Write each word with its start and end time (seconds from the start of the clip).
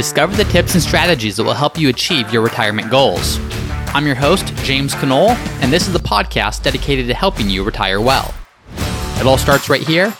Discover 0.00 0.36
the 0.36 0.44
tips 0.44 0.72
and 0.72 0.82
strategies 0.82 1.36
that 1.36 1.44
will 1.44 1.52
help 1.52 1.78
you 1.78 1.90
achieve 1.90 2.32
your 2.32 2.40
retirement 2.40 2.90
goals. 2.90 3.38
I'm 3.88 4.06
your 4.06 4.14
host, 4.14 4.46
James 4.64 4.94
Conole, 4.94 5.32
and 5.60 5.70
this 5.70 5.86
is 5.86 5.92
the 5.92 5.98
podcast 5.98 6.62
dedicated 6.62 7.06
to 7.08 7.12
helping 7.12 7.50
you 7.50 7.62
retire 7.62 8.00
well. 8.00 8.32
It 9.18 9.26
all 9.26 9.36
starts 9.36 9.68
right 9.68 9.82
here 9.82 10.10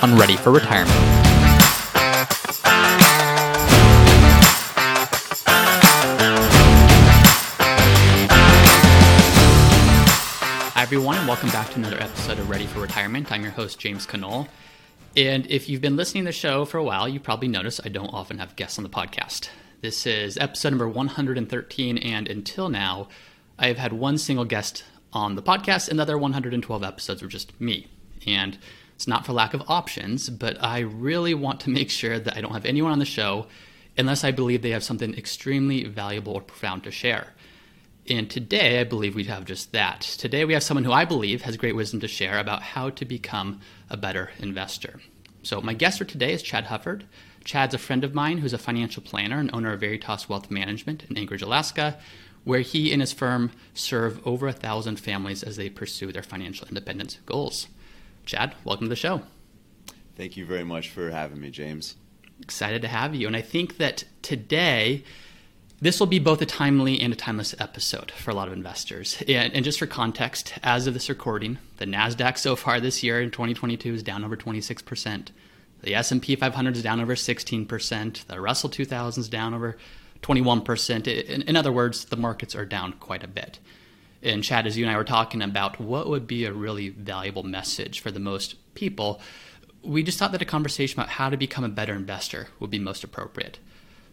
on 0.00 0.16
Ready 0.16 0.36
for 0.36 0.52
Retirement. 0.52 0.94
Hi, 10.70 10.82
everyone, 10.82 11.18
and 11.18 11.26
welcome 11.26 11.48
back 11.48 11.70
to 11.70 11.78
another 11.78 12.00
episode 12.00 12.38
of 12.38 12.48
Ready 12.48 12.66
for 12.66 12.78
Retirement. 12.78 13.32
I'm 13.32 13.42
your 13.42 13.50
host, 13.50 13.80
James 13.80 14.06
Conole. 14.06 14.46
And 15.16 15.46
if 15.46 15.66
you've 15.70 15.80
been 15.80 15.96
listening 15.96 16.24
to 16.24 16.28
the 16.28 16.32
show 16.32 16.66
for 16.66 16.76
a 16.76 16.84
while, 16.84 17.08
you 17.08 17.18
probably 17.18 17.48
noticed 17.48 17.80
I 17.82 17.88
don't 17.88 18.12
often 18.12 18.36
have 18.36 18.54
guests 18.54 18.76
on 18.78 18.82
the 18.82 18.90
podcast. 18.90 19.48
This 19.80 20.06
is 20.06 20.36
episode 20.36 20.68
number 20.68 20.86
113, 20.86 21.96
and 21.96 22.28
until 22.28 22.68
now, 22.68 23.08
I 23.58 23.68
have 23.68 23.78
had 23.78 23.94
one 23.94 24.18
single 24.18 24.44
guest 24.44 24.84
on 25.14 25.34
the 25.34 25.42
podcast, 25.42 25.88
and 25.88 25.98
the 25.98 26.02
other 26.02 26.18
112 26.18 26.84
episodes 26.84 27.22
were 27.22 27.28
just 27.28 27.58
me. 27.58 27.86
And 28.26 28.58
it's 28.94 29.08
not 29.08 29.24
for 29.24 29.32
lack 29.32 29.54
of 29.54 29.62
options, 29.68 30.28
but 30.28 30.62
I 30.62 30.80
really 30.80 31.32
want 31.32 31.60
to 31.60 31.70
make 31.70 31.88
sure 31.88 32.18
that 32.18 32.36
I 32.36 32.42
don't 32.42 32.52
have 32.52 32.66
anyone 32.66 32.92
on 32.92 32.98
the 32.98 33.06
show 33.06 33.46
unless 33.96 34.22
I 34.22 34.32
believe 34.32 34.60
they 34.60 34.70
have 34.72 34.84
something 34.84 35.14
extremely 35.14 35.84
valuable 35.84 36.34
or 36.34 36.42
profound 36.42 36.84
to 36.84 36.90
share. 36.90 37.28
And 38.06 38.28
today, 38.28 38.80
I 38.80 38.84
believe 38.84 39.14
we 39.14 39.24
have 39.24 39.46
just 39.46 39.72
that. 39.72 40.02
Today, 40.02 40.44
we 40.44 40.52
have 40.52 40.62
someone 40.62 40.84
who 40.84 40.92
I 40.92 41.06
believe 41.06 41.40
has 41.42 41.56
great 41.56 41.74
wisdom 41.74 42.00
to 42.00 42.08
share 42.08 42.38
about 42.38 42.60
how 42.60 42.90
to 42.90 43.04
become 43.06 43.60
a 43.90 43.96
better 43.96 44.30
investor. 44.38 45.00
So, 45.42 45.60
my 45.60 45.74
guest 45.74 45.98
for 45.98 46.04
today 46.04 46.32
is 46.32 46.42
Chad 46.42 46.66
Hufford. 46.66 47.04
Chad's 47.44 47.74
a 47.74 47.78
friend 47.78 48.02
of 48.02 48.14
mine 48.14 48.38
who's 48.38 48.52
a 48.52 48.58
financial 48.58 49.02
planner 49.02 49.38
and 49.38 49.50
owner 49.54 49.72
of 49.72 49.80
Veritas 49.80 50.28
Wealth 50.28 50.50
Management 50.50 51.04
in 51.08 51.16
Anchorage, 51.16 51.42
Alaska, 51.42 51.96
where 52.42 52.60
he 52.60 52.92
and 52.92 53.00
his 53.00 53.12
firm 53.12 53.52
serve 53.72 54.24
over 54.26 54.48
a 54.48 54.52
thousand 54.52 54.98
families 54.98 55.42
as 55.42 55.56
they 55.56 55.68
pursue 55.68 56.10
their 56.10 56.22
financial 56.22 56.66
independence 56.68 57.18
goals. 57.26 57.68
Chad, 58.24 58.54
welcome 58.64 58.86
to 58.86 58.88
the 58.88 58.96
show. 58.96 59.22
Thank 60.16 60.36
you 60.36 60.46
very 60.46 60.64
much 60.64 60.88
for 60.88 61.10
having 61.10 61.40
me, 61.40 61.50
James. 61.50 61.96
Excited 62.40 62.82
to 62.82 62.88
have 62.88 63.14
you. 63.14 63.26
And 63.26 63.36
I 63.36 63.42
think 63.42 63.76
that 63.76 64.04
today, 64.22 65.04
this 65.80 66.00
will 66.00 66.06
be 66.06 66.18
both 66.18 66.40
a 66.40 66.46
timely 66.46 67.00
and 67.00 67.12
a 67.12 67.16
timeless 67.16 67.54
episode 67.58 68.10
for 68.10 68.30
a 68.30 68.34
lot 68.34 68.48
of 68.48 68.54
investors. 68.54 69.22
And, 69.28 69.52
and, 69.52 69.64
just 69.64 69.78
for 69.78 69.86
context, 69.86 70.54
as 70.62 70.86
of 70.86 70.94
this 70.94 71.08
recording, 71.08 71.58
the 71.76 71.84
Nasdaq 71.84 72.38
so 72.38 72.56
far 72.56 72.80
this 72.80 73.02
year 73.02 73.20
in 73.20 73.30
2022 73.30 73.94
is 73.94 74.02
down 74.02 74.24
over 74.24 74.36
26%. 74.36 75.28
The 75.82 75.94
S&P 75.94 76.34
500 76.34 76.76
is 76.76 76.82
down 76.82 77.00
over 77.00 77.14
16%. 77.14 78.26
The 78.26 78.40
Russell 78.40 78.70
2000 78.70 79.20
is 79.20 79.28
down 79.28 79.52
over 79.52 79.76
21%. 80.22 81.06
In, 81.06 81.42
in 81.42 81.56
other 81.56 81.72
words, 81.72 82.06
the 82.06 82.16
markets 82.16 82.54
are 82.54 82.64
down 82.64 82.94
quite 82.94 83.22
a 83.22 83.28
bit. 83.28 83.58
And 84.22 84.42
Chad, 84.42 84.66
as 84.66 84.78
you 84.78 84.84
and 84.86 84.92
I 84.92 84.96
were 84.96 85.04
talking 85.04 85.42
about 85.42 85.78
what 85.78 86.08
would 86.08 86.26
be 86.26 86.46
a 86.46 86.52
really 86.52 86.88
valuable 86.88 87.42
message 87.42 88.00
for 88.00 88.10
the 88.10 88.18
most 88.18 88.56
people, 88.74 89.20
we 89.82 90.02
just 90.02 90.18
thought 90.18 90.32
that 90.32 90.42
a 90.42 90.46
conversation 90.46 90.98
about 90.98 91.10
how 91.10 91.28
to 91.28 91.36
become 91.36 91.64
a 91.64 91.68
better 91.68 91.94
investor 91.94 92.48
would 92.58 92.70
be 92.70 92.78
most 92.78 93.04
appropriate. 93.04 93.58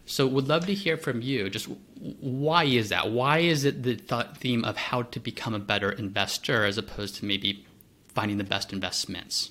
So, 0.06 0.26
would 0.26 0.48
love 0.48 0.66
to 0.66 0.74
hear 0.74 0.96
from 0.98 1.22
you. 1.22 1.48
Just 1.48 1.68
why 1.98 2.64
is 2.64 2.90
that? 2.90 3.10
Why 3.10 3.38
is 3.38 3.64
it 3.64 3.82
the 3.82 3.96
th- 3.96 4.36
theme 4.36 4.64
of 4.64 4.76
how 4.76 5.02
to 5.02 5.20
become 5.20 5.54
a 5.54 5.58
better 5.58 5.90
investor 5.90 6.64
as 6.64 6.76
opposed 6.76 7.16
to 7.16 7.24
maybe 7.24 7.64
finding 8.08 8.36
the 8.36 8.44
best 8.44 8.72
investments? 8.72 9.50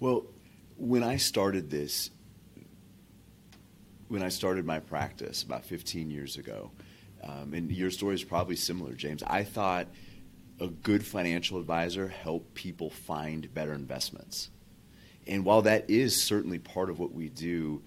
Well, 0.00 0.26
when 0.76 1.04
I 1.04 1.18
started 1.18 1.70
this, 1.70 2.10
when 4.08 4.22
I 4.22 4.28
started 4.28 4.64
my 4.64 4.80
practice 4.80 5.44
about 5.44 5.64
15 5.64 6.10
years 6.10 6.36
ago, 6.36 6.72
um, 7.22 7.54
and 7.54 7.70
your 7.70 7.90
story 7.90 8.14
is 8.14 8.24
probably 8.24 8.56
similar, 8.56 8.94
James. 8.94 9.22
I 9.22 9.44
thought 9.44 9.86
a 10.58 10.66
good 10.66 11.06
financial 11.06 11.58
advisor 11.58 12.08
helped 12.08 12.54
people 12.54 12.90
find 12.90 13.52
better 13.54 13.72
investments, 13.72 14.50
and 15.28 15.44
while 15.44 15.62
that 15.62 15.88
is 15.88 16.20
certainly 16.20 16.58
part 16.58 16.90
of 16.90 16.98
what 16.98 17.12
we 17.12 17.28
do 17.28 17.82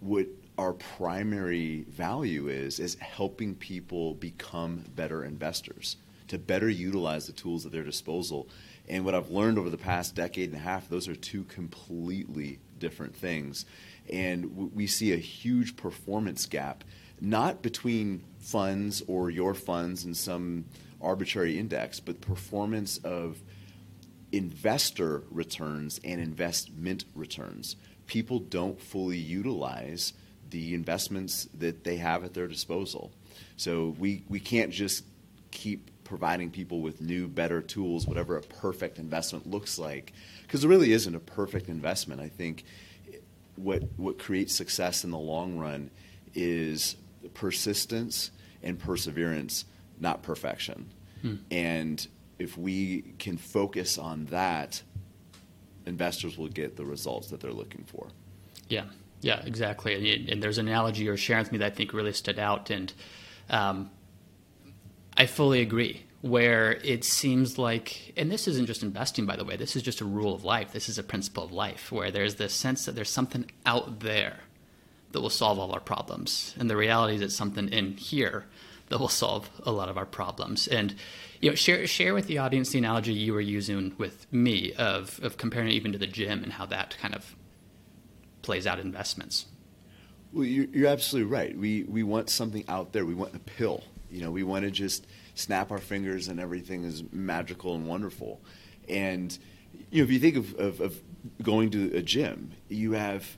what 0.00 0.26
our 0.56 0.72
primary 0.72 1.84
value 1.88 2.48
is 2.48 2.80
is 2.80 2.96
helping 2.96 3.54
people 3.54 4.14
become 4.14 4.84
better 4.94 5.24
investors 5.24 5.96
to 6.26 6.38
better 6.38 6.68
utilize 6.68 7.26
the 7.26 7.32
tools 7.32 7.64
at 7.64 7.72
their 7.72 7.84
disposal. 7.84 8.48
And 8.88 9.04
what 9.04 9.14
i've 9.14 9.30
learned 9.30 9.58
over 9.58 9.70
the 9.70 9.78
past 9.78 10.14
decade 10.14 10.50
and 10.50 10.58
a 10.58 10.62
half 10.62 10.88
those 10.88 11.08
are 11.08 11.14
two 11.14 11.44
completely 11.44 12.58
different 12.78 13.14
things. 13.14 13.64
And 14.10 14.72
we 14.74 14.86
see 14.86 15.12
a 15.12 15.16
huge 15.16 15.76
performance 15.76 16.46
gap 16.46 16.84
not 17.20 17.62
between 17.62 18.22
funds 18.38 19.02
or 19.06 19.30
your 19.30 19.54
funds 19.54 20.04
and 20.04 20.16
some 20.16 20.64
arbitrary 21.00 21.58
index 21.58 22.00
but 22.00 22.20
performance 22.20 22.98
of 22.98 23.38
investor 24.32 25.22
returns 25.30 26.00
and 26.04 26.20
investment 26.20 27.04
returns 27.14 27.76
people 28.08 28.40
don't 28.40 28.80
fully 28.80 29.18
utilize 29.18 30.14
the 30.50 30.74
investments 30.74 31.46
that 31.54 31.84
they 31.84 31.96
have 31.96 32.24
at 32.24 32.34
their 32.34 32.48
disposal. 32.48 33.12
So 33.56 33.94
we, 33.98 34.24
we 34.28 34.40
can't 34.40 34.72
just 34.72 35.04
keep 35.52 35.90
providing 36.02 36.50
people 36.50 36.80
with 36.80 37.00
new, 37.02 37.28
better 37.28 37.60
tools, 37.60 38.06
whatever 38.06 38.36
a 38.36 38.40
perfect 38.40 38.98
investment 38.98 39.46
looks 39.46 39.78
like, 39.78 40.14
because 40.42 40.62
there 40.62 40.70
really 40.70 40.92
isn't 40.92 41.14
a 41.14 41.20
perfect 41.20 41.68
investment. 41.68 42.20
I 42.20 42.30
think 42.30 42.64
what, 43.56 43.82
what 43.98 44.18
creates 44.18 44.54
success 44.54 45.04
in 45.04 45.10
the 45.10 45.18
long 45.18 45.58
run 45.58 45.90
is 46.34 46.96
persistence 47.34 48.30
and 48.62 48.78
perseverance, 48.78 49.66
not 50.00 50.22
perfection. 50.22 50.90
Hmm. 51.20 51.34
And 51.50 52.06
if 52.38 52.56
we 52.56 53.14
can 53.18 53.36
focus 53.36 53.98
on 53.98 54.26
that, 54.26 54.82
investors 55.86 56.38
will 56.38 56.48
get 56.48 56.76
the 56.76 56.84
results 56.84 57.28
that 57.28 57.40
they're 57.40 57.52
looking 57.52 57.84
for. 57.84 58.08
Yeah, 58.68 58.84
yeah, 59.20 59.42
exactly. 59.44 60.28
And 60.30 60.42
there's 60.42 60.58
an 60.58 60.68
analogy 60.68 61.04
you're 61.04 61.16
sharing 61.16 61.44
with 61.44 61.52
me 61.52 61.58
that 61.58 61.72
I 61.72 61.74
think 61.74 61.92
really 61.92 62.12
stood 62.12 62.38
out, 62.38 62.70
and 62.70 62.92
um, 63.50 63.90
I 65.16 65.26
fully 65.26 65.60
agree. 65.60 66.04
Where 66.20 66.72
it 66.82 67.04
seems 67.04 67.58
like, 67.58 68.12
and 68.16 68.28
this 68.28 68.48
isn't 68.48 68.66
just 68.66 68.82
investing, 68.82 69.24
by 69.24 69.36
the 69.36 69.44
way, 69.44 69.56
this 69.56 69.76
is 69.76 69.84
just 69.84 70.00
a 70.00 70.04
rule 70.04 70.34
of 70.34 70.42
life. 70.42 70.72
This 70.72 70.88
is 70.88 70.98
a 70.98 71.04
principle 71.04 71.44
of 71.44 71.52
life 71.52 71.92
where 71.92 72.10
there's 72.10 72.34
this 72.34 72.52
sense 72.52 72.86
that 72.86 72.96
there's 72.96 73.08
something 73.08 73.48
out 73.64 74.00
there 74.00 74.40
that 75.12 75.20
will 75.20 75.30
solve 75.30 75.60
all 75.60 75.70
our 75.70 75.78
problems. 75.78 76.56
And 76.58 76.68
the 76.68 76.76
reality 76.76 77.14
is 77.14 77.20
it's 77.20 77.36
something 77.36 77.68
in 77.68 77.96
here 77.98 78.46
that 78.88 78.98
will 78.98 79.08
solve 79.08 79.48
a 79.62 79.70
lot 79.70 79.88
of 79.88 79.96
our 79.96 80.06
problems. 80.06 80.66
And 80.66 80.96
you 81.40 81.50
know, 81.50 81.54
share 81.54 81.86
share 81.86 82.14
with 82.14 82.26
the 82.26 82.38
audience 82.38 82.70
the 82.70 82.78
analogy 82.78 83.12
you 83.12 83.32
were 83.32 83.40
using 83.40 83.94
with 83.98 84.30
me 84.32 84.72
of 84.74 85.20
of 85.22 85.36
comparing 85.36 85.68
it 85.68 85.72
even 85.72 85.92
to 85.92 85.98
the 85.98 86.06
gym 86.06 86.42
and 86.42 86.52
how 86.52 86.66
that 86.66 86.96
kind 87.00 87.14
of 87.14 87.36
plays 88.42 88.66
out 88.66 88.78
investments. 88.78 89.46
Well, 90.32 90.44
you're, 90.44 90.66
you're 90.66 90.88
absolutely 90.88 91.30
right. 91.30 91.56
We 91.56 91.84
we 91.84 92.02
want 92.02 92.30
something 92.30 92.64
out 92.68 92.92
there. 92.92 93.04
We 93.04 93.14
want 93.14 93.34
a 93.34 93.40
pill. 93.40 93.84
You 94.10 94.22
know, 94.22 94.30
we 94.30 94.42
want 94.42 94.64
to 94.64 94.70
just 94.70 95.06
snap 95.34 95.70
our 95.70 95.78
fingers 95.78 96.28
and 96.28 96.40
everything 96.40 96.84
is 96.84 97.04
magical 97.12 97.74
and 97.74 97.86
wonderful. 97.86 98.40
And 98.88 99.36
you 99.90 100.02
know, 100.02 100.04
if 100.04 100.10
you 100.10 100.18
think 100.18 100.36
of, 100.36 100.54
of, 100.58 100.80
of 100.80 101.00
going 101.42 101.70
to 101.70 101.94
a 101.94 102.02
gym, 102.02 102.52
you 102.68 102.92
have 102.92 103.36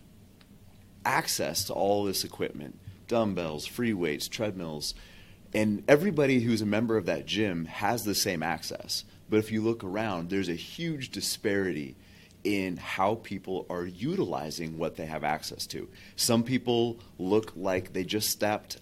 access 1.04 1.64
to 1.64 1.72
all 1.72 2.04
this 2.04 2.24
equipment 2.24 2.78
dumbbells, 3.08 3.66
free 3.66 3.92
weights, 3.92 4.28
treadmills 4.28 4.94
and 5.52 5.82
everybody 5.88 6.40
who's 6.40 6.62
a 6.62 6.66
member 6.66 6.96
of 6.96 7.06
that 7.06 7.26
gym 7.26 7.64
has 7.66 8.04
the 8.04 8.14
same 8.14 8.42
access. 8.42 9.04
But 9.28 9.38
if 9.38 9.50
you 9.50 9.62
look 9.62 9.82
around, 9.82 10.30
there's 10.30 10.48
a 10.48 10.54
huge 10.54 11.10
disparity 11.10 11.96
in 12.42 12.76
how 12.76 13.16
people 13.16 13.66
are 13.68 13.84
utilizing 13.84 14.78
what 14.78 14.96
they 14.96 15.06
have 15.06 15.24
access 15.24 15.66
to. 15.66 15.88
Some 16.16 16.42
people 16.42 16.98
look 17.18 17.52
like 17.54 17.92
they 17.92 18.04
just 18.04 18.30
stepped 18.30 18.78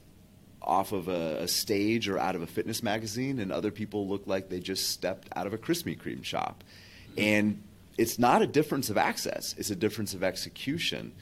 off 0.63 0.93
of 0.93 1.09
a, 1.09 1.43
a, 1.43 1.49
stage 1.49 2.09
or 2.09 2.19
out 2.19 2.35
of 2.37 2.43
a 2.43 2.47
fitness 2.47 2.83
magazine, 2.83 3.39
and 3.39 3.51
other 3.51 3.71
people 3.71 4.07
look 4.07 4.27
like 4.27 4.49
they 4.49 4.61
just 4.61 4.91
stepped 4.91 5.29
out 5.35 5.47
of 5.47 5.55
a 5.55 5.59
Krispy 5.59 5.99
Kreme 5.99 6.23
shop. 6.23 6.63
And 7.17 7.63
it's 7.97 8.19
not 8.19 8.43
a 8.43 8.47
difference 8.47 8.91
of 8.91 8.99
access, 8.99 9.55
it's 9.57 9.71
a 9.71 9.77
difference 9.77 10.15
of 10.15 10.23
execution. 10.23 11.13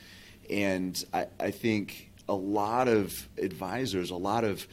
And 0.50 1.02
I, 1.14 1.26
I 1.38 1.50
think 1.52 2.10
a 2.28 2.34
lot 2.34 2.88
of 2.88 3.28
advisors, 3.38 4.10
a 4.10 4.16
lot 4.16 4.44
of 4.44 4.66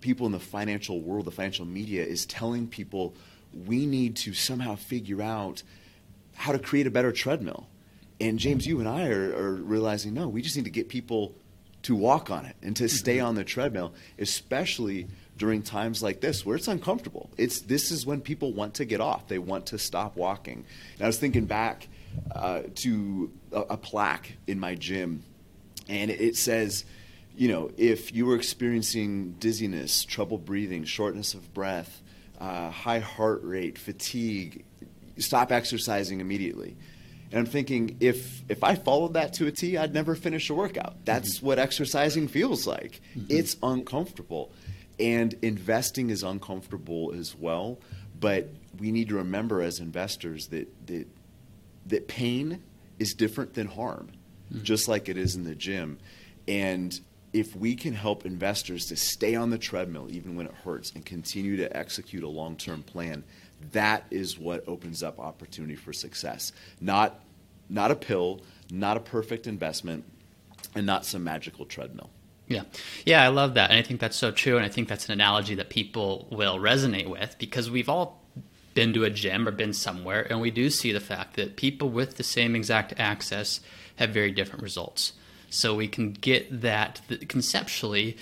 people 0.00 0.26
in 0.26 0.32
the 0.32 0.40
financial 0.40 1.00
world, 1.00 1.24
the 1.24 1.30
financial 1.30 1.66
media, 1.66 2.04
is 2.04 2.26
telling 2.26 2.66
people 2.66 3.14
we 3.66 3.86
need 3.86 4.16
to 4.16 4.34
somehow 4.34 4.74
figure 4.74 5.22
out 5.22 5.62
how 6.34 6.52
to 6.52 6.58
create 6.58 6.86
a 6.86 6.90
better 6.90 7.12
treadmill. 7.12 7.68
And 8.20 8.38
James, 8.38 8.66
you 8.66 8.80
and 8.80 8.88
I 8.88 9.08
are, 9.08 9.36
are 9.36 9.54
realizing 9.54 10.14
no, 10.14 10.28
we 10.28 10.42
just 10.42 10.56
need 10.56 10.64
to 10.64 10.70
get 10.70 10.88
people 10.88 11.34
to 11.82 11.94
walk 11.94 12.30
on 12.30 12.46
it 12.46 12.56
and 12.62 12.74
to 12.76 12.88
stay 12.88 13.18
mm-hmm. 13.18 13.26
on 13.26 13.34
the 13.34 13.44
treadmill, 13.44 13.92
especially 14.18 15.06
during 15.36 15.62
times 15.62 16.02
like 16.02 16.20
this 16.20 16.44
where 16.46 16.56
it's 16.56 16.68
uncomfortable. 16.68 17.30
It's 17.36 17.60
this 17.60 17.90
is 17.90 18.06
when 18.06 18.20
people 18.20 18.52
want 18.52 18.74
to 18.74 18.84
get 18.84 19.00
off. 19.00 19.28
They 19.28 19.38
want 19.38 19.66
to 19.66 19.78
stop 19.78 20.16
walking. 20.16 20.64
And 20.94 21.02
I 21.02 21.06
was 21.06 21.18
thinking 21.18 21.44
back 21.46 21.88
uh, 22.34 22.62
to 22.76 23.32
a, 23.52 23.60
a, 23.60 23.76
plaque 23.76 24.34
in 24.46 24.60
my 24.60 24.76
gym 24.76 25.24
and 25.88 26.10
it 26.10 26.36
says, 26.36 26.84
you 27.36 27.48
know, 27.48 27.70
if 27.76 28.14
you 28.14 28.26
were 28.26 28.36
experiencing 28.36 29.32
dizziness, 29.38 30.04
trouble 30.04 30.38
breathing, 30.38 30.84
shortness 30.84 31.34
of 31.34 31.52
breath, 31.52 32.02
uh, 32.40 32.70
high 32.70 33.00
heart 33.00 33.42
rate, 33.42 33.78
fatigue, 33.78 34.64
stop 35.18 35.50
exercising 35.50 36.20
immediately. 36.20 36.76
And 37.30 37.40
I'm 37.40 37.46
thinking, 37.46 37.96
if 38.00 38.42
if 38.48 38.62
I 38.62 38.76
followed 38.76 39.14
that 39.14 39.32
to 39.34 39.46
a 39.46 39.50
T, 39.50 39.76
I'd 39.76 39.92
never 39.92 40.14
finish 40.14 40.50
a 40.50 40.54
workout. 40.54 41.04
That's 41.04 41.38
mm-hmm. 41.38 41.46
what 41.46 41.58
exercising 41.58 42.28
feels 42.28 42.66
like. 42.66 43.00
Mm-hmm. 43.16 43.26
It's 43.28 43.56
uncomfortable, 43.62 44.52
and 45.00 45.34
investing 45.42 46.10
is 46.10 46.22
uncomfortable 46.22 47.12
as 47.18 47.34
well. 47.34 47.78
But 48.20 48.48
we 48.78 48.92
need 48.92 49.08
to 49.08 49.16
remember 49.16 49.62
as 49.62 49.80
investors 49.80 50.48
that 50.48 50.68
that 50.86 51.08
that 51.86 52.06
pain 52.06 52.62
is 53.00 53.14
different 53.14 53.54
than 53.54 53.66
harm, 53.66 54.10
mm-hmm. 54.52 54.62
just 54.62 54.86
like 54.86 55.08
it 55.08 55.16
is 55.16 55.34
in 55.34 55.42
the 55.42 55.56
gym. 55.56 55.98
And 56.46 56.98
if 57.34 57.54
we 57.56 57.74
can 57.74 57.92
help 57.92 58.24
investors 58.24 58.86
to 58.86 58.96
stay 58.96 59.34
on 59.34 59.50
the 59.50 59.58
treadmill 59.58 60.06
even 60.08 60.36
when 60.36 60.46
it 60.46 60.54
hurts 60.64 60.92
and 60.92 61.04
continue 61.04 61.56
to 61.56 61.76
execute 61.76 62.22
a 62.22 62.28
long 62.28 62.56
term 62.56 62.82
plan, 62.82 63.24
that 63.72 64.04
is 64.10 64.38
what 64.38 64.66
opens 64.68 65.02
up 65.02 65.18
opportunity 65.18 65.74
for 65.74 65.92
success. 65.92 66.52
Not, 66.80 67.20
not 67.68 67.90
a 67.90 67.96
pill, 67.96 68.40
not 68.70 68.96
a 68.96 69.00
perfect 69.00 69.48
investment, 69.48 70.04
and 70.76 70.86
not 70.86 71.04
some 71.04 71.24
magical 71.24 71.66
treadmill. 71.66 72.08
Yeah. 72.46 72.62
Yeah, 73.04 73.22
I 73.22 73.28
love 73.28 73.54
that. 73.54 73.70
And 73.70 73.78
I 73.78 73.82
think 73.82 74.00
that's 74.00 74.16
so 74.16 74.30
true. 74.30 74.56
And 74.56 74.64
I 74.64 74.68
think 74.68 74.88
that's 74.88 75.06
an 75.06 75.12
analogy 75.12 75.56
that 75.56 75.70
people 75.70 76.28
will 76.30 76.58
resonate 76.58 77.08
with 77.08 77.36
because 77.38 77.70
we've 77.70 77.88
all 77.88 78.22
been 78.74 78.92
to 78.92 79.04
a 79.04 79.10
gym 79.10 79.48
or 79.48 79.50
been 79.50 79.72
somewhere, 79.72 80.26
and 80.30 80.40
we 80.40 80.50
do 80.50 80.70
see 80.70 80.92
the 80.92 81.00
fact 81.00 81.36
that 81.36 81.56
people 81.56 81.88
with 81.88 82.16
the 82.16 82.22
same 82.22 82.54
exact 82.54 82.94
access 82.96 83.60
have 83.96 84.10
very 84.10 84.30
different 84.30 84.62
results. 84.62 85.12
So 85.54 85.74
we 85.74 85.88
can 85.88 86.12
get 86.12 86.62
that, 86.62 87.00
conceptually, 87.28 88.16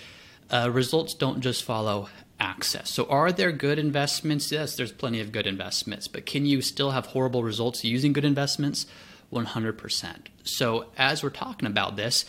uh, 0.50 0.70
results 0.70 1.14
don't 1.14 1.40
just 1.40 1.64
follow 1.64 2.08
access. 2.38 2.90
So 2.90 3.06
are 3.06 3.32
there 3.32 3.52
good 3.52 3.78
investments? 3.78 4.50
Yes, 4.52 4.76
there's 4.76 4.92
plenty 4.92 5.20
of 5.20 5.32
good 5.32 5.46
investments, 5.46 6.08
but 6.08 6.26
can 6.26 6.44
you 6.44 6.60
still 6.60 6.90
have 6.90 7.06
horrible 7.06 7.42
results 7.42 7.84
using 7.84 8.12
good 8.12 8.24
investments? 8.24 8.86
100%. 9.32 10.16
So 10.44 10.86
as 10.98 11.22
we're 11.22 11.30
talking 11.30 11.66
about 11.66 11.96
this, 11.96 12.24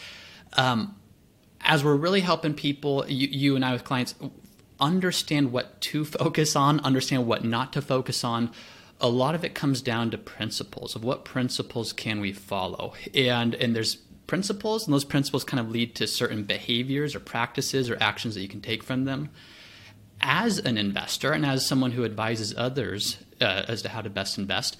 um, 0.53 0.95
as 1.61 1.83
we're 1.83 1.95
really 1.95 2.21
helping 2.21 2.53
people, 2.53 3.05
you, 3.07 3.27
you 3.27 3.55
and 3.55 3.65
I 3.65 3.73
with 3.73 3.83
clients, 3.83 4.15
understand 4.79 5.51
what 5.51 5.81
to 5.81 6.05
focus 6.05 6.55
on, 6.55 6.79
understand 6.81 7.25
what 7.25 7.43
not 7.43 7.73
to 7.73 7.81
focus 7.81 8.23
on. 8.23 8.51
A 9.01 9.09
lot 9.09 9.35
of 9.35 9.43
it 9.43 9.55
comes 9.55 9.81
down 9.81 10.11
to 10.11 10.17
principles 10.17 10.95
of 10.95 11.03
what 11.03 11.25
principles 11.25 11.91
can 11.91 12.21
we 12.21 12.31
follow, 12.31 12.93
and 13.13 13.53
and 13.55 13.75
there's 13.75 13.97
principles, 14.27 14.85
and 14.85 14.93
those 14.93 15.05
principles 15.05 15.43
kind 15.43 15.59
of 15.59 15.69
lead 15.69 15.95
to 15.95 16.07
certain 16.07 16.43
behaviors 16.43 17.15
or 17.15 17.19
practices 17.19 17.89
or 17.89 17.97
actions 18.01 18.35
that 18.35 18.41
you 18.41 18.47
can 18.47 18.61
take 18.61 18.83
from 18.83 19.05
them. 19.05 19.29
As 20.21 20.57
an 20.59 20.77
investor 20.77 21.31
and 21.31 21.45
as 21.45 21.65
someone 21.65 21.91
who 21.91 22.05
advises 22.05 22.53
others 22.57 23.17
uh, 23.41 23.65
as 23.67 23.81
to 23.81 23.89
how 23.89 24.01
to 24.01 24.09
best 24.09 24.37
invest, 24.37 24.77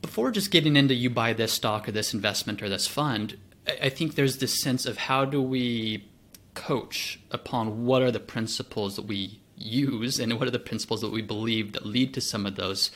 before 0.00 0.32
just 0.32 0.50
getting 0.50 0.76
into 0.76 0.94
you 0.94 1.08
buy 1.08 1.32
this 1.32 1.52
stock 1.52 1.88
or 1.88 1.92
this 1.92 2.12
investment 2.12 2.62
or 2.62 2.68
this 2.68 2.88
fund, 2.88 3.38
I 3.80 3.88
think 3.88 4.14
there's 4.14 4.38
this 4.38 4.60
sense 4.60 4.84
of 4.86 4.98
how 4.98 5.24
do 5.24 5.40
we 5.40 6.08
coach 6.54 7.20
upon 7.30 7.86
what 7.86 8.02
are 8.02 8.10
the 8.10 8.20
principles 8.20 8.96
that 8.96 9.06
we 9.06 9.40
use 9.56 10.18
and 10.18 10.38
what 10.38 10.48
are 10.48 10.52
the 10.52 10.58
principles 10.58 11.00
that 11.00 11.12
we 11.12 11.22
believe 11.22 11.72
that 11.72 11.86
lead 11.86 12.12
to 12.14 12.20
some 12.20 12.44
of 12.44 12.56
those 12.56 12.90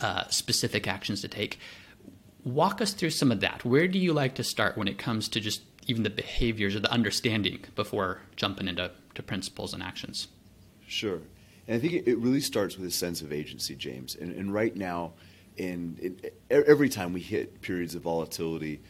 uh, 0.00 0.26
specific 0.28 0.86
actions 0.86 1.22
to 1.22 1.28
take. 1.28 1.58
Walk 2.44 2.80
us 2.80 2.92
through 2.92 3.10
some 3.10 3.30
of 3.30 3.40
that. 3.40 3.64
Where 3.64 3.86
do 3.86 3.98
you 3.98 4.12
like 4.12 4.34
to 4.36 4.44
start 4.44 4.76
when 4.76 4.88
it 4.88 4.98
comes 4.98 5.28
to 5.30 5.40
just 5.40 5.62
even 5.86 6.02
the 6.02 6.10
behaviors 6.10 6.74
or 6.74 6.80
the 6.80 6.90
understanding 6.90 7.64
before 7.74 8.20
jumping 8.36 8.68
into 8.68 8.90
to 9.14 9.22
principles 9.22 9.74
and 9.74 9.82
actions? 9.82 10.28
Sure. 10.86 11.20
And 11.68 11.76
I 11.76 11.78
think 11.78 12.06
it 12.06 12.18
really 12.18 12.40
starts 12.40 12.76
with 12.76 12.86
a 12.86 12.90
sense 12.90 13.22
of 13.22 13.32
agency, 13.32 13.76
James. 13.76 14.16
And, 14.16 14.34
and 14.34 14.52
right 14.52 14.74
now, 14.74 15.12
in, 15.56 15.98
in, 16.02 16.30
every 16.50 16.88
time 16.88 17.12
we 17.12 17.20
hit 17.20 17.60
periods 17.62 17.94
of 17.94 18.02
volatility, 18.02 18.80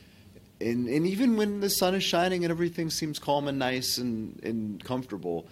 and, 0.61 0.89
and 0.89 1.07
even 1.07 1.37
when 1.37 1.61
the 1.61 1.69
sun 1.69 1.95
is 1.95 2.03
shining 2.03 2.45
and 2.45 2.51
everything 2.51 2.89
seems 2.89 3.19
calm 3.19 3.49
and 3.49 3.59
nice 3.59 3.99
and, 3.99 4.41
and 4.43 4.83
comfortable, 4.83 5.49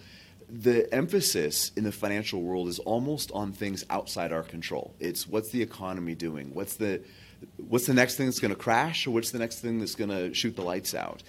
the 0.49 0.93
emphasis 0.93 1.71
in 1.75 1.83
the 1.83 1.91
financial 1.91 2.41
world 2.41 2.67
is 2.67 2.79
almost 2.79 3.31
on 3.33 3.51
things 3.53 3.85
outside 3.89 4.33
our 4.33 4.43
control. 4.43 4.93
It's 4.99 5.27
what's 5.27 5.51
the 5.51 5.61
economy 5.61 6.15
doing? 6.15 6.53
What's 6.53 6.75
the 6.75 7.01
what's 7.57 7.87
the 7.87 7.93
next 7.93 8.15
thing 8.15 8.27
that's 8.27 8.39
going 8.39 8.53
to 8.53 8.59
crash 8.59 9.07
or 9.07 9.11
what's 9.11 9.31
the 9.31 9.39
next 9.39 9.59
thing 9.59 9.79
that's 9.79 9.95
going 9.95 10.09
to 10.09 10.33
shoot 10.33 10.55
the 10.55 10.61
lights 10.61 10.93
out? 10.93 11.23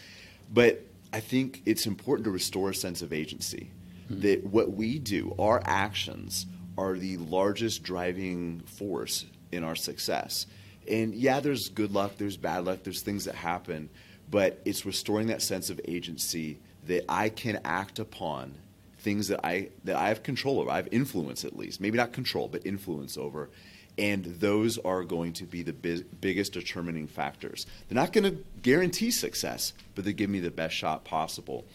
But 0.52 0.84
I 1.12 1.20
think 1.20 1.62
it's 1.66 1.86
important 1.86 2.24
to 2.24 2.30
restore 2.30 2.70
a 2.70 2.74
sense 2.74 3.02
of 3.02 3.12
agency. 3.12 3.70
Mm-hmm. 4.10 4.20
That 4.20 4.44
what 4.44 4.72
we 4.72 4.98
do, 4.98 5.34
our 5.38 5.62
actions, 5.64 6.46
are 6.76 6.96
the 6.96 7.18
largest 7.18 7.82
driving 7.82 8.60
force 8.60 9.26
in 9.50 9.64
our 9.64 9.76
success. 9.76 10.46
And 10.88 11.14
yeah, 11.14 11.40
there's 11.40 11.68
good 11.68 11.92
luck, 11.92 12.12
there's 12.16 12.36
bad 12.36 12.64
luck, 12.64 12.82
there's 12.82 13.02
things 13.02 13.26
that 13.26 13.34
happen, 13.34 13.88
but 14.30 14.60
it's 14.64 14.84
restoring 14.84 15.28
that 15.28 15.42
sense 15.42 15.70
of 15.70 15.80
agency 15.86 16.58
that 16.86 17.04
I 17.08 17.28
can 17.28 17.60
act 17.64 17.98
upon 17.98 18.54
things 18.98 19.28
that 19.28 19.40
I 19.44 19.68
that 19.84 19.96
I 19.96 20.08
have 20.08 20.22
control 20.22 20.60
over. 20.60 20.70
I 20.70 20.76
have 20.76 20.88
influence 20.90 21.44
at 21.44 21.56
least, 21.56 21.80
maybe 21.80 21.96
not 21.96 22.12
control, 22.12 22.48
but 22.48 22.66
influence 22.66 23.16
over. 23.16 23.50
And 23.98 24.24
those 24.24 24.78
are 24.78 25.04
going 25.04 25.34
to 25.34 25.44
be 25.44 25.62
the 25.62 25.72
biggest 25.72 26.52
determining 26.54 27.06
factors. 27.06 27.66
They're 27.88 27.96
not 27.96 28.12
going 28.12 28.24
to 28.24 28.42
guarantee 28.62 29.10
success, 29.10 29.74
but 29.94 30.04
they 30.04 30.14
give 30.14 30.30
me 30.30 30.40
the 30.40 30.50
best 30.50 30.74
shot 30.74 31.04
possible. 31.04 31.66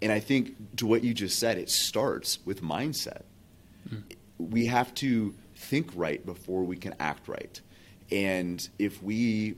And 0.00 0.10
I 0.10 0.20
think 0.20 0.76
to 0.76 0.86
what 0.86 1.04
you 1.04 1.12
just 1.12 1.38
said, 1.38 1.58
it 1.58 1.68
starts 1.68 2.38
with 2.46 2.62
mindset. 2.62 3.22
Mm. 3.88 4.02
We 4.38 4.66
have 4.66 4.94
to 4.96 5.34
think 5.56 5.90
right 5.94 6.24
before 6.24 6.62
we 6.62 6.76
can 6.76 6.94
act 7.00 7.28
right. 7.28 7.60
And 8.10 8.66
if 8.78 9.02
we 9.02 9.56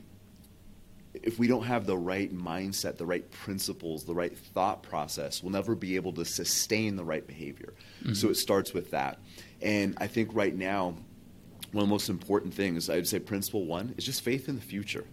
if 1.13 1.37
we 1.37 1.47
don't 1.47 1.63
have 1.63 1.85
the 1.85 1.97
right 1.97 2.33
mindset, 2.33 2.97
the 2.97 3.05
right 3.05 3.29
principles, 3.31 4.05
the 4.05 4.13
right 4.13 4.35
thought 4.37 4.81
process, 4.81 5.43
we'll 5.43 5.51
never 5.51 5.75
be 5.75 5.95
able 5.95 6.13
to 6.13 6.25
sustain 6.25 6.95
the 6.95 7.03
right 7.03 7.25
behavior. 7.27 7.73
Mm-hmm. 8.01 8.13
So 8.13 8.29
it 8.29 8.37
starts 8.37 8.73
with 8.73 8.91
that. 8.91 9.19
And 9.61 9.97
I 9.99 10.07
think 10.07 10.33
right 10.33 10.55
now, 10.55 10.95
one 11.71 11.83
of 11.83 11.89
the 11.89 11.93
most 11.93 12.09
important 12.09 12.53
things, 12.53 12.89
I'd 12.89 13.07
say 13.07 13.19
principle 13.19 13.65
one, 13.65 13.95
is 13.97 14.05
just 14.05 14.21
faith 14.21 14.49
in 14.49 14.55
the 14.55 14.61
future. 14.61 15.05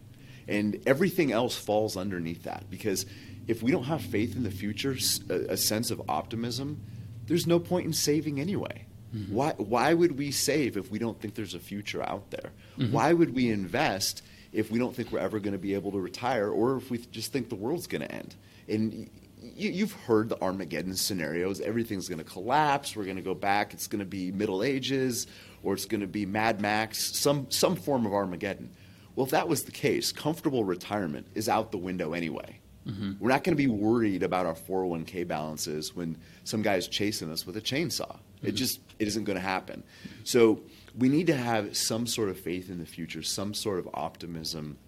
And 0.46 0.80
everything 0.86 1.30
else 1.30 1.56
falls 1.56 1.96
underneath 1.96 2.44
that 2.44 2.70
because 2.70 3.06
if 3.46 3.62
we 3.62 3.70
don't 3.70 3.84
have 3.84 4.02
faith 4.02 4.34
in 4.34 4.42
the 4.42 4.50
future, 4.50 4.96
a, 5.28 5.52
a 5.52 5.56
sense 5.56 5.90
of 5.90 6.02
optimism, 6.08 6.80
there's 7.26 7.46
no 7.46 7.58
point 7.58 7.86
in 7.86 7.92
saving 7.92 8.40
anyway. 8.40 8.86
Mm-hmm. 9.14 9.34
Why, 9.34 9.52
why 9.56 9.94
would 9.94 10.18
we 10.18 10.30
save 10.30 10.76
if 10.76 10.90
we 10.90 10.98
don't 10.98 11.20
think 11.20 11.34
there's 11.34 11.54
a 11.54 11.58
future 11.58 12.02
out 12.02 12.30
there? 12.30 12.50
Mm-hmm. 12.78 12.92
Why 12.92 13.12
would 13.12 13.34
we 13.34 13.50
invest 13.50 14.22
if 14.52 14.70
we 14.70 14.78
don't 14.78 14.94
think 14.94 15.12
we're 15.12 15.18
ever 15.18 15.38
going 15.38 15.52
to 15.52 15.58
be 15.58 15.74
able 15.74 15.92
to 15.92 16.00
retire 16.00 16.48
or 16.48 16.76
if 16.76 16.90
we 16.90 16.98
just 16.98 17.32
think 17.32 17.48
the 17.48 17.54
world's 17.54 17.86
going 17.86 18.02
to 18.02 18.12
end? 18.12 18.34
And 18.68 19.10
you, 19.40 19.86
have 19.86 19.92
heard 19.92 20.28
the 20.28 20.40
Armageddon 20.42 20.94
scenarios. 20.94 21.60
Everything's 21.60 22.08
going 22.08 22.18
to 22.18 22.24
collapse. 22.24 22.96
We're 22.96 23.04
going 23.04 23.16
to 23.16 23.22
go 23.22 23.34
back. 23.34 23.72
It's 23.72 23.86
going 23.86 24.00
to 24.00 24.06
be 24.06 24.32
Middle 24.32 24.62
Ages 24.62 25.26
or 25.62 25.74
it's 25.74 25.84
going 25.84 26.00
to 26.00 26.06
be 26.06 26.26
Mad 26.26 26.60
Max, 26.60 27.16
some, 27.18 27.50
some 27.50 27.76
form 27.76 28.06
of 28.06 28.12
Armageddon. 28.12 28.70
Well, 29.14 29.24
if 29.24 29.32
that 29.32 29.48
was 29.48 29.64
the 29.64 29.72
case, 29.72 30.12
comfortable 30.12 30.64
retirement 30.64 31.26
is 31.34 31.48
out 31.48 31.72
the 31.72 31.78
window 31.78 32.12
anyway. 32.12 32.60
Mm-hmm. 32.86 33.12
We're 33.20 33.28
not 33.28 33.44
going 33.44 33.56
to 33.56 33.62
be 33.62 33.66
worried 33.66 34.22
about 34.22 34.46
our 34.46 34.54
401k 34.54 35.26
balances 35.26 35.94
when 35.94 36.16
some 36.44 36.62
guy's 36.62 36.88
chasing 36.88 37.30
us 37.30 37.46
with 37.46 37.56
a 37.56 37.60
chainsaw. 37.60 38.08
Mm-hmm. 38.08 38.46
It 38.46 38.52
just 38.52 38.80
it 38.98 39.08
isn't 39.08 39.24
going 39.24 39.36
to 39.36 39.42
happen. 39.42 39.82
So 40.24 40.62
we 40.96 41.08
need 41.08 41.26
to 41.26 41.36
have 41.36 41.76
some 41.76 42.06
sort 42.06 42.28
of 42.30 42.38
faith 42.38 42.70
in 42.70 42.78
the 42.78 42.86
future, 42.86 43.22
some 43.22 43.52
sort 43.52 43.78
of 43.78 43.88
optimism 43.92 44.78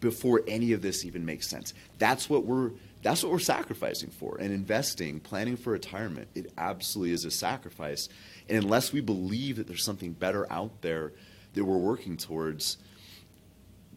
before 0.00 0.42
any 0.46 0.72
of 0.72 0.82
this 0.82 1.04
even 1.04 1.24
makes 1.24 1.48
sense. 1.48 1.74
That's 1.98 2.28
what 2.28 2.44
we're 2.44 2.72
that's 3.02 3.22
what 3.22 3.32
we're 3.32 3.40
sacrificing 3.40 4.10
for. 4.10 4.38
And 4.38 4.52
investing, 4.52 5.20
planning 5.20 5.56
for 5.56 5.72
retirement, 5.72 6.28
it 6.34 6.52
absolutely 6.56 7.12
is 7.12 7.24
a 7.24 7.30
sacrifice. 7.30 8.08
And 8.48 8.62
unless 8.62 8.92
we 8.92 9.00
believe 9.00 9.56
that 9.56 9.66
there's 9.66 9.84
something 9.84 10.12
better 10.12 10.50
out 10.50 10.82
there 10.82 11.12
that 11.54 11.64
we're 11.64 11.76
working 11.76 12.16
towards, 12.16 12.78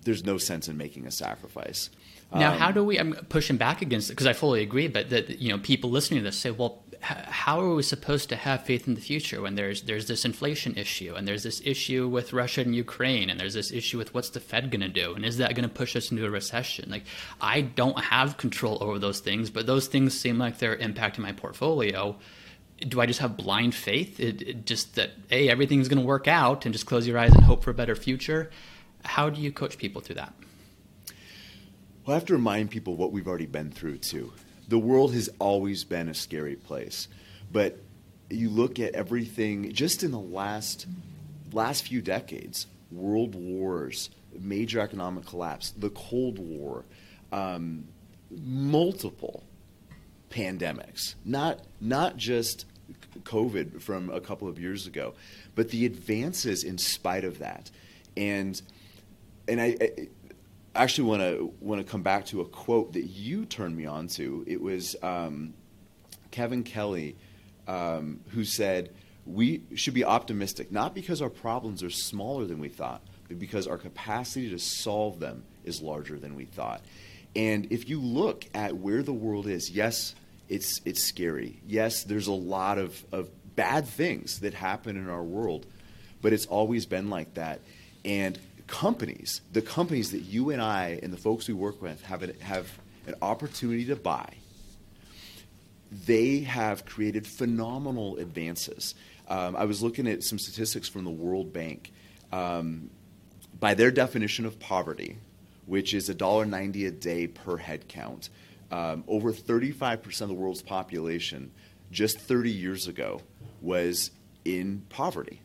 there's 0.01 0.25
no 0.25 0.38
sense 0.38 0.67
in 0.67 0.77
making 0.77 1.05
a 1.05 1.12
sacrifice. 1.12 1.89
Now, 2.33 2.53
um, 2.53 2.59
how 2.59 2.71
do 2.71 2.83
we? 2.83 3.00
I'm 3.00 3.13
pushing 3.13 3.57
back 3.57 3.81
against 3.81 4.09
it 4.09 4.13
because 4.13 4.25
I 4.27 4.33
fully 4.33 4.63
agree. 4.63 4.88
But 4.88 5.12
that 5.12 5.39
you 5.39 5.50
know, 5.50 5.59
people 5.59 5.91
listening 5.91 6.21
to 6.21 6.24
this 6.24 6.38
say, 6.38 6.50
"Well, 6.50 6.83
how 7.05 7.62
are 7.62 7.75
we 7.75 7.83
supposed 7.83 8.29
to 8.29 8.35
have 8.35 8.63
faith 8.63 8.88
in 8.88 8.95
the 8.95 9.01
future 9.01 9.41
when 9.41 9.55
there's 9.55 9.83
there's 9.83 10.07
this 10.07 10.25
inflation 10.25 10.75
issue 10.75 11.13
and 11.15 11.27
there's 11.27 11.43
this 11.43 11.62
issue 11.63 12.07
with 12.07 12.33
Russia 12.33 12.62
and 12.62 12.75
Ukraine 12.75 13.29
and 13.29 13.39
there's 13.39 13.53
this 13.53 13.71
issue 13.71 13.97
with 13.97 14.13
what's 14.13 14.29
the 14.29 14.39
Fed 14.39 14.71
going 14.71 14.81
to 14.81 14.89
do 14.89 15.13
and 15.13 15.24
is 15.24 15.38
that 15.38 15.53
going 15.55 15.67
to 15.67 15.74
push 15.74 15.95
us 15.95 16.12
into 16.12 16.25
a 16.25 16.29
recession? 16.29 16.89
Like, 16.89 17.03
I 17.39 17.62
don't 17.62 18.00
have 18.00 18.38
control 18.38 18.77
over 18.81 18.97
those 18.97 19.19
things, 19.19 19.50
but 19.50 19.67
those 19.67 19.88
things 19.88 20.19
seem 20.19 20.38
like 20.38 20.57
they're 20.57 20.77
impacting 20.77 21.19
my 21.19 21.31
portfolio." 21.31 22.17
do 22.79 23.00
I 23.00 23.05
just 23.05 23.19
have 23.19 23.38
blind 23.38 23.74
faith? 23.74 24.19
It, 24.19 24.41
it 24.41 24.65
just 24.65 24.95
that 24.95 25.12
hey, 25.29 25.50
everything's 25.50 25.88
going 25.88 26.01
to 26.01 26.05
work 26.05 26.27
out, 26.27 26.65
and 26.65 26.74
just 26.74 26.85
close 26.85 27.07
your 27.07 27.17
eyes 27.17 27.33
and 27.33 27.43
hope 27.43 27.63
for 27.63 27.71
a 27.71 27.74
better 27.74 27.95
future. 27.95 28.51
How 29.03 29.29
do 29.29 29.39
you 29.39 29.51
coach 29.51 29.77
people 29.77 30.01
through 30.01 30.15
that? 30.15 30.33
Well, 32.05 32.15
I 32.15 32.19
have 32.19 32.25
to 32.25 32.33
remind 32.33 32.71
people 32.71 32.95
what 32.95 33.12
we've 33.12 33.27
already 33.27 33.45
been 33.45 33.71
through, 33.71 34.00
too. 34.00 34.33
The 34.67 34.79
world 34.79 35.13
has 35.13 35.29
always 35.39 35.84
been 35.84 36.10
a 36.10 36.13
scary 36.13 36.55
place. 36.55 37.07
But 37.51 37.79
you 38.29 38.50
look 38.50 38.79
at 38.79 38.93
everything 38.93 39.72
just 39.72 40.03
in 40.03 40.12
the 40.12 40.19
last, 40.19 40.88
last 41.51 41.88
few 41.88 42.01
decades 42.01 42.67
world 42.91 43.36
wars, 43.36 44.10
major 44.39 44.79
economic 44.79 45.25
collapse, 45.25 45.72
the 45.72 45.89
Cold 45.89 46.39
War, 46.39 46.86
um, 47.31 47.86
multiple 48.31 49.43
pandemics, 50.29 51.15
not, 51.24 51.60
not 51.81 52.17
just 52.17 52.65
COVID 53.24 53.81
from 53.81 54.10
a 54.10 54.22
couple 54.22 54.48
of 54.48 54.60
years 54.60 54.88
ago, 54.88 55.13
but 55.55 55.69
the 55.69 55.86
advances 55.86 56.63
in 56.63 56.77
spite 56.77 57.24
of 57.24 57.39
that. 57.39 57.72
And, 58.15 58.62
and 59.48 59.62
I, 59.62 59.77
I 59.81 60.07
actually 60.75 61.10
want 61.10 61.22
to 61.22 61.53
want 61.60 61.86
to 61.86 61.89
come 61.89 62.03
back 62.03 62.25
to 62.27 62.41
a 62.41 62.46
quote 62.46 62.94
that 62.94 63.05
you 63.05 63.46
turned 63.46 63.75
me 63.75 63.86
on 63.86 64.08
to. 64.10 64.44
It 64.48 64.62
was 64.62 64.96
um, 65.01 65.53
Kevin 66.32 66.63
Kelly 66.63 67.15
um, 67.67 68.20
who 68.29 68.44
said, 68.44 68.94
"We 69.25 69.63
should 69.75 69.94
be 69.94 70.03
optimistic, 70.03 70.72
not 70.72 70.94
because 70.94 71.22
our 71.22 71.29
problems 71.29 71.84
are 71.84 71.89
smaller 71.89 72.46
than 72.46 72.60
we 72.60 72.70
thought, 72.70 73.01
but 73.27 73.39
because 73.39 73.67
our 73.67 73.77
capacity 73.77 74.50
to 74.50 74.60
solve 74.60 75.20
them 75.20 75.44
is 75.63 75.82
larger 75.82 76.20
than 76.20 76.36
we 76.36 76.46
thought." 76.46 76.82
And 77.36 77.67
if 77.72 77.89
you 77.89 78.00
look 78.00 78.46
at 78.53 78.77
where 78.77 79.03
the 79.03 79.13
world 79.13 79.48
is, 79.48 79.70
yes, 79.70 80.15
it's 80.48 80.79
it's 80.86 81.03
scary. 81.03 81.60
Yes, 81.67 82.03
there's 82.03 82.27
a 82.27 82.34
lot 82.34 82.77
of, 82.77 83.03
of 83.12 83.29
bad 83.55 83.88
things 83.88 84.39
that 84.39 84.53
happen 84.53 84.98
in 84.98 85.10
our 85.10 85.24
world, 85.24 85.65
but 86.22 86.34
it's 86.34 86.46
always 86.46 86.86
been 86.86 87.10
like 87.10 87.34
that. 87.36 87.62
And 88.03 88.38
companies, 88.67 89.41
the 89.51 89.62
companies 89.62 90.12
that 90.12 90.22
you 90.22 90.50
and 90.50 90.62
I 90.62 91.00
and 91.03 91.12
the 91.13 91.17
folks 91.17 91.48
we 91.48 91.53
work 91.53 91.81
with 91.81 92.01
have, 92.03 92.24
a, 92.24 92.34
have 92.43 92.79
an 93.07 93.15
opportunity 93.22 93.86
to 93.86 93.95
buy, 93.95 94.34
they 96.05 96.39
have 96.39 96.86
created 96.86 97.27
phenomenal 97.27 98.17
advances. 98.17 98.95
Um, 99.27 99.55
I 99.55 99.65
was 99.65 99.81
looking 99.81 100.07
at 100.07 100.24
some 100.24 100.39
statistics 100.39 100.88
from 100.89 101.03
the 101.03 101.12
World 101.12 101.53
Bank. 101.53 101.91
Um, 102.31 102.89
by 103.60 103.74
their 103.74 103.91
definition 103.91 104.45
of 104.45 104.60
poverty, 104.60 105.17
which 105.65 105.93
is 105.93 106.10
$1.90 106.10 106.88
a 106.88 106.91
day 106.91 107.27
per 107.27 107.57
head 107.57 107.88
count, 107.88 108.29
um, 108.72 109.03
over 109.07 109.31
35% 109.31 110.22
of 110.22 110.27
the 110.27 110.34
world's 110.34 110.62
population 110.62 111.51
just 111.91 112.19
30 112.19 112.51
years 112.51 112.88
ago 112.88 113.22
was 113.62 114.12
in 114.43 114.84
poverty. 114.89 115.41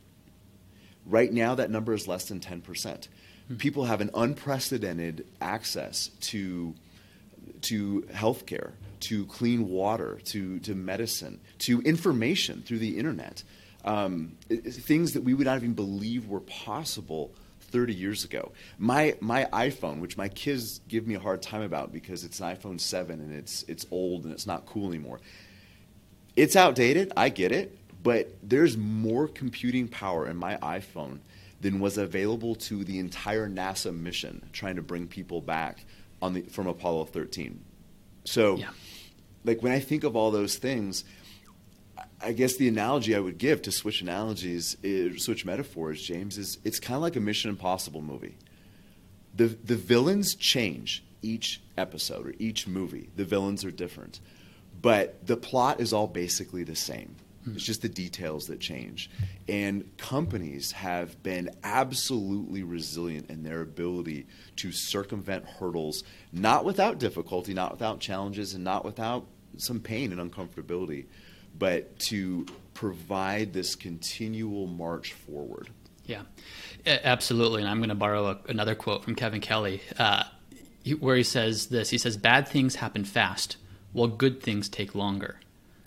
Right 1.07 1.33
now, 1.33 1.55
that 1.55 1.71
number 1.71 1.93
is 1.93 2.07
less 2.07 2.27
than 2.27 2.41
10%. 2.41 2.63
Mm-hmm. 2.63 3.57
People 3.57 3.85
have 3.85 4.01
an 4.01 4.11
unprecedented 4.15 5.27
access 5.41 6.09
to, 6.21 6.75
to 7.63 8.03
healthcare, 8.13 8.73
to 9.01 9.27
clean 9.27 9.69
water, 9.69 10.21
to, 10.27 10.59
to 10.61 10.75
medicine, 10.75 11.41
to 11.61 11.81
information 11.83 12.63
through 12.63 12.79
the 12.79 12.99
internet. 12.99 13.43
Um, 13.85 14.37
things 14.49 15.15
that 15.15 15.23
we 15.23 15.35
would 15.35 15.47
not 15.47 15.57
even 15.57 15.73
believe 15.73 16.29
were 16.29 16.41
possible 16.41 17.33
30 17.71 17.95
years 17.95 18.25
ago. 18.25 18.53
My, 18.79 19.17
my 19.21 19.47
iPhone, 19.53 20.01
which 20.01 20.17
my 20.17 20.29
kids 20.29 20.81
give 20.89 21.07
me 21.07 21.15
a 21.15 21.21
hard 21.21 21.41
time 21.41 21.63
about 21.63 21.93
because 21.93 22.25
it's 22.25 22.41
an 22.41 22.55
iPhone 22.55 22.81
7 22.81 23.21
and 23.21 23.33
it's, 23.33 23.63
it's 23.65 23.87
old 23.91 24.25
and 24.25 24.33
it's 24.33 24.47
not 24.47 24.67
cool 24.67 24.89
anymore. 24.89 25.21
It's 26.37 26.57
outdated, 26.57 27.13
I 27.17 27.29
get 27.29 27.53
it, 27.53 27.77
but 28.03 28.37
there's 28.43 28.77
more 28.77 29.29
computing 29.29 29.89
power 29.89 30.27
in 30.27 30.37
my 30.37 30.57
iPhone 30.57 31.19
than 31.61 31.81
was 31.81 31.99
available 31.99 32.55
to 32.55 32.85
the 32.85 32.99
entire 32.99 33.49
NASA 33.49 33.95
mission 33.95 34.49
trying 34.53 34.77
to 34.77 34.83
bring 34.83 35.07
people 35.07 35.41
back 35.41 35.85
on 36.23 36.35
the, 36.35 36.43
from 36.43 36.67
Apollo 36.67 37.07
13. 37.07 37.63
So, 38.25 38.57
yeah. 38.57 38.71
like 39.45 39.63
when 39.63 39.73
I 39.73 39.81
think 39.81 40.05
of 40.05 40.17
all 40.17 40.31
those 40.31 40.57
things, 40.57 41.05
I 42.23 42.33
guess 42.33 42.57
the 42.57 42.69
analogy 42.69 43.15
I 43.15 43.21
would 43.21 43.39
give 43.39 43.63
to 43.63 43.73
switch 43.73 44.03
analogies, 44.03 44.77
is, 44.83 45.23
switch 45.23 45.45
metaphors, 45.45 46.03
James, 46.03 46.39
is 46.39 46.59
it's 46.65 46.79
kind 46.79 46.97
of 46.97 47.03
like 47.03 47.17
a 47.17 47.21
Mission 47.21 47.51
Impossible 47.51 48.03
movie. 48.03 48.37
The, 49.35 49.47
the 49.47 49.77
villains 49.77 50.35
change 50.35 51.05
each 51.23 51.61
episode 51.79 52.27
or 52.27 52.35
each 52.39 52.67
movie. 52.67 53.11
The 53.17 53.25
villains 53.25 53.65
are 53.65 53.71
different. 53.71 54.21
But 54.81 55.27
the 55.27 55.37
plot 55.37 55.81
is 55.81 55.93
all 55.93 56.07
basically 56.07 56.65
the 56.65 56.77
same. 56.77 57.17
Hmm. 57.45 57.55
It's 57.55 57.65
just 57.65 57.83
the 57.83 57.89
details 57.89 58.47
that 58.47 58.61
change. 58.61 59.11
And 59.49 59.97
companies 59.97 60.73
have 60.73 61.23
been 61.23 61.51
absolutely 61.65 62.63
resilient 62.63 63.31
in 63.31 63.43
their 63.43 63.63
ability 63.63 64.27
to 64.57 64.73
circumvent 64.73 65.45
hurdles, 65.47 66.05
not 66.33 66.65
without 66.65 66.99
difficulty, 66.99 67.55
not 67.55 67.73
without 67.73 68.01
challenges, 68.01 68.55
and 68.55 68.65
not 68.65 68.85
without 68.85 69.27
some 69.57 69.81
pain 69.81 70.13
and 70.13 70.31
uncomfortability 70.33 71.07
but 71.59 71.99
to 71.99 72.47
provide 72.75 73.53
this 73.53 73.75
continual 73.75 74.67
march 74.67 75.13
forward. 75.13 75.71
Yeah, 76.07 76.23
absolutely. 76.87 77.63
And 77.63 77.71
I'm 77.71 77.79
going 77.79 77.91
to 77.91 77.95
borrow 77.95 78.27
a, 78.27 78.39
another 78.49 78.75
quote 78.75 79.05
from 79.05 79.15
Kevin 79.15 79.41
Kelly, 79.41 79.81
uh, 79.99 80.25
where 80.99 81.17
he 81.17 81.23
says 81.23 81.67
this: 81.67 81.91
He 81.91 81.99
says, 81.99 82.17
"Bad 82.17 82.49
things 82.49 82.77
happen 82.77 83.05
fast, 83.05 83.57
while 83.93 84.09
good 84.09 84.43
things 84.43 84.69
take 84.69 84.95
longer." 84.95 85.39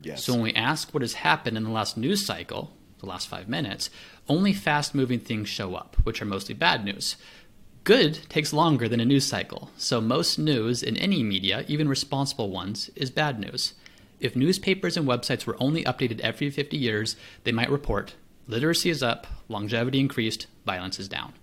Yes. 0.04 0.24
So 0.24 0.34
when 0.34 0.42
we 0.42 0.54
ask 0.54 0.94
what 0.94 1.02
has 1.02 1.14
happened 1.14 1.58
in 1.58 1.64
the 1.64 1.70
last 1.70 1.98
news 1.98 2.26
cycle, 2.26 2.72
the 3.00 3.06
last 3.06 3.28
five 3.28 3.50
minutes, 3.50 3.90
only 4.30 4.54
fast-moving 4.54 5.20
things 5.20 5.50
show 5.50 5.76
up, 5.76 5.98
which 6.04 6.22
are 6.22 6.26
mostly 6.26 6.56
bad 6.56 6.86
news. 6.86 7.18
Good 7.84 8.20
takes 8.30 8.54
longer 8.54 8.88
than 8.88 9.02
a 9.02 9.06
news 9.06 9.26
cycle, 9.26 9.70
so 9.78 10.00
most 10.00 10.40
news 10.40 10.82
in 10.82 10.96
any 10.96 11.22
media, 11.22 11.66
even 11.68 11.90
responsible 11.90 12.50
ones, 12.50 12.90
is 12.96 13.12
bad 13.12 13.40
news. 13.40 13.74
If 14.22 14.38
newspapers 14.38 14.96
and 14.96 15.06
websites 15.06 15.46
were 15.46 15.58
only 15.60 15.84
updated 15.84 16.22
every 16.22 16.50
50 16.50 16.78
years, 16.78 17.18
they 17.44 17.52
might 17.52 17.70
report 17.70 18.16
literacy 18.48 18.90
is 18.90 19.04
up, 19.04 19.28
longevity 19.48 20.00
increased, 20.00 20.48
violence 20.66 21.00
is 21.00 21.08
down. 21.08 21.34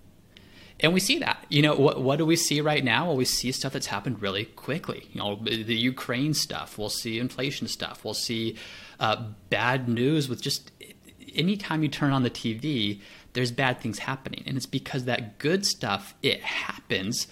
And 0.82 0.92
we 0.94 1.00
see 1.00 1.18
that. 1.18 1.44
You 1.48 1.62
know, 1.62 1.74
what, 1.74 2.00
what 2.00 2.16
do 2.16 2.26
we 2.26 2.36
see 2.36 2.60
right 2.60 2.82
now? 2.82 3.06
Well, 3.06 3.16
we 3.16 3.24
see 3.24 3.52
stuff 3.52 3.72
that's 3.72 3.86
happened 3.86 4.22
really 4.22 4.46
quickly. 4.46 5.08
You 5.12 5.20
know, 5.20 5.36
the 5.36 5.76
Ukraine 5.76 6.34
stuff. 6.34 6.78
We'll 6.78 6.88
see 6.88 7.18
inflation 7.18 7.68
stuff. 7.68 8.04
We'll 8.04 8.14
see 8.14 8.56
uh, 8.98 9.24
bad 9.50 9.88
news 9.88 10.28
with 10.28 10.40
just 10.40 10.70
anytime 11.34 11.82
you 11.82 11.88
turn 11.88 12.12
on 12.12 12.22
the 12.22 12.30
TV, 12.30 13.00
there's 13.32 13.52
bad 13.52 13.80
things 13.80 14.00
happening. 14.00 14.42
And 14.46 14.56
it's 14.56 14.66
because 14.66 15.04
that 15.04 15.38
good 15.38 15.64
stuff, 15.66 16.14
it 16.22 16.42
happens, 16.42 17.28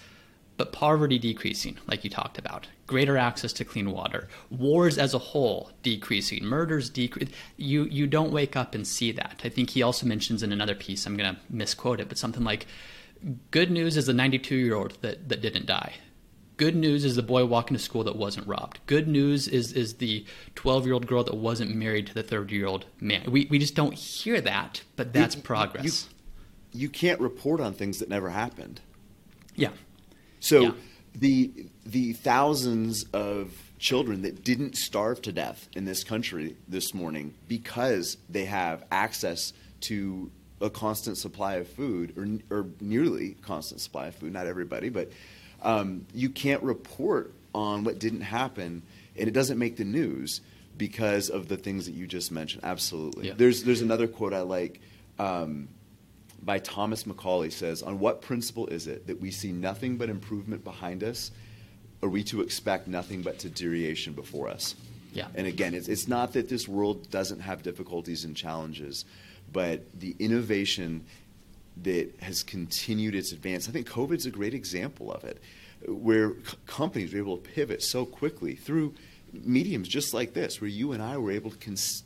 but 0.57 0.73
poverty 0.73 1.19
decreasing, 1.19 1.79
like 1.87 2.05
you 2.05 2.11
talked 2.11 2.39
about, 2.39 2.67
greater 2.87 3.17
access 3.17 3.53
to 3.55 3.65
clean 3.65 3.93
water, 3.93 4.29
wars 4.51 4.99
as 4.99 5.15
a 5.15 5.19
whole 5.19 5.71
decreasing, 5.83 6.45
murders 6.45 6.91
decrease. 6.91 7.31
You 7.57 7.85
you 7.85 8.07
don't 8.07 8.33
wake 8.33 8.57
up 8.57 8.75
and 8.75 8.87
see 8.87 9.13
that. 9.13 9.41
I 9.45 9.49
think 9.49 9.71
he 9.71 9.83
also 9.83 10.07
mentions 10.07 10.43
in 10.43 10.53
another 10.53 10.75
piece. 10.75 11.07
I'm 11.07 11.17
going 11.17 11.35
to 11.35 11.41
misquote 11.49 12.01
it, 12.01 12.09
but 12.09 12.19
something 12.19 12.43
like, 12.43 12.67
"Good 13.51 13.71
news 13.71 13.97
is 13.97 14.07
the 14.07 14.13
92 14.13 14.55
year 14.57 14.75
old 14.75 14.99
that 15.03 15.29
that 15.29 15.41
didn't 15.41 15.67
die." 15.67 15.95
Good 16.59 16.75
news 16.75 17.05
is 17.05 17.15
the 17.15 17.23
boy 17.23 17.45
walking 17.45 17.77
to 17.77 17.83
school 17.83 18.03
that 18.03 18.17
wasn't 18.17 18.49
robbed. 18.49 18.81
Good 18.87 19.07
news 19.07 19.47
is 19.47 19.73
is 19.73 19.95
the 19.95 20.27
12 20.57 20.87
year 20.87 20.95
old 20.95 21.07
girl 21.07 21.23
that 21.23 21.37
wasn't 21.37 21.75
married 21.75 22.09
to 22.09 22.15
the 22.15 22.23
30 22.25 22.55
year 22.55 22.67
old 22.67 22.87
man. 23.01 23.31
We 23.31 23.47
we 23.49 23.59
just 23.59 23.77
don't 23.77 23.95
hear 23.95 24.41
that, 24.41 24.83
but 24.97 25.13
that's 25.13 25.37
you, 25.37 25.43
progress. 25.43 26.09
You, 26.73 26.81
you 26.81 26.89
can't 26.89 27.21
report 27.21 27.61
on 27.61 27.75
things 27.75 28.01
that 28.01 28.09
never 28.09 28.31
happened. 28.31 28.81
Yeah. 29.55 29.71
So 30.41 30.61
yeah. 30.61 30.73
the 31.15 31.67
the 31.87 32.13
thousands 32.15 33.05
of 33.13 33.53
children 33.79 34.23
that 34.23 34.43
didn't 34.43 34.77
starve 34.77 35.23
to 35.23 35.33
death 35.33 35.69
in 35.75 35.85
this 35.85 36.03
country 36.03 36.57
this 36.67 36.93
morning 36.93 37.35
because 37.47 38.17
they 38.29 38.45
have 38.47 38.85
access 38.91 39.53
to 39.81 40.31
a 40.61 40.71
constant 40.71 41.17
supply 41.17 41.55
of 41.55 41.69
food 41.69 42.15
or, 42.51 42.57
or 42.57 42.67
nearly 42.81 43.37
constant 43.43 43.81
supply 43.81 44.09
of 44.09 44.15
food 44.15 44.33
not 44.33 44.47
everybody 44.47 44.89
but 44.89 45.11
um, 45.63 46.07
you 46.15 46.31
can't 46.31 46.63
report 46.63 47.33
on 47.55 47.85
what 47.85 47.99
didn't 47.99 48.21
happen 48.21 48.83
and 49.17 49.29
it 49.29 49.33
doesn't 49.33 49.59
make 49.59 49.77
the 49.77 49.85
news 49.85 50.41
because 50.77 51.29
of 51.29 51.49
the 51.49 51.57
things 51.57 51.87
that 51.87 51.93
you 51.93 52.07
just 52.07 52.31
mentioned 52.31 52.63
absolutely 52.65 53.29
yeah. 53.29 53.35
there's 53.37 53.65
there's 53.65 53.83
another 53.83 54.07
quote 54.07 54.33
i 54.33 54.41
like 54.41 54.81
um, 55.19 55.69
by 56.43 56.59
Thomas 56.59 57.07
Macaulay 57.07 57.51
says, 57.51 57.83
On 57.83 57.99
what 57.99 58.23
principle 58.23 58.67
is 58.67 58.87
it 58.87 59.07
that 59.07 59.21
we 59.21 59.31
see 59.31 59.53
nothing 59.53 59.97
but 59.97 60.09
improvement 60.09 60.65
behind 60.65 61.03
us? 61.03 61.31
Are 62.03 62.09
we 62.09 62.23
to 62.25 62.43
expect 62.43 62.87
nothing 62.87 63.23
but 63.23 63.39
deterioration 63.39 64.13
before 64.13 64.49
us? 64.49 64.77
Yeah. 65.13 65.27
And 65.35 65.47
again, 65.47 65.75
it's, 65.75 65.89
it's 65.89 66.07
not 66.07 66.35
that 66.35 66.49
this 66.49 66.69
world 66.69 67.11
doesn't 67.11 67.41
have 67.41 67.63
difficulties 67.63 68.25
and 68.25 68.37
challenges, 68.37 69.05
but 69.53 69.85
the 69.99 70.15
innovation 70.19 71.05
that 71.83 72.15
has 72.21 72.43
continued 72.43 73.15
its 73.15 73.33
advance. 73.33 73.69
I 73.69 73.73
think 73.73 73.89
COVID's 73.89 74.27
a 74.27 74.31
great 74.31 74.55
example 74.55 75.13
of 75.13 75.25
it, 75.25 75.41
where 75.87 76.35
c- 76.45 76.57
companies 76.67 77.13
were 77.13 77.19
able 77.19 77.37
to 77.37 77.51
pivot 77.51 77.83
so 77.83 78.05
quickly 78.05 78.55
through 78.57 78.95
mediums 79.33 79.89
just 79.89 80.13
like 80.13 80.35
this, 80.35 80.61
where 80.61 80.69
you 80.69 80.93
and 80.93 81.03
I 81.03 81.19
were 81.19 81.31
able 81.31 81.51
to 81.51 81.59
cons- 81.59 82.03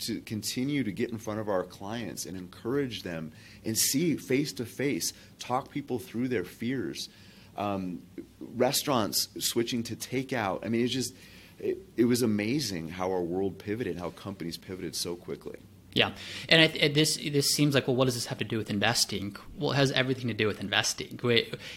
to 0.00 0.20
continue 0.22 0.82
to 0.82 0.92
get 0.92 1.10
in 1.10 1.18
front 1.18 1.40
of 1.40 1.48
our 1.48 1.64
clients 1.64 2.26
and 2.26 2.36
encourage 2.36 3.02
them 3.02 3.32
and 3.64 3.76
see 3.76 4.16
face 4.16 4.52
to 4.54 4.64
face, 4.64 5.12
talk 5.38 5.70
people 5.70 5.98
through 5.98 6.28
their 6.28 6.44
fears. 6.44 7.08
Um, 7.56 8.00
restaurants 8.40 9.28
switching 9.38 9.82
to 9.84 9.96
takeout. 9.96 10.64
I 10.64 10.68
mean, 10.68 10.84
it's 10.84 10.92
just 10.92 11.14
it, 11.58 11.78
it 11.96 12.04
was 12.06 12.22
amazing 12.22 12.88
how 12.88 13.10
our 13.10 13.20
world 13.20 13.58
pivoted, 13.58 13.98
how 13.98 14.10
companies 14.10 14.56
pivoted 14.56 14.96
so 14.96 15.14
quickly. 15.14 15.58
Yeah, 15.94 16.12
and 16.48 16.62
I, 16.62 16.88
this 16.88 17.16
this 17.16 17.50
seems 17.50 17.74
like 17.74 17.86
well, 17.86 17.96
what 17.96 18.06
does 18.06 18.14
this 18.14 18.26
have 18.26 18.38
to 18.38 18.44
do 18.44 18.56
with 18.56 18.70
investing? 18.70 19.36
Well, 19.58 19.72
it 19.72 19.76
has 19.76 19.92
everything 19.92 20.28
to 20.28 20.34
do 20.34 20.46
with 20.46 20.60
investing. 20.60 21.20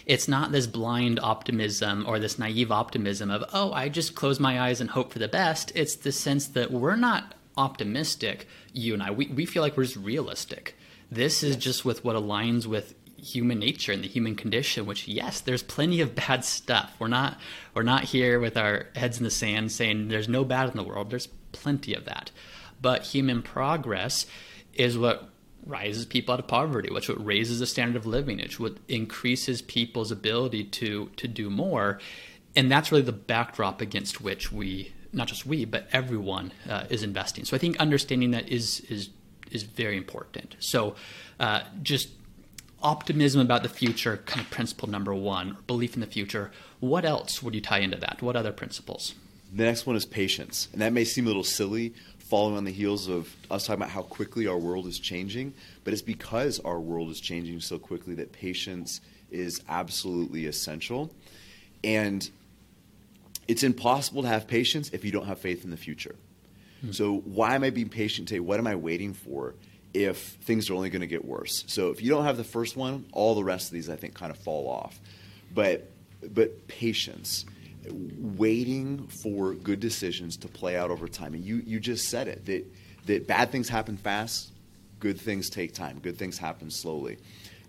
It's 0.06 0.26
not 0.26 0.52
this 0.52 0.66
blind 0.66 1.20
optimism 1.20 2.04
or 2.08 2.18
this 2.18 2.38
naive 2.38 2.72
optimism 2.72 3.30
of 3.30 3.44
oh, 3.52 3.72
I 3.72 3.90
just 3.90 4.14
close 4.14 4.40
my 4.40 4.60
eyes 4.60 4.80
and 4.80 4.90
hope 4.90 5.12
for 5.12 5.18
the 5.18 5.28
best. 5.28 5.70
It's 5.74 5.96
the 5.96 6.12
sense 6.12 6.46
that 6.48 6.70
we're 6.70 6.96
not 6.96 7.34
optimistic. 7.58 8.48
You 8.72 8.94
and 8.94 9.02
I, 9.02 9.10
we 9.10 9.26
we 9.26 9.44
feel 9.44 9.62
like 9.62 9.76
we're 9.76 9.84
just 9.84 9.96
realistic. 9.96 10.76
This 11.10 11.42
is 11.42 11.56
just 11.56 11.84
with 11.84 12.02
what 12.02 12.16
aligns 12.16 12.66
with 12.66 12.94
human 13.18 13.58
nature 13.58 13.92
and 13.92 14.04
the 14.04 14.08
human 14.08 14.36
condition 14.36 14.84
which 14.86 15.08
yes 15.08 15.40
there's 15.40 15.62
plenty 15.62 16.00
of 16.00 16.14
bad 16.14 16.44
stuff 16.44 16.94
we're 16.98 17.08
not 17.08 17.38
we're 17.74 17.82
not 17.82 18.04
here 18.04 18.38
with 18.38 18.56
our 18.58 18.86
heads 18.94 19.16
in 19.16 19.24
the 19.24 19.30
sand 19.30 19.72
saying 19.72 20.08
there's 20.08 20.28
no 20.28 20.44
bad 20.44 20.68
in 20.68 20.76
the 20.76 20.82
world 20.82 21.10
there's 21.10 21.28
plenty 21.50 21.94
of 21.94 22.04
that 22.04 22.30
but 22.80 23.04
human 23.04 23.42
progress 23.42 24.26
is 24.74 24.96
what 24.98 25.30
rises 25.66 26.06
people 26.06 26.32
out 26.32 26.40
of 26.40 26.46
poverty, 26.46 26.90
which 26.90 27.08
what 27.08 27.24
raises 27.24 27.58
the 27.58 27.66
standard 27.66 27.96
of 27.96 28.06
living, 28.06 28.38
which 28.38 28.60
what 28.60 28.76
increases 28.88 29.60
people's 29.62 30.12
ability 30.12 30.64
to 30.64 31.10
to 31.16 31.26
do 31.28 31.50
more, 31.50 31.98
and 32.54 32.70
that's 32.70 32.90
really 32.90 33.02
the 33.02 33.12
backdrop 33.12 33.80
against 33.80 34.20
which 34.20 34.52
we, 34.52 34.92
not 35.12 35.26
just 35.28 35.44
we, 35.44 35.64
but 35.64 35.88
everyone 35.92 36.52
uh, 36.68 36.84
is 36.88 37.02
investing. 37.02 37.44
So 37.44 37.56
I 37.56 37.58
think 37.58 37.76
understanding 37.78 38.30
that 38.30 38.48
is 38.48 38.80
is 38.88 39.10
is 39.50 39.64
very 39.64 39.96
important. 39.96 40.56
So 40.58 40.94
uh, 41.38 41.62
just 41.82 42.10
optimism 42.82 43.40
about 43.40 43.62
the 43.62 43.68
future, 43.68 44.18
kind 44.26 44.40
of 44.40 44.50
principle 44.50 44.88
number 44.88 45.14
one, 45.14 45.56
belief 45.66 45.94
in 45.94 46.00
the 46.00 46.06
future. 46.06 46.52
What 46.80 47.04
else 47.04 47.42
would 47.42 47.54
you 47.54 47.60
tie 47.60 47.78
into 47.78 47.96
that? 47.98 48.22
What 48.22 48.36
other 48.36 48.52
principles? 48.52 49.14
The 49.52 49.64
next 49.64 49.86
one 49.86 49.96
is 49.96 50.04
patience, 50.04 50.68
and 50.72 50.80
that 50.82 50.92
may 50.92 51.04
seem 51.04 51.24
a 51.24 51.28
little 51.28 51.44
silly, 51.44 51.94
following 52.28 52.56
on 52.56 52.64
the 52.64 52.72
heels 52.72 53.08
of 53.08 53.34
us 53.50 53.66
talking 53.66 53.80
about 53.80 53.90
how 53.90 54.02
quickly 54.02 54.46
our 54.46 54.58
world 54.58 54.86
is 54.86 54.98
changing, 54.98 55.54
but 55.84 55.92
it's 55.92 56.02
because 56.02 56.58
our 56.60 56.80
world 56.80 57.10
is 57.10 57.20
changing 57.20 57.60
so 57.60 57.78
quickly 57.78 58.14
that 58.14 58.32
patience 58.32 59.00
is 59.30 59.62
absolutely 59.68 60.46
essential. 60.46 61.12
And 61.84 62.28
it's 63.46 63.62
impossible 63.62 64.22
to 64.22 64.28
have 64.28 64.48
patience 64.48 64.90
if 64.90 65.04
you 65.04 65.12
don't 65.12 65.26
have 65.26 65.38
faith 65.38 65.64
in 65.64 65.70
the 65.70 65.76
future. 65.76 66.16
Hmm. 66.80 66.92
So, 66.92 67.18
why 67.18 67.54
am 67.54 67.62
I 67.62 67.70
being 67.70 67.88
patient 67.88 68.28
today? 68.28 68.40
What 68.40 68.58
am 68.58 68.66
I 68.66 68.74
waiting 68.74 69.14
for 69.14 69.54
if 69.94 70.18
things 70.18 70.68
are 70.68 70.74
only 70.74 70.90
going 70.90 71.00
to 71.00 71.06
get 71.06 71.24
worse? 71.24 71.64
So, 71.68 71.90
if 71.90 72.02
you 72.02 72.10
don't 72.10 72.24
have 72.24 72.36
the 72.36 72.44
first 72.44 72.76
one, 72.76 73.06
all 73.12 73.36
the 73.36 73.44
rest 73.44 73.68
of 73.68 73.72
these 73.72 73.88
I 73.88 73.96
think 73.96 74.14
kind 74.14 74.32
of 74.32 74.38
fall 74.38 74.68
off. 74.68 74.98
But 75.54 75.90
but 76.34 76.66
patience 76.66 77.44
waiting 77.92 79.06
for 79.06 79.54
good 79.54 79.80
decisions 79.80 80.36
to 80.38 80.48
play 80.48 80.76
out 80.76 80.90
over 80.90 81.08
time. 81.08 81.34
And 81.34 81.44
you, 81.44 81.62
you 81.64 81.80
just 81.80 82.08
said 82.08 82.28
it 82.28 82.46
that, 82.46 82.66
that 83.06 83.26
bad 83.26 83.50
things 83.50 83.68
happen 83.68 83.96
fast, 83.96 84.52
good 85.00 85.20
things 85.20 85.50
take 85.50 85.74
time, 85.74 85.98
good 86.00 86.18
things 86.18 86.38
happen 86.38 86.70
slowly. 86.70 87.18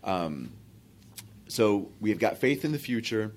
Um, 0.03 0.51
so 1.47 1.89
we 1.99 2.09
have 2.09 2.19
got 2.19 2.37
faith 2.37 2.65
in 2.65 2.71
the 2.71 2.79
future, 2.79 3.33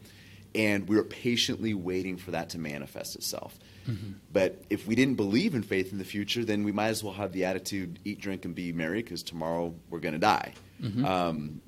and 0.54 0.88
we're 0.88 1.04
patiently 1.04 1.74
waiting 1.74 2.16
for 2.16 2.32
that 2.32 2.50
to 2.50 2.58
manifest 2.58 3.14
itself. 3.14 3.58
Mm-hmm. 3.88 4.12
But 4.32 4.62
if 4.68 4.86
we 4.86 4.94
didn't 4.94 5.14
believe 5.14 5.54
in 5.54 5.62
faith 5.62 5.92
in 5.92 5.98
the 5.98 6.04
future, 6.04 6.44
then 6.44 6.64
we 6.64 6.72
might 6.72 6.88
as 6.88 7.02
well 7.02 7.14
have 7.14 7.32
the 7.32 7.44
attitude 7.44 7.98
eat, 8.04 8.20
drink, 8.20 8.44
and 8.44 8.54
be 8.54 8.72
merry 8.72 9.02
because 9.02 9.22
tomorrow 9.22 9.74
we're 9.88 10.00
going 10.00 10.14
to 10.14 10.18
die. 10.18 10.54
Mm-hmm. 10.82 11.04
Um, 11.04 11.60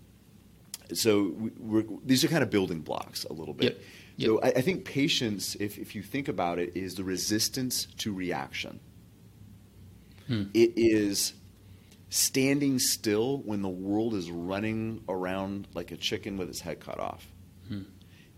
so 0.92 1.50
these 2.04 2.24
are 2.24 2.28
kind 2.28 2.42
of 2.42 2.50
building 2.50 2.80
blocks 2.80 3.24
a 3.24 3.32
little 3.32 3.54
bit. 3.54 3.74
Yep. 3.74 3.82
Yep. 4.22 4.28
So 4.28 4.40
I, 4.42 4.48
I, 4.48 4.60
think 4.60 4.84
patience, 4.84 5.56
if, 5.56 5.78
if 5.78 5.94
you 5.94 6.02
think 6.02 6.28
about 6.28 6.58
it, 6.58 6.76
is 6.76 6.94
the 6.94 7.04
resistance 7.04 7.86
to 7.98 8.12
reaction. 8.12 8.80
Hmm. 10.28 10.44
It 10.54 10.72
is 10.76 11.34
standing 12.08 12.78
still 12.78 13.38
when 13.38 13.62
the 13.62 13.68
world 13.68 14.14
is 14.14 14.30
running 14.30 15.02
around 15.08 15.66
like 15.74 15.90
a 15.90 15.96
chicken 15.96 16.36
with 16.36 16.48
its 16.48 16.60
head 16.60 16.80
cut 16.80 17.00
off. 17.00 17.26
Hmm. 17.68 17.82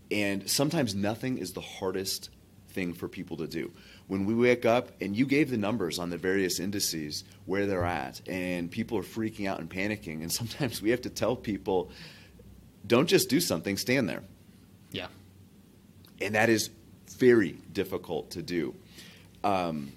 And 0.09 0.49
sometimes 0.49 0.95
nothing 0.95 1.37
is 1.37 1.53
the 1.53 1.61
hardest 1.61 2.29
thing 2.69 2.93
for 2.93 3.07
people 3.07 3.37
to 3.37 3.47
do. 3.47 3.71
When 4.07 4.25
we 4.25 4.33
wake 4.33 4.65
up, 4.65 4.91
and 5.01 5.15
you 5.15 5.25
gave 5.25 5.49
the 5.49 5.57
numbers 5.57 5.99
on 5.99 6.09
the 6.09 6.17
various 6.17 6.59
indices 6.59 7.23
where 7.45 7.65
they're 7.65 7.85
at, 7.85 8.21
and 8.27 8.69
people 8.69 8.97
are 8.97 9.03
freaking 9.03 9.47
out 9.47 9.59
and 9.59 9.69
panicking, 9.69 10.21
and 10.21 10.31
sometimes 10.41 10.81
we 10.81 10.89
have 10.89 11.01
to 11.01 11.09
tell 11.09 11.35
people, 11.35 11.91
don't 12.87 13.07
just 13.07 13.29
do 13.29 13.39
something, 13.39 13.77
stand 13.77 14.09
there. 14.09 14.23
And 16.21 16.35
that 16.35 16.49
is 16.49 16.69
very 17.17 17.51
difficult 17.71 18.31
to 18.31 18.41
do. 18.41 18.75
Um, 19.43 19.93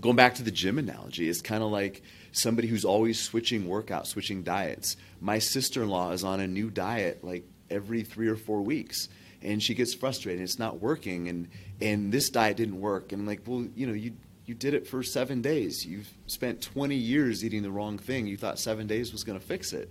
going 0.00 0.16
back 0.16 0.36
to 0.36 0.42
the 0.42 0.50
gym 0.50 0.78
analogy, 0.78 1.28
it's 1.28 1.40
kind 1.40 1.62
of 1.62 1.70
like 1.70 2.02
somebody 2.32 2.68
who's 2.68 2.84
always 2.84 3.20
switching 3.20 3.66
workouts, 3.66 4.08
switching 4.08 4.42
diets. 4.42 4.96
My 5.20 5.38
sister 5.38 5.82
in 5.82 5.88
law 5.88 6.10
is 6.10 6.24
on 6.24 6.40
a 6.40 6.46
new 6.46 6.70
diet 6.70 7.22
like 7.22 7.44
every 7.70 8.02
three 8.02 8.28
or 8.28 8.36
four 8.36 8.62
weeks. 8.62 9.08
And 9.42 9.62
she 9.62 9.74
gets 9.74 9.94
frustrated. 9.94 10.42
It's 10.42 10.58
not 10.58 10.80
working, 10.80 11.28
and 11.28 11.48
and 11.78 12.10
this 12.10 12.30
diet 12.30 12.56
didn't 12.56 12.80
work. 12.80 13.12
And 13.12 13.20
I'm 13.20 13.26
like, 13.26 13.42
well, 13.44 13.66
you 13.76 13.86
know, 13.86 13.92
you 13.92 14.14
you 14.46 14.54
did 14.54 14.72
it 14.72 14.86
for 14.86 15.02
seven 15.02 15.42
days. 15.42 15.84
You've 15.84 16.08
spent 16.26 16.62
20 16.62 16.94
years 16.94 17.44
eating 17.44 17.62
the 17.62 17.70
wrong 17.70 17.98
thing. 17.98 18.26
You 18.26 18.36
thought 18.36 18.58
seven 18.58 18.86
days 18.86 19.12
was 19.12 19.24
going 19.24 19.38
to 19.38 19.44
fix 19.44 19.72
it. 19.72 19.90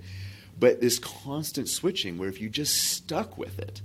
But 0.59 0.81
this 0.81 0.99
constant 0.99 1.69
switching, 1.69 2.17
where 2.17 2.29
if 2.29 2.39
you 2.39 2.49
just 2.49 2.75
stuck 2.75 3.37
with 3.37 3.59
it, 3.59 3.81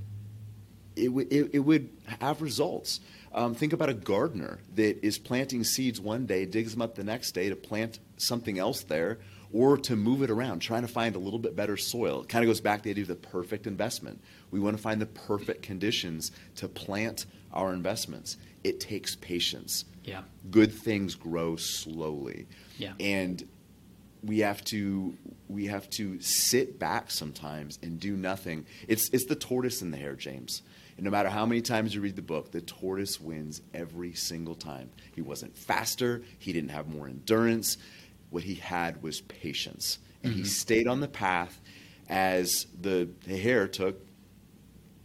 it, 0.98 1.08
w- 1.08 1.28
it, 1.30 1.50
it 1.54 1.58
would 1.60 1.88
have 2.20 2.42
results. 2.42 3.00
Um, 3.32 3.54
think 3.54 3.72
about 3.72 3.88
a 3.88 3.94
gardener 3.94 4.58
that 4.74 5.04
is 5.04 5.18
planting 5.18 5.64
seeds 5.64 6.00
one 6.00 6.26
day, 6.26 6.46
digs 6.46 6.72
them 6.72 6.82
up 6.82 6.94
the 6.94 7.04
next 7.04 7.32
day 7.32 7.48
to 7.48 7.56
plant 7.56 7.98
something 8.16 8.58
else 8.58 8.82
there, 8.82 9.18
or 9.52 9.76
to 9.78 9.96
move 9.96 10.22
it 10.22 10.30
around, 10.30 10.60
trying 10.60 10.82
to 10.82 10.88
find 10.88 11.14
a 11.14 11.18
little 11.18 11.38
bit 11.38 11.54
better 11.56 11.76
soil. 11.76 12.22
It 12.22 12.28
kind 12.28 12.44
of 12.44 12.48
goes 12.48 12.60
back 12.60 12.80
to 12.80 12.84
the 12.84 12.90
idea 12.90 13.04
of 13.04 13.08
the 13.08 13.14
perfect 13.14 13.66
investment. 13.66 14.20
We 14.50 14.60
want 14.60 14.76
to 14.76 14.82
find 14.82 15.00
the 15.00 15.06
perfect 15.06 15.62
conditions 15.62 16.32
to 16.56 16.68
plant 16.68 17.26
our 17.52 17.72
investments. 17.72 18.36
It 18.64 18.80
takes 18.80 19.16
patience. 19.16 19.84
Yeah. 20.04 20.22
Good 20.50 20.72
things 20.72 21.14
grow 21.14 21.56
slowly. 21.56 22.46
Yeah. 22.78 22.92
And 23.00 23.46
we 24.22 24.40
have 24.40 24.64
to 24.64 25.16
we 25.48 25.66
have 25.66 25.88
to 25.90 26.20
sit 26.20 26.78
back 26.78 27.10
sometimes 27.10 27.78
and 27.82 28.00
do 28.00 28.16
nothing. 28.16 28.66
It's 28.86 29.08
it's 29.10 29.26
the 29.26 29.36
tortoise 29.36 29.80
and 29.80 29.92
the 29.92 29.96
hare, 29.96 30.16
James. 30.16 30.62
And 30.98 31.04
no 31.04 31.12
matter 31.12 31.28
how 31.28 31.46
many 31.46 31.62
times 31.62 31.94
you 31.94 32.00
read 32.00 32.16
the 32.16 32.22
book, 32.22 32.50
the 32.50 32.60
tortoise 32.60 33.20
wins 33.20 33.62
every 33.72 34.14
single 34.14 34.56
time. 34.56 34.90
He 35.14 35.22
wasn't 35.22 35.56
faster, 35.56 36.22
he 36.40 36.52
didn't 36.52 36.70
have 36.70 36.88
more 36.88 37.06
endurance. 37.06 37.78
What 38.30 38.42
he 38.42 38.56
had 38.56 39.00
was 39.00 39.20
patience. 39.20 40.00
And 40.24 40.32
mm-hmm. 40.32 40.42
he 40.42 40.48
stayed 40.48 40.88
on 40.88 40.98
the 40.98 41.08
path 41.08 41.60
as 42.08 42.66
the, 42.78 43.08
the 43.26 43.36
hare 43.36 43.68
took, 43.68 44.04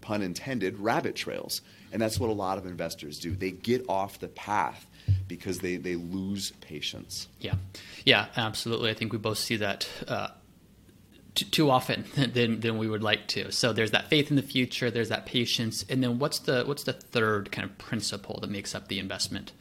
pun 0.01 0.23
intended, 0.23 0.79
rabbit 0.79 1.15
trails. 1.15 1.61
And 1.91 2.01
that's 2.01 2.19
what 2.19 2.31
a 2.31 2.33
lot 2.33 2.57
of 2.57 2.65
investors 2.65 3.19
do. 3.19 3.35
They 3.35 3.51
get 3.51 3.85
off 3.87 4.17
the 4.17 4.27
path 4.27 4.87
because 5.27 5.59
they, 5.59 5.77
they 5.77 5.95
lose 5.95 6.53
patience. 6.59 7.27
Yeah. 7.39 7.53
Yeah, 8.03 8.25
absolutely. 8.35 8.89
I 8.89 8.95
think 8.95 9.13
we 9.13 9.19
both 9.19 9.37
see 9.37 9.57
that. 9.57 9.87
Uh, 10.07 10.29
too 11.35 11.69
often 11.69 12.05
than, 12.33 12.59
than 12.59 12.77
we 12.77 12.87
would 12.87 13.03
like 13.03 13.27
to. 13.29 13.51
So 13.51 13.73
there's 13.73 13.91
that 13.91 14.09
faith 14.09 14.29
in 14.29 14.35
the 14.35 14.43
future, 14.43 14.91
there's 14.91 15.09
that 15.09 15.25
patience, 15.25 15.85
and 15.89 16.03
then 16.03 16.19
what's 16.19 16.39
the 16.39 16.63
what's 16.65 16.83
the 16.83 16.93
third 16.93 17.51
kind 17.51 17.69
of 17.69 17.77
principle 17.77 18.39
that 18.41 18.49
makes 18.49 18.75
up 18.75 18.87
the 18.87 18.99
investment 18.99 19.51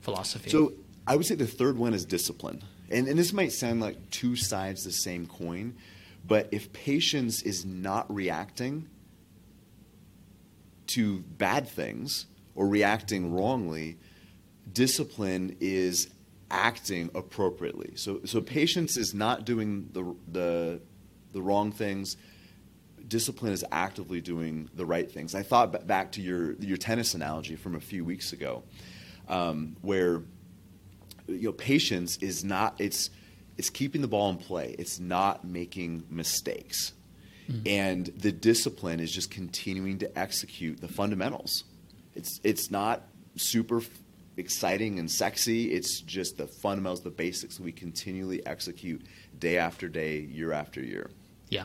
philosophy? 0.00 0.50
So 0.50 0.74
I 1.06 1.16
would 1.16 1.26
say 1.26 1.34
the 1.34 1.46
third 1.46 1.78
one 1.78 1.94
is 1.94 2.04
discipline, 2.04 2.62
and 2.90 3.08
and 3.08 3.18
this 3.18 3.32
might 3.32 3.52
sound 3.52 3.80
like 3.80 4.10
two 4.10 4.36
sides 4.36 4.86
of 4.86 4.92
the 4.92 4.98
same 4.98 5.26
coin, 5.26 5.76
but 6.26 6.48
if 6.52 6.72
patience 6.72 7.42
is 7.42 7.64
not 7.64 8.12
reacting 8.12 8.88
to 10.88 11.20
bad 11.20 11.68
things 11.68 12.26
or 12.54 12.68
reacting 12.68 13.34
wrongly, 13.34 13.98
discipline 14.72 15.56
is 15.60 16.08
acting 16.50 17.10
appropriately. 17.14 17.92
So 17.96 18.20
so 18.24 18.40
patience 18.40 18.96
is 18.96 19.14
not 19.14 19.44
doing 19.44 19.88
the 19.92 20.14
the 20.30 20.80
the 21.36 21.42
wrong 21.42 21.70
things. 21.70 22.16
Discipline 23.06 23.52
is 23.52 23.64
actively 23.70 24.20
doing 24.20 24.68
the 24.74 24.84
right 24.84 25.08
things. 25.08 25.34
I 25.34 25.42
thought 25.42 25.86
back 25.86 26.12
to 26.12 26.22
your 26.22 26.54
your 26.54 26.76
tennis 26.76 27.14
analogy 27.14 27.54
from 27.54 27.76
a 27.76 27.80
few 27.80 28.04
weeks 28.04 28.32
ago, 28.32 28.64
um, 29.28 29.76
where 29.82 30.22
you 31.28 31.42
know 31.42 31.52
patience 31.52 32.16
is 32.16 32.42
not 32.42 32.74
it's 32.80 33.10
it's 33.56 33.70
keeping 33.70 34.00
the 34.00 34.08
ball 34.08 34.30
in 34.30 34.38
play. 34.38 34.74
It's 34.76 34.98
not 34.98 35.44
making 35.44 36.04
mistakes, 36.10 36.94
mm-hmm. 37.48 37.60
and 37.66 38.06
the 38.06 38.32
discipline 38.32 38.98
is 38.98 39.12
just 39.12 39.30
continuing 39.30 39.98
to 39.98 40.18
execute 40.18 40.80
the 40.80 40.88
fundamentals. 40.88 41.62
It's 42.16 42.40
it's 42.42 42.72
not 42.72 43.02
super 43.36 43.82
exciting 44.36 44.98
and 44.98 45.10
sexy. 45.10 45.72
It's 45.72 46.00
just 46.00 46.38
the 46.38 46.46
fundamentals, 46.46 47.02
the 47.02 47.10
basics 47.10 47.60
we 47.60 47.72
continually 47.72 48.44
execute 48.46 49.02
day 49.38 49.58
after 49.58 49.88
day, 49.88 50.20
year 50.20 50.52
after 50.52 50.80
year. 50.80 51.10
Yeah, 51.48 51.64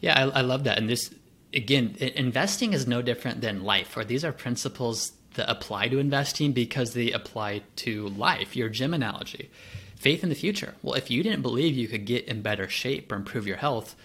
yeah, 0.00 0.18
I, 0.18 0.38
I 0.38 0.40
love 0.42 0.64
that. 0.64 0.78
And 0.78 0.88
this 0.88 1.14
again, 1.52 1.96
investing 1.98 2.72
is 2.72 2.86
no 2.86 3.02
different 3.02 3.40
than 3.40 3.64
life, 3.64 3.96
or 3.96 4.04
these 4.04 4.24
are 4.24 4.32
principles 4.32 5.12
that 5.34 5.50
apply 5.50 5.88
to 5.88 5.98
investing 5.98 6.52
because 6.52 6.94
they 6.94 7.12
apply 7.12 7.62
to 7.76 8.08
life. 8.08 8.56
Your 8.56 8.68
gym 8.68 8.94
analogy, 8.94 9.50
faith 9.96 10.22
in 10.22 10.28
the 10.28 10.34
future. 10.34 10.74
Well, 10.82 10.94
if 10.94 11.10
you 11.10 11.22
didn't 11.22 11.42
believe 11.42 11.76
you 11.76 11.88
could 11.88 12.04
get 12.04 12.26
in 12.26 12.42
better 12.42 12.68
shape 12.68 13.10
or 13.10 13.16
improve 13.16 13.46
your 13.46 13.56
health, 13.56 13.96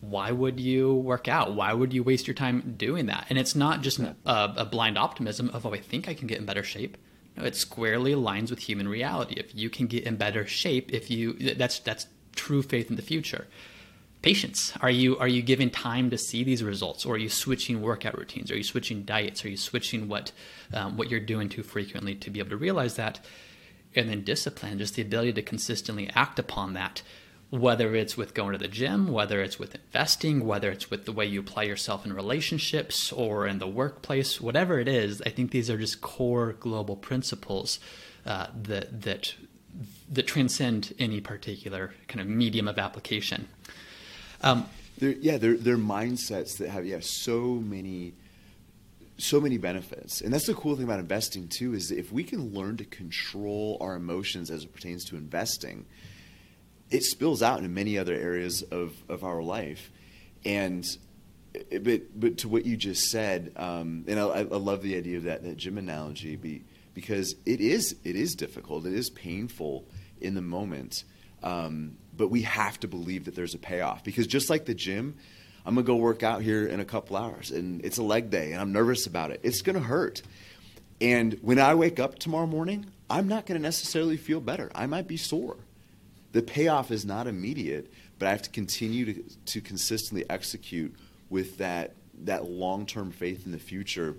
why 0.00 0.30
would 0.32 0.58
you 0.58 0.94
work 0.94 1.28
out? 1.28 1.54
Why 1.54 1.72
would 1.72 1.92
you 1.92 2.02
waste 2.02 2.26
your 2.26 2.34
time 2.34 2.74
doing 2.76 3.06
that? 3.06 3.26
And 3.28 3.38
it's 3.38 3.54
not 3.54 3.82
just 3.82 3.98
a, 3.98 4.16
a 4.24 4.64
blind 4.64 4.96
optimism 4.96 5.50
of, 5.50 5.66
oh, 5.66 5.74
I 5.74 5.78
think 5.78 6.08
I 6.08 6.14
can 6.14 6.26
get 6.26 6.38
in 6.38 6.46
better 6.46 6.62
shape. 6.62 6.96
No, 7.36 7.44
it 7.44 7.54
squarely 7.54 8.12
aligns 8.12 8.50
with 8.50 8.60
human 8.60 8.88
reality. 8.88 9.34
If 9.36 9.54
you 9.54 9.70
can 9.70 9.86
get 9.86 10.04
in 10.04 10.16
better 10.16 10.46
shape, 10.46 10.92
if 10.92 11.10
you 11.10 11.34
that's 11.54 11.78
that's 11.80 12.06
true 12.34 12.62
faith 12.62 12.90
in 12.90 12.96
the 12.96 13.02
future 13.02 13.46
patience. 14.22 14.72
Are 14.80 14.90
you 14.90 15.18
are 15.18 15.28
you 15.28 15.42
giving 15.42 15.70
time 15.70 16.10
to 16.10 16.18
see 16.18 16.44
these 16.44 16.62
results 16.62 17.06
or 17.06 17.14
are 17.14 17.18
you 17.18 17.28
switching 17.28 17.80
workout 17.80 18.16
routines? 18.18 18.50
Are 18.50 18.56
you 18.56 18.64
switching 18.64 19.02
diets? 19.02 19.44
Are 19.44 19.48
you 19.48 19.56
switching 19.56 20.08
what 20.08 20.32
um, 20.72 20.96
what 20.96 21.10
you're 21.10 21.20
doing 21.20 21.48
too 21.48 21.62
frequently 21.62 22.14
to 22.16 22.30
be 22.30 22.38
able 22.38 22.50
to 22.50 22.56
realize 22.56 22.96
that? 22.96 23.20
And 23.96 24.08
then 24.08 24.22
discipline 24.22 24.78
just 24.78 24.94
the 24.94 25.02
ability 25.02 25.32
to 25.34 25.42
consistently 25.42 26.10
act 26.14 26.38
upon 26.38 26.74
that 26.74 27.02
whether 27.50 27.96
it's 27.96 28.16
with 28.16 28.32
going 28.32 28.52
to 28.52 28.58
the 28.58 28.68
gym 28.68 29.08
whether 29.08 29.42
it's 29.42 29.58
with 29.58 29.74
investing 29.74 30.46
whether 30.46 30.70
it's 30.70 30.88
with 30.88 31.04
the 31.04 31.10
way 31.10 31.26
you 31.26 31.40
apply 31.40 31.64
yourself 31.64 32.06
in 32.06 32.12
relationships 32.12 33.10
or 33.10 33.44
in 33.44 33.58
the 33.58 33.66
workplace 33.66 34.40
whatever 34.40 34.78
it 34.78 34.86
is 34.86 35.20
i 35.26 35.28
think 35.28 35.50
these 35.50 35.68
are 35.68 35.76
just 35.76 36.00
core 36.00 36.52
global 36.60 36.94
principles 36.94 37.80
uh, 38.24 38.46
that 38.54 39.02
that 39.02 39.34
that 40.08 40.28
transcend 40.28 40.94
any 41.00 41.20
particular 41.20 41.92
kind 42.06 42.20
of 42.20 42.26
medium 42.28 42.68
of 42.68 42.78
application 42.78 43.48
um, 44.42 44.66
they're, 44.98 45.10
yeah, 45.10 45.38
they're, 45.38 45.56
they're 45.56 45.76
mindsets 45.76 46.58
that 46.58 46.68
have 46.70 46.86
yeah 46.86 46.98
so 47.00 47.54
many 47.54 48.14
so 49.20 49.40
many 49.40 49.58
benefits. 49.58 50.20
And 50.20 50.32
that's 50.32 50.46
the 50.46 50.54
cool 50.54 50.76
thing 50.76 50.84
about 50.84 50.98
investing 50.98 51.48
too 51.48 51.74
is 51.74 51.88
that 51.88 51.98
if 51.98 52.10
we 52.10 52.24
can 52.24 52.54
learn 52.54 52.78
to 52.78 52.84
control 52.84 53.76
our 53.80 53.94
emotions 53.94 54.50
as 54.50 54.64
it 54.64 54.72
pertains 54.72 55.04
to 55.06 55.16
investing, 55.16 55.84
it 56.90 57.02
spills 57.04 57.42
out 57.42 57.58
into 57.58 57.68
many 57.68 57.98
other 57.98 58.14
areas 58.14 58.62
of, 58.62 58.94
of 59.08 59.22
our 59.22 59.42
life. 59.42 59.90
And 60.44 60.86
but 61.82 62.18
but 62.18 62.38
to 62.38 62.48
what 62.48 62.64
you 62.64 62.76
just 62.76 63.10
said, 63.10 63.52
um, 63.56 64.04
and 64.06 64.18
I, 64.18 64.24
I, 64.24 64.42
love 64.42 64.82
the 64.82 64.96
idea 64.96 65.16
of 65.16 65.24
that 65.24 65.42
that 65.42 65.56
gym 65.56 65.78
analogy, 65.78 66.36
be, 66.36 66.62
because 66.94 67.34
it 67.44 67.60
is 67.60 67.96
it 68.04 68.14
is 68.14 68.34
difficult, 68.34 68.86
it 68.86 68.94
is 68.94 69.10
painful 69.10 69.84
in 70.20 70.34
the 70.34 70.42
moment. 70.42 71.04
Um, 71.42 71.96
but 72.20 72.28
we 72.28 72.42
have 72.42 72.78
to 72.78 72.86
believe 72.86 73.24
that 73.24 73.34
there's 73.34 73.54
a 73.54 73.58
payoff 73.58 74.04
because 74.04 74.26
just 74.26 74.50
like 74.50 74.66
the 74.66 74.74
gym, 74.74 75.16
I'm 75.64 75.74
gonna 75.74 75.86
go 75.86 75.96
work 75.96 76.22
out 76.22 76.42
here 76.42 76.66
in 76.66 76.78
a 76.78 76.84
couple 76.84 77.16
hours 77.16 77.50
and 77.50 77.82
it's 77.82 77.96
a 77.96 78.02
leg 78.02 78.28
day 78.28 78.52
and 78.52 78.60
I'm 78.60 78.72
nervous 78.72 79.06
about 79.06 79.30
it. 79.30 79.40
It's 79.42 79.62
gonna 79.62 79.80
hurt. 79.80 80.20
And 81.00 81.38
when 81.40 81.58
I 81.58 81.74
wake 81.74 81.98
up 81.98 82.18
tomorrow 82.18 82.46
morning, 82.46 82.84
I'm 83.08 83.26
not 83.26 83.46
gonna 83.46 83.60
necessarily 83.60 84.18
feel 84.18 84.38
better. 84.38 84.70
I 84.74 84.84
might 84.84 85.08
be 85.08 85.16
sore. 85.16 85.56
The 86.32 86.42
payoff 86.42 86.90
is 86.90 87.06
not 87.06 87.26
immediate, 87.26 87.90
but 88.18 88.28
I 88.28 88.32
have 88.32 88.42
to 88.42 88.50
continue 88.50 89.14
to, 89.14 89.22
to 89.46 89.60
consistently 89.62 90.28
execute 90.28 90.94
with 91.30 91.56
that 91.56 91.94
that 92.24 92.50
long 92.50 92.84
term 92.84 93.12
faith 93.12 93.46
in 93.46 93.52
the 93.52 93.58
future. 93.58 94.14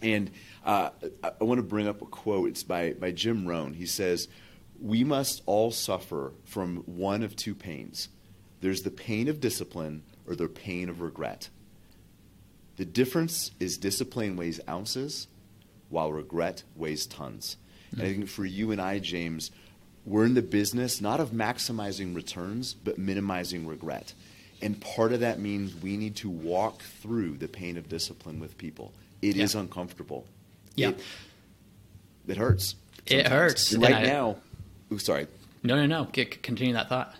And 0.00 0.30
uh, 0.64 0.90
I, 1.22 1.32
I 1.38 1.44
want 1.44 1.58
to 1.58 1.62
bring 1.62 1.88
up 1.88 2.00
a 2.00 2.06
quote. 2.06 2.48
It's 2.48 2.62
by, 2.62 2.94
by 2.94 3.10
Jim 3.10 3.46
Rohn. 3.46 3.74
He 3.74 3.84
says, 3.84 4.28
we 4.80 5.04
must 5.04 5.42
all 5.46 5.70
suffer 5.70 6.32
from 6.44 6.78
one 6.86 7.22
of 7.22 7.36
two 7.36 7.54
pains 7.54 8.08
there's 8.60 8.82
the 8.82 8.90
pain 8.90 9.28
of 9.28 9.40
discipline 9.40 10.02
or 10.26 10.34
the 10.34 10.48
pain 10.48 10.88
of 10.88 11.00
regret. 11.00 11.48
The 12.76 12.84
difference 12.84 13.50
is 13.60 13.78
discipline 13.78 14.36
weighs 14.36 14.60
ounces 14.68 15.28
while 15.88 16.12
regret 16.12 16.62
weighs 16.76 17.06
tons. 17.06 17.56
Mm-hmm. 17.92 18.00
And 18.00 18.08
I 18.08 18.12
think 18.12 18.28
for 18.28 18.44
you 18.44 18.70
and 18.72 18.80
I, 18.80 18.98
James, 18.98 19.50
we're 20.04 20.24
in 20.24 20.34
the 20.34 20.42
business 20.42 21.00
not 21.00 21.20
of 21.20 21.30
maximizing 21.30 22.14
returns, 22.14 22.74
but 22.74 22.98
minimizing 22.98 23.66
regret. 23.66 24.12
And 24.60 24.80
part 24.80 25.12
of 25.12 25.20
that 25.20 25.38
means 25.38 25.74
we 25.74 25.96
need 25.96 26.16
to 26.16 26.28
walk 26.28 26.82
through 26.82 27.36
the 27.36 27.48
pain 27.48 27.76
of 27.76 27.88
discipline 27.88 28.40
with 28.40 28.58
people. 28.58 28.92
It 29.22 29.36
yeah. 29.36 29.44
is 29.44 29.54
uncomfortable. 29.54 30.26
Yeah. 30.74 30.90
It, 30.90 31.00
it 32.26 32.36
hurts. 32.36 32.74
Sometimes. 33.06 33.26
It 33.26 33.30
hurts. 33.30 33.74
right 33.74 33.94
I, 33.94 34.02
now, 34.02 34.36
Ooh, 34.92 34.98
sorry. 34.98 35.26
No, 35.62 35.76
no, 35.76 35.86
no. 35.86 36.04
continue 36.06 36.74
that 36.74 36.88
thought. 36.88 37.14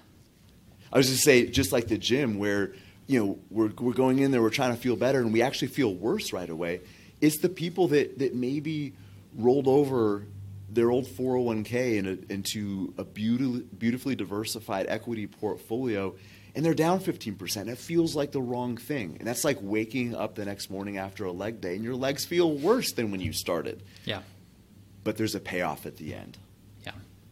I 0.92 0.98
was 0.98 1.08
just 1.08 1.22
say, 1.22 1.46
just 1.46 1.72
like 1.72 1.88
the 1.88 1.98
gym, 1.98 2.38
where 2.38 2.72
you 3.06 3.18
know 3.18 3.38
we're 3.50 3.70
we're 3.78 3.92
going 3.92 4.20
in 4.20 4.30
there, 4.30 4.40
we're 4.40 4.50
trying 4.50 4.74
to 4.74 4.80
feel 4.80 4.96
better, 4.96 5.20
and 5.20 5.32
we 5.32 5.42
actually 5.42 5.68
feel 5.68 5.94
worse 5.94 6.32
right 6.32 6.48
away. 6.48 6.80
It's 7.20 7.38
the 7.38 7.48
people 7.48 7.88
that 7.88 8.18
that 8.18 8.34
maybe 8.34 8.94
rolled 9.34 9.68
over 9.68 10.24
their 10.70 10.90
old 10.90 11.06
401k 11.06 11.96
in 11.96 12.06
a, 12.06 12.32
into 12.32 12.92
a 12.98 13.04
beautifully, 13.04 13.62
beautifully 13.78 14.14
diversified 14.14 14.86
equity 14.88 15.26
portfolio, 15.26 16.14
and 16.54 16.64
they're 16.64 16.74
down 16.74 17.00
15%. 17.00 17.68
It 17.68 17.78
feels 17.78 18.14
like 18.14 18.32
the 18.32 18.42
wrong 18.42 18.76
thing, 18.76 19.16
and 19.18 19.26
that's 19.26 19.44
like 19.44 19.58
waking 19.60 20.14
up 20.14 20.34
the 20.34 20.44
next 20.44 20.70
morning 20.70 20.98
after 20.98 21.24
a 21.24 21.32
leg 21.32 21.60
day, 21.60 21.74
and 21.74 21.84
your 21.84 21.94
legs 21.94 22.24
feel 22.24 22.52
worse 22.52 22.92
than 22.92 23.10
when 23.10 23.20
you 23.20 23.32
started. 23.32 23.82
Yeah. 24.04 24.20
But 25.04 25.16
there's 25.16 25.34
a 25.34 25.40
payoff 25.40 25.86
at 25.86 25.96
the 25.96 26.14
end. 26.14 26.36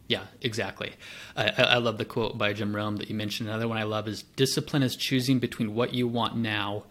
Yeah, 0.07 0.23
exactly. 0.41 0.93
I, 1.35 1.49
I, 1.57 1.77
love 1.79 1.97
the 1.97 2.05
quote 2.05 2.37
by 2.37 2.53
Jim 2.53 2.73
Rohn 2.73 2.95
that 2.95 3.09
you 3.09 3.15
mentioned. 3.15 3.49
Another 3.49 3.67
one 3.67 3.77
I 3.77 3.83
love 3.83 4.07
is 4.07 4.23
discipline 4.23 4.81
is 4.81 4.95
choosing 4.95 5.39
between 5.39 5.75
what 5.75 5.93
you 5.93 6.07
want 6.07 6.37
now 6.37 6.85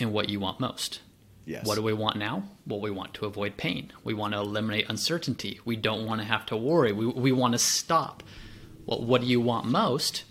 and 0.00 0.12
what 0.12 0.30
you 0.30 0.40
want 0.40 0.58
most. 0.58 1.00
Yes. 1.44 1.66
What 1.66 1.74
do 1.74 1.82
we 1.82 1.92
want 1.92 2.16
now? 2.16 2.44
Well, 2.66 2.80
we 2.80 2.90
want 2.90 3.14
to 3.14 3.26
avoid 3.26 3.56
pain. 3.56 3.92
We 4.04 4.14
want 4.14 4.32
to 4.32 4.38
eliminate 4.38 4.88
uncertainty. 4.88 5.60
We 5.64 5.76
don't 5.76 6.06
want 6.06 6.20
to 6.20 6.26
have 6.26 6.46
to 6.46 6.56
worry. 6.56 6.92
We, 6.92 7.06
we 7.06 7.32
want 7.32 7.52
to 7.52 7.58
stop. 7.58 8.22
Well, 8.86 9.04
what 9.04 9.20
do 9.20 9.26
you 9.26 9.40
want 9.40 9.66
most? 9.66 10.24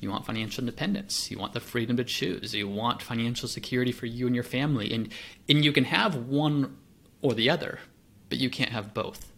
You 0.00 0.10
want 0.10 0.26
financial 0.26 0.62
independence. 0.62 1.30
You 1.30 1.38
want 1.38 1.52
the 1.52 1.60
freedom 1.60 1.96
to 1.98 2.04
choose. 2.04 2.54
You 2.54 2.68
want 2.68 3.02
financial 3.02 3.48
security 3.48 3.92
for 3.92 4.06
you 4.06 4.26
and 4.26 4.34
your 4.34 4.44
family. 4.44 4.92
And, 4.92 5.12
and 5.48 5.64
you 5.64 5.72
can 5.72 5.84
have 5.84 6.16
one 6.16 6.76
or 7.22 7.34
the 7.34 7.50
other, 7.50 7.80
but 8.28 8.38
you 8.38 8.50
can't 8.50 8.70
have 8.70 8.92
both. 8.92 9.32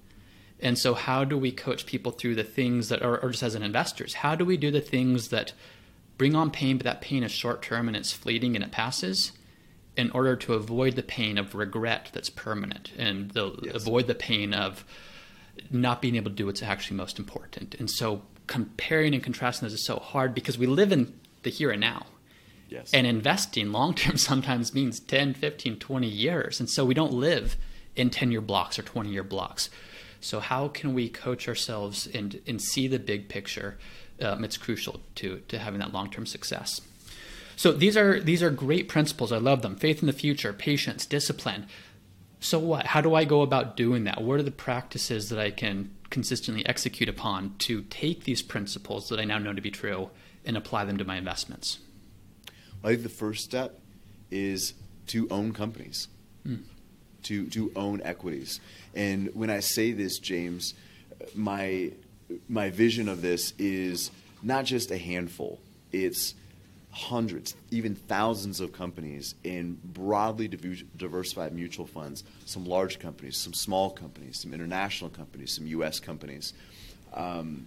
And 0.60 0.78
so, 0.78 0.94
how 0.94 1.24
do 1.24 1.38
we 1.38 1.52
coach 1.52 1.86
people 1.86 2.12
through 2.12 2.34
the 2.34 2.44
things 2.44 2.88
that, 2.88 3.02
or, 3.02 3.18
or 3.18 3.30
just 3.30 3.42
as 3.42 3.54
an 3.54 3.62
investors, 3.62 4.14
how 4.14 4.34
do 4.34 4.44
we 4.44 4.56
do 4.56 4.70
the 4.70 4.80
things 4.80 5.28
that 5.28 5.52
bring 6.16 6.34
on 6.34 6.50
pain, 6.50 6.76
but 6.76 6.84
that 6.84 7.00
pain 7.00 7.22
is 7.22 7.30
short 7.30 7.62
term 7.62 7.86
and 7.86 7.96
it's 7.96 8.12
fleeting 8.12 8.56
and 8.56 8.64
it 8.64 8.72
passes, 8.72 9.32
in 9.96 10.10
order 10.10 10.36
to 10.36 10.54
avoid 10.54 10.96
the 10.96 11.02
pain 11.02 11.38
of 11.38 11.54
regret 11.54 12.10
that's 12.12 12.30
permanent 12.30 12.92
and 12.96 13.30
the, 13.32 13.56
yes. 13.62 13.74
avoid 13.74 14.06
the 14.06 14.14
pain 14.14 14.52
of 14.52 14.84
not 15.70 16.00
being 16.02 16.16
able 16.16 16.30
to 16.30 16.36
do 16.36 16.46
what's 16.46 16.62
actually 16.62 16.96
most 16.96 17.18
important. 17.18 17.74
And 17.76 17.90
so, 17.90 18.22
comparing 18.46 19.14
and 19.14 19.22
contrasting 19.22 19.66
this 19.66 19.74
is 19.74 19.84
so 19.84 19.96
hard 19.96 20.34
because 20.34 20.58
we 20.58 20.66
live 20.66 20.90
in 20.90 21.12
the 21.42 21.50
here 21.50 21.70
and 21.70 21.80
now. 21.80 22.06
Yes. 22.68 22.92
And 22.92 23.06
investing 23.06 23.72
long 23.72 23.94
term 23.94 24.16
sometimes 24.16 24.74
means 24.74 25.00
10, 25.00 25.34
15, 25.34 25.78
20 25.78 26.06
years. 26.08 26.60
And 26.60 26.68
so 26.68 26.84
we 26.84 26.94
don't 26.94 27.12
live 27.12 27.56
in 27.96 28.10
10 28.10 28.30
year 28.30 28.40
blocks 28.40 28.78
or 28.78 28.82
20 28.82 29.10
year 29.10 29.24
blocks. 29.24 29.70
So 30.20 30.40
how 30.40 30.68
can 30.68 30.94
we 30.94 31.08
coach 31.08 31.48
ourselves 31.48 32.06
and 32.06 32.40
and 32.46 32.60
see 32.60 32.88
the 32.88 32.98
big 32.98 33.28
picture? 33.28 33.78
Um, 34.20 34.44
it's 34.44 34.56
crucial 34.56 35.00
to 35.16 35.42
to 35.48 35.58
having 35.58 35.80
that 35.80 35.92
long 35.92 36.10
term 36.10 36.26
success. 36.26 36.80
So 37.56 37.72
these 37.72 37.96
are 37.96 38.20
these 38.20 38.42
are 38.42 38.50
great 38.50 38.88
principles. 38.88 39.32
I 39.32 39.38
love 39.38 39.62
them. 39.62 39.76
Faith 39.76 40.00
in 40.00 40.06
the 40.06 40.12
future, 40.12 40.52
patience, 40.52 41.06
discipline. 41.06 41.66
So 42.40 42.58
what? 42.58 42.86
How 42.86 43.00
do 43.00 43.14
I 43.14 43.24
go 43.24 43.42
about 43.42 43.76
doing 43.76 44.04
that? 44.04 44.22
What 44.22 44.38
are 44.38 44.44
the 44.44 44.50
practices 44.50 45.28
that 45.28 45.38
I 45.38 45.50
can 45.50 45.94
consistently 46.10 46.64
execute 46.66 47.08
upon 47.08 47.54
to 47.58 47.82
take 47.82 48.24
these 48.24 48.42
principles 48.42 49.08
that 49.08 49.18
I 49.18 49.24
now 49.24 49.38
know 49.38 49.52
to 49.52 49.60
be 49.60 49.70
true 49.70 50.10
and 50.44 50.56
apply 50.56 50.84
them 50.84 50.96
to 50.98 51.04
my 51.04 51.16
investments? 51.16 51.78
I 52.82 52.90
think 52.90 53.02
the 53.02 53.08
first 53.08 53.44
step 53.44 53.80
is 54.30 54.74
to 55.08 55.26
own 55.30 55.52
companies. 55.52 56.08
Mm 56.46 56.62
to, 57.28 57.46
to 57.46 57.70
own 57.76 58.00
equities. 58.04 58.60
And 58.94 59.30
when 59.34 59.50
I 59.50 59.60
say 59.60 59.92
this, 59.92 60.18
James, 60.18 60.74
my, 61.34 61.92
my 62.48 62.70
vision 62.70 63.08
of 63.08 63.22
this 63.22 63.52
is 63.58 64.10
not 64.42 64.64
just 64.64 64.90
a 64.90 64.98
handful, 64.98 65.58
it's 65.92 66.34
hundreds, 66.90 67.54
even 67.70 67.94
thousands 67.94 68.60
of 68.60 68.72
companies 68.72 69.34
in 69.44 69.78
broadly 69.84 70.48
diversified 70.48 71.52
mutual 71.52 71.86
funds, 71.86 72.24
some 72.44 72.64
large 72.64 72.98
companies, 72.98 73.36
some 73.36 73.52
small 73.52 73.90
companies, 73.90 74.40
some 74.40 74.52
international 74.52 75.10
companies, 75.10 75.54
some 75.54 75.66
U.S. 75.66 76.00
companies. 76.00 76.54
Um, 77.14 77.66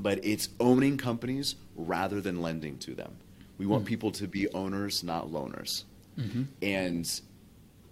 but 0.00 0.24
it's 0.24 0.48
owning 0.60 0.96
companies 0.96 1.56
rather 1.76 2.20
than 2.20 2.40
lending 2.40 2.78
to 2.78 2.94
them. 2.94 3.16
We 3.58 3.66
want 3.66 3.82
mm-hmm. 3.82 3.88
people 3.88 4.12
to 4.12 4.28
be 4.28 4.48
owners, 4.52 5.02
not 5.02 5.28
loaners. 5.28 5.82
Mm-hmm. 6.18 6.42
And 6.62 7.20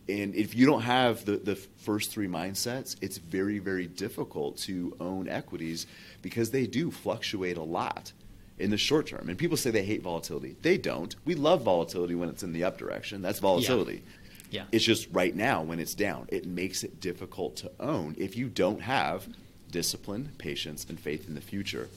and 0.09 0.35
if 0.35 0.55
you 0.55 0.67
don't 0.67 0.83
have 0.83 1.25
the, 1.25 1.37
the 1.37 1.57
first 1.57 2.11
three 2.11 2.29
mindsets, 2.29 2.97
it's 3.01 3.19
very, 3.19 3.59
very 3.59 3.87
difficult 3.87 4.57
to 4.59 4.97
own 5.01 5.29
equities 5.29 5.87
because 6.23 6.51
they 6.51 6.67
do 6.67 6.91
fluctuate 6.91 7.57
a 7.57 7.63
lot. 7.63 8.13
in 8.59 8.71
the 8.71 8.77
short 8.79 9.07
term. 9.07 9.29
And 9.29 9.37
people 9.39 9.57
say 9.57 9.71
they 9.71 9.85
hate 9.85 10.03
volatility. 10.03 10.57
They 10.63 10.79
don't. 10.79 11.15
We 11.25 11.35
love 11.35 11.63
volatility 11.63 12.15
when 12.15 12.29
it's 12.29 12.43
in 12.43 12.53
the 12.53 12.65
up 12.65 12.79
direction. 12.79 13.21
That's 13.23 13.39
volatility. 13.39 14.03
Yeah. 14.51 14.65
It's 14.73 14.85
just 14.85 15.09
right 15.13 15.35
now 15.35 15.63
when 15.63 15.81
it's 15.81 15.95
down, 15.95 16.27
it 16.29 16.47
makes 16.47 16.83
it 16.85 17.01
difficult 17.01 17.57
to 17.57 17.71
own 17.81 18.15
if 18.19 18.37
you 18.37 18.49
don't 18.49 18.81
have 18.81 19.27
discipline, 19.71 20.31
patience, 20.39 20.87
and 20.89 20.99
faith 20.99 21.29
in 21.29 21.35
the 21.35 21.41
future. 21.41 21.89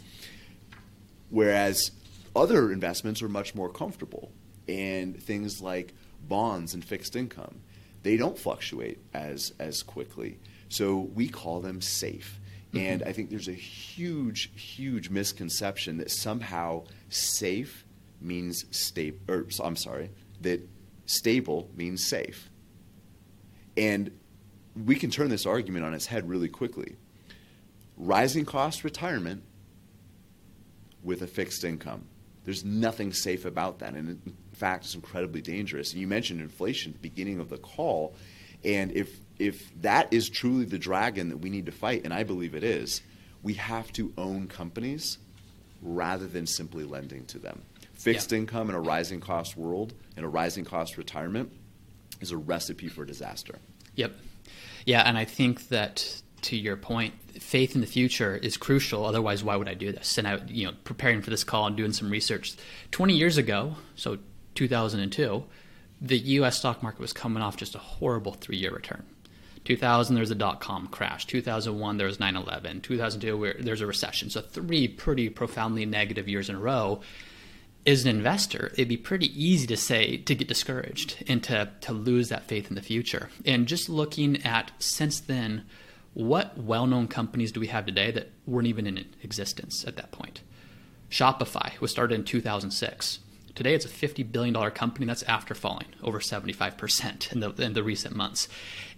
Whereas 1.30 1.92
other 2.36 2.72
investments 2.72 3.22
are 3.22 3.30
much 3.30 3.56
more 3.56 3.70
comfortable. 3.70 4.32
And 4.68 5.22
things 5.22 5.62
like 5.62 5.94
bonds 6.28 6.74
and 6.74 6.84
fixed 6.84 7.16
income, 7.16 7.56
they 8.04 8.18
don't 8.18 8.38
fluctuate 8.38 9.00
as, 9.14 9.54
as 9.60 9.84
quickly. 9.84 10.40
So 10.70 11.10
we 11.14 11.28
call 11.28 11.60
them 11.60 11.82
safe. 11.82 12.40
Mm-hmm. 12.74 12.86
And 12.86 13.04
I 13.04 13.12
think 13.12 13.30
there's 13.30 13.48
a 13.48 13.54
huge, 13.54 14.52
huge 14.56 15.10
misconception 15.10 15.98
that 15.98 16.12
somehow 16.12 16.84
safe 17.10 17.86
means 18.22 18.66
stable, 18.72 19.20
or 19.28 19.46
I'm 19.64 19.76
sorry, 19.76 20.12
that 20.42 20.68
stable 21.06 21.70
means 21.76 22.06
safe. 22.06 22.50
And 23.76 24.12
we 24.86 24.96
can 24.96 25.10
turn 25.10 25.30
this 25.30 25.46
argument 25.46 25.86
on 25.86 25.94
its 25.94 26.06
head 26.06 26.30
really 26.30 26.50
quickly. 26.50 26.96
Rising 27.98 28.46
cost 28.46 28.84
retirement 28.84 29.44
with 31.04 31.22
a 31.22 31.28
fixed 31.28 31.64
income. 31.64 32.06
There's 32.46 32.64
nothing 32.64 33.14
safe 33.14 33.46
about 33.46 33.80
that. 33.80 33.94
And 33.94 34.36
fact, 34.60 34.86
is 34.86 34.96
incredibly 34.96 35.42
dangerous. 35.42 35.92
And 35.94 36.02
you 36.02 36.08
mentioned 36.08 36.42
inflation 36.42 36.92
at 36.92 37.02
the 37.02 37.10
beginning 37.10 37.40
of 37.40 37.50
the 37.50 37.58
call. 37.58 38.16
And 38.64 38.92
if, 38.92 39.20
if 39.38 39.72
that 39.82 40.12
is 40.12 40.30
truly 40.30 40.66
the 40.66 40.78
dragon 40.78 41.30
that 41.30 41.38
we 41.38 41.50
need 41.50 41.66
to 41.66 41.72
fight, 41.72 42.04
and 42.04 42.14
I 42.14 42.24
believe 42.24 42.56
it 42.56 42.64
is, 42.64 43.02
we 43.42 43.54
have 43.54 43.92
to 43.94 44.14
own 44.18 44.48
companies 44.48 45.18
rather 45.82 46.28
than 46.28 46.46
simply 46.46 46.84
lending 46.84 47.26
to 47.28 47.40
them. 47.40 47.62
Fixed 47.94 48.32
yeah. 48.32 48.40
income 48.40 48.70
in 48.70 48.76
a 48.76 48.82
rising 48.82 49.22
cost 49.22 49.58
world, 49.58 49.94
in 50.18 50.24
a 50.24 50.30
rising 50.30 50.66
cost 50.66 50.98
retirement, 50.98 51.52
is 52.22 52.32
a 52.32 52.38
recipe 52.38 52.90
for 52.90 53.06
disaster. 53.06 53.60
Yep. 53.96 54.14
Yeah, 54.86 55.04
and 55.04 55.18
I 55.18 55.26
think 55.26 55.70
that 55.70 56.22
to 56.42 56.56
your 56.56 56.78
point, 56.78 57.14
faith 57.42 57.76
in 57.76 57.82
the 57.82 57.88
future 57.88 58.36
is 58.36 58.58
crucial. 58.58 59.06
Otherwise, 59.06 59.44
why 59.44 59.56
would 59.56 59.68
I 59.68 59.74
do 59.74 59.92
this? 59.92 60.18
And 60.18 60.28
I, 60.28 60.40
you 60.48 60.66
know, 60.66 60.74
preparing 60.84 61.22
for 61.22 61.30
this 61.30 61.44
call 61.44 61.68
and 61.68 61.76
doing 61.76 61.92
some 61.92 62.10
research. 62.10 62.56
Twenty 62.92 63.16
years 63.16 63.38
ago, 63.38 63.76
so 63.96 64.18
2002, 64.60 65.46
the 66.02 66.18
U.S. 66.18 66.58
stock 66.58 66.84
market 66.84 67.00
was 67.00 67.14
coming 67.14 67.42
off 67.42 67.56
just 67.56 67.76
a 67.76 67.80
horrible 67.80 68.34
three-year 68.34 68.74
return. 68.74 69.06
2000, 69.64 70.16
there's 70.16 70.32
a 70.32 70.36
dot-com 70.36 70.88
crash. 70.88 71.26
2001, 71.28 71.98
there 71.98 72.08
was 72.08 72.18
9/11. 72.18 72.82
2002, 72.84 73.54
there's 73.62 73.80
a 73.80 73.88
recession. 73.88 74.30
So 74.30 74.42
three 74.42 74.90
pretty 74.90 75.30
profoundly 75.30 75.86
negative 75.86 76.28
years 76.28 76.50
in 76.50 76.56
a 76.56 76.60
row. 76.60 77.00
As 77.88 78.04
an 78.04 78.10
investor, 78.10 78.72
it'd 78.74 78.90
be 78.90 78.98
pretty 78.98 79.28
easy 79.42 79.66
to 79.68 79.78
say 79.78 80.18
to 80.18 80.36
get 80.36 80.50
discouraged 80.50 81.24
and 81.28 81.42
to 81.44 81.72
to 81.80 81.94
lose 81.94 82.28
that 82.28 82.44
faith 82.44 82.68
in 82.70 82.76
the 82.76 82.82
future. 82.82 83.30
And 83.46 83.66
just 83.66 83.88
looking 83.88 84.44
at 84.44 84.72
since 84.80 85.22
then 85.22 85.64
what 86.14 86.58
well 86.58 86.86
known 86.86 87.08
companies 87.08 87.54
do 87.54 87.62
we 87.62 87.68
have 87.68 87.86
today 87.86 88.12
that 88.12 88.32
weren't 88.46 88.68
even 88.68 88.88
in 88.88 89.06
existence 89.24 89.86
at 89.86 89.96
that 89.96 90.12
point? 90.12 90.42
Shopify 91.10 91.80
was 91.80 91.92
started 91.92 92.16
in 92.16 92.26
2006. 92.26 93.20
Today, 93.60 93.74
it's 93.74 93.84
a 93.84 93.90
$50 93.90 94.32
billion 94.32 94.54
company 94.72 95.06
that's 95.06 95.24
after 95.24 95.54
falling 95.54 95.88
over 96.02 96.22
75% 96.22 97.34
in 97.34 97.42
the, 97.42 97.50
in 97.62 97.74
the 97.74 97.84
recent 97.84 98.16
months. 98.16 98.48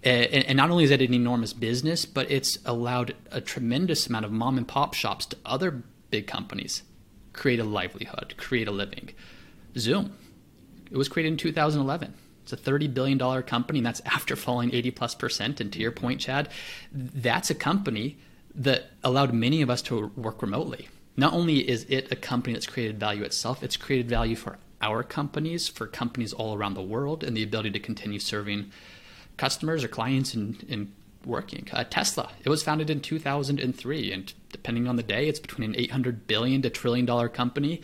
And, 0.04 0.46
and 0.46 0.56
not 0.56 0.70
only 0.70 0.84
is 0.84 0.92
it 0.92 1.02
an 1.02 1.16
enormous 1.16 1.52
business, 1.52 2.06
but 2.06 2.30
it's 2.30 2.60
allowed 2.64 3.16
a 3.32 3.42
tremendous 3.42 4.06
amount 4.06 4.24
of 4.24 4.32
mom 4.32 4.60
and 4.60 4.68
pop 4.68 4.94
shops 4.94 5.26
to 5.26 5.38
other 5.48 5.82
big 6.12 6.28
companies 6.28 6.84
create 7.34 7.60
a 7.60 7.64
livelihood, 7.64 8.36
create 8.38 8.68
a 8.68 8.72
living. 8.72 9.10
Zoom, 9.80 10.16
it 10.92 10.96
was 10.96 11.10
created 11.10 11.30
in 11.30 11.38
2011. 11.38 12.14
It's 12.44 12.54
a 12.54 12.56
$30 12.56 12.94
billion 12.94 13.42
company, 13.42 13.80
and 13.80 13.86
that's 13.88 14.02
after 14.02 14.36
falling 14.36 14.76
80 14.76 14.92
plus 14.92 15.16
percent. 15.16 15.60
And 15.60 15.74
to 15.74 15.80
your 15.80 15.92
point, 15.92 16.22
Chad, 16.22 16.50
that's 16.92 17.50
a 17.50 17.56
company 17.56 18.20
that 18.54 18.92
allowed 19.04 19.34
many 19.34 19.64
of 19.64 19.72
us 19.72 19.82
to 19.82 20.12
work 20.16 20.44
remotely. 20.44 20.88
Not 21.18 21.34
only 21.34 21.70
is 21.70 21.86
it 21.90 22.12
a 22.12 22.16
company 22.16 22.54
that's 22.54 22.68
created 22.68 23.00
value 23.00 23.24
itself, 23.24 23.64
it's 23.64 23.78
created 23.78 24.10
value 24.10 24.36
for 24.36 24.58
our 24.82 25.04
companies, 25.04 25.68
for 25.68 25.86
companies 25.86 26.34
all 26.34 26.56
around 26.56 26.74
the 26.74 26.82
world, 26.82 27.24
and 27.24 27.36
the 27.36 27.44
ability 27.44 27.72
to 27.72 27.80
continue 27.80 28.20
serving 28.20 28.72
customers 29.38 29.84
or 29.84 29.88
clients 29.88 30.34
and, 30.34 30.66
and 30.70 30.92
working. 31.26 31.68
Uh, 31.72 31.84
Tesla, 31.84 32.32
it 32.44 32.50
was 32.50 32.64
founded 32.64 32.90
in 32.90 33.00
2003, 33.00 34.12
and 34.12 34.34
depending 34.52 34.88
on 34.88 34.96
the 34.96 35.04
day, 35.04 35.28
it's 35.28 35.40
between 35.40 35.70
an 35.70 35.80
800 35.80 36.28
billion 36.28 36.62
to 36.62 36.70
trillion 36.70 37.06
dollar 37.06 37.30
company 37.30 37.82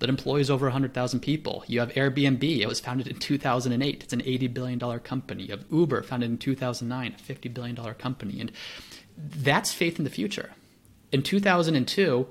that 0.00 0.08
employs 0.08 0.50
over 0.50 0.66
100,000 0.66 1.20
people. 1.20 1.64
You 1.66 1.80
have 1.80 1.92
Airbnb, 1.92 2.60
it 2.60 2.66
was 2.66 2.80
founded 2.80 3.06
in 3.06 3.16
2008. 3.16 4.02
It's 4.02 4.12
an 4.12 4.20
$80 4.20 4.52
billion 4.52 4.98
company. 5.00 5.44
You 5.44 5.52
have 5.52 5.64
Uber, 5.70 6.02
founded 6.02 6.30
in 6.30 6.38
2009, 6.38 7.14
a 7.18 7.32
$50 7.32 7.54
billion 7.54 7.76
company. 7.94 8.40
And 8.40 8.52
that's 9.16 9.72
faith 9.72 9.98
in 9.98 10.04
the 10.04 10.10
future. 10.10 10.50
In 11.12 11.22
2002, 11.22 12.26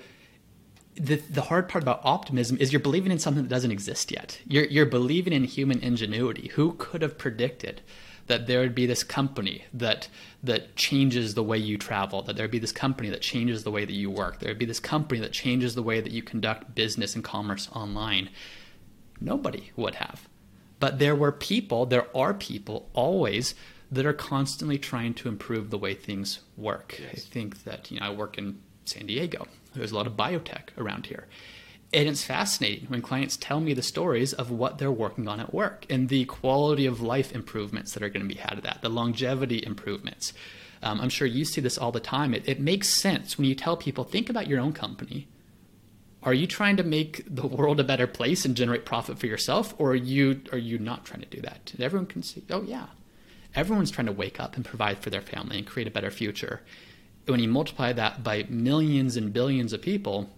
the, 0.95 1.15
the 1.15 1.41
hard 1.41 1.67
part 1.69 1.83
about 1.83 2.01
optimism 2.03 2.57
is 2.57 2.71
you're 2.71 2.79
believing 2.79 3.11
in 3.11 3.19
something 3.19 3.43
that 3.43 3.49
doesn't 3.49 3.71
exist 3.71 4.11
yet. 4.11 4.39
You're, 4.45 4.65
you're 4.65 4.85
believing 4.85 5.33
in 5.33 5.43
human 5.43 5.79
ingenuity. 5.79 6.49
Who 6.49 6.73
could 6.73 7.01
have 7.01 7.17
predicted 7.17 7.81
that 8.27 8.47
there 8.47 8.61
would 8.61 8.75
be 8.75 8.85
this 8.85 9.03
company 9.03 9.65
that 9.73 10.07
that 10.41 10.75
changes 10.75 11.33
the 11.33 11.43
way 11.43 11.57
you 11.57 11.77
travel, 11.77 12.21
that 12.21 12.35
there'd 12.37 12.51
be 12.51 12.59
this 12.59 12.71
company 12.71 13.09
that 13.09 13.21
changes 13.21 13.63
the 13.63 13.71
way 13.71 13.85
that 13.85 13.93
you 13.93 14.09
work, 14.09 14.39
there'd 14.39 14.57
be 14.57 14.65
this 14.65 14.79
company 14.79 15.19
that 15.19 15.33
changes 15.33 15.75
the 15.75 15.83
way 15.83 15.99
that 15.99 16.11
you 16.11 16.21
conduct 16.21 16.73
business 16.75 17.15
and 17.15 17.23
commerce 17.23 17.69
online. 17.73 18.29
Nobody 19.19 19.71
would 19.75 19.95
have. 19.95 20.27
But 20.79 20.99
there 20.99 21.15
were 21.15 21.31
people, 21.31 21.85
there 21.85 22.07
are 22.15 22.33
people 22.33 22.89
always 22.93 23.55
that 23.91 24.05
are 24.05 24.13
constantly 24.13 24.77
trying 24.77 25.13
to 25.13 25.29
improve 25.29 25.69
the 25.69 25.77
way 25.77 25.93
things 25.93 26.39
work. 26.57 26.97
Yes. 26.99 27.13
I 27.13 27.19
think 27.19 27.63
that, 27.63 27.91
you 27.91 27.99
know, 27.99 28.05
I 28.05 28.09
work 28.09 28.37
in 28.37 28.59
San 28.85 29.05
Diego. 29.07 29.47
There's 29.75 29.91
a 29.91 29.95
lot 29.95 30.07
of 30.07 30.13
biotech 30.13 30.69
around 30.77 31.07
here. 31.07 31.27
And 31.93 32.09
it's 32.09 32.23
fascinating 32.23 32.87
when 32.87 33.03
clients 33.03 33.37
tell 33.37 33.59
me 33.59 33.73
the 33.73 33.83
stories 33.83 34.33
of 34.33 34.49
what 34.49 34.79
they're 34.79 34.91
working 34.91 35.27
on 35.27 35.39
at 35.39 35.53
work 35.53 35.85
and 35.89 36.09
the 36.09 36.25
quality 36.25 36.87
of 36.87 37.01
life 37.01 37.31
improvements 37.31 37.93
that 37.93 38.01
are 38.01 38.09
going 38.09 38.27
to 38.27 38.33
be 38.33 38.41
had 38.41 38.57
of 38.57 38.63
that, 38.63 38.81
the 38.81 38.89
longevity 38.89 39.63
improvements. 39.63 40.33
Um, 40.81 40.99
I'm 40.99 41.09
sure 41.09 41.27
you 41.27 41.45
see 41.45 41.61
this 41.61 41.77
all 41.77 41.91
the 41.91 41.99
time. 41.99 42.33
It, 42.33 42.49
it 42.49 42.59
makes 42.59 42.89
sense 42.89 43.37
when 43.37 43.45
you 43.45 43.53
tell 43.53 43.77
people, 43.77 44.03
think 44.03 44.29
about 44.29 44.47
your 44.47 44.59
own 44.59 44.73
company. 44.73 45.27
Are 46.23 46.33
you 46.33 46.47
trying 46.47 46.77
to 46.77 46.83
make 46.83 47.23
the 47.27 47.45
world 47.45 47.79
a 47.79 47.83
better 47.83 48.07
place 48.07 48.43
and 48.43 48.55
generate 48.55 48.85
profit 48.85 49.19
for 49.19 49.27
yourself, 49.27 49.75
or 49.77 49.91
are 49.91 49.95
you 49.95 50.41
are 50.53 50.57
you 50.57 50.79
not 50.79 51.05
trying 51.05 51.19
to 51.19 51.27
do 51.27 51.41
that? 51.41 51.71
And 51.73 51.81
everyone 51.81 52.07
can 52.07 52.23
see, 52.23 52.43
oh 52.49 52.61
yeah, 52.63 52.87
everyone's 53.53 53.91
trying 53.91 54.07
to 54.07 54.13
wake 54.13 54.39
up 54.39 54.55
and 54.55 54.63
provide 54.63 54.99
for 54.99 55.09
their 55.09 55.21
family 55.21 55.57
and 55.57 55.67
create 55.67 55.87
a 55.87 55.91
better 55.91 56.11
future. 56.11 56.61
When 57.25 57.39
you 57.39 57.47
multiply 57.47 57.93
that 57.93 58.23
by 58.23 58.45
millions 58.49 59.15
and 59.15 59.31
billions 59.31 59.71
of 59.71 59.81
people, 59.81 60.29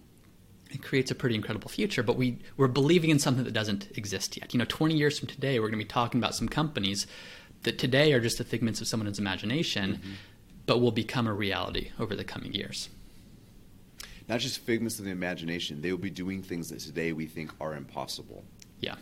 it 0.71 0.83
creates 0.83 1.09
a 1.09 1.15
pretty 1.15 1.35
incredible 1.35 1.69
future. 1.69 2.03
But 2.03 2.17
we 2.17 2.39
we're 2.57 2.67
believing 2.67 3.09
in 3.09 3.19
something 3.19 3.43
that 3.43 3.53
doesn't 3.53 3.97
exist 3.97 4.37
yet. 4.37 4.53
You 4.53 4.59
know, 4.59 4.65
20 4.67 4.95
years 4.95 5.17
from 5.17 5.27
today, 5.27 5.59
we're 5.59 5.69
going 5.69 5.79
to 5.79 5.85
be 5.85 5.89
talking 5.89 6.19
about 6.19 6.35
some 6.35 6.47
companies 6.47 7.07
that 7.63 7.79
today 7.79 8.13
are 8.13 8.19
just 8.19 8.37
the 8.37 8.43
figments 8.43 8.81
of 8.81 8.87
someone's 8.87 9.17
imagination, 9.17 9.93
mm-hmm. 9.93 10.11
but 10.65 10.79
will 10.79 10.91
become 10.91 11.27
a 11.27 11.33
reality 11.33 11.91
over 11.99 12.15
the 12.15 12.23
coming 12.23 12.53
years. 12.53 12.89
Not 14.27 14.39
just 14.39 14.59
figments 14.59 14.99
of 14.99 15.05
the 15.05 15.11
imagination; 15.11 15.81
they 15.81 15.91
will 15.91 15.99
be 15.99 16.09
doing 16.09 16.41
things 16.41 16.69
that 16.69 16.79
today 16.79 17.13
we 17.13 17.25
think 17.25 17.51
are 17.59 17.75
impossible. 17.75 18.43
Yeah. 18.79 18.95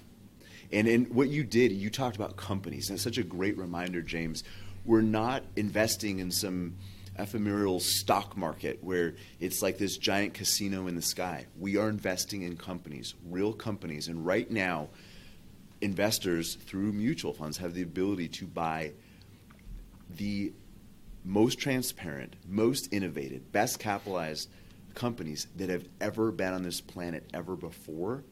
And 0.72 0.88
in 0.88 1.06
what 1.06 1.30
you 1.30 1.44
did, 1.44 1.72
you 1.72 1.90
talked 1.90 2.16
about 2.16 2.36
companies, 2.36 2.90
and 2.90 2.96
it's 2.96 3.04
such 3.04 3.18
a 3.18 3.24
great 3.24 3.58
reminder, 3.58 4.02
James. 4.02 4.44
We're 4.86 5.02
not 5.02 5.44
investing 5.56 6.20
in 6.20 6.30
some 6.32 6.76
ephemeral 7.18 7.80
stock 7.80 8.36
market 8.36 8.84
where 8.84 9.14
it's 9.40 9.62
like 9.62 9.78
this 9.78 9.98
giant 9.98 10.34
casino 10.34 10.88
in 10.88 10.96
the 10.96 11.02
sky. 11.02 11.46
We 11.60 11.78
are 11.78 11.90
investing 11.90 12.42
in 12.42 12.58
companies, 12.58 13.14
real 13.30 13.54
companies. 13.54 14.08
And 14.08 14.26
right 14.26 14.50
now, 14.50 14.90
investors 15.82 16.56
through 16.56 16.94
mutual 16.94 17.34
funds 17.34 17.58
have 17.58 17.74
the 17.74 17.82
ability 17.82 18.30
to 18.30 18.46
buy 18.46 18.94
the 20.18 20.54
most 21.24 21.60
transparent, 21.60 22.36
most 22.48 22.92
innovative, 22.92 23.52
best 23.52 23.80
capitalized 23.80 24.50
companies 24.96 25.48
that 25.58 25.70
have 25.70 25.88
ever 26.02 26.32
been 26.32 26.54
on 26.54 26.64
this 26.64 26.82
planet 26.82 27.28
ever 27.34 27.56
before 27.56 28.24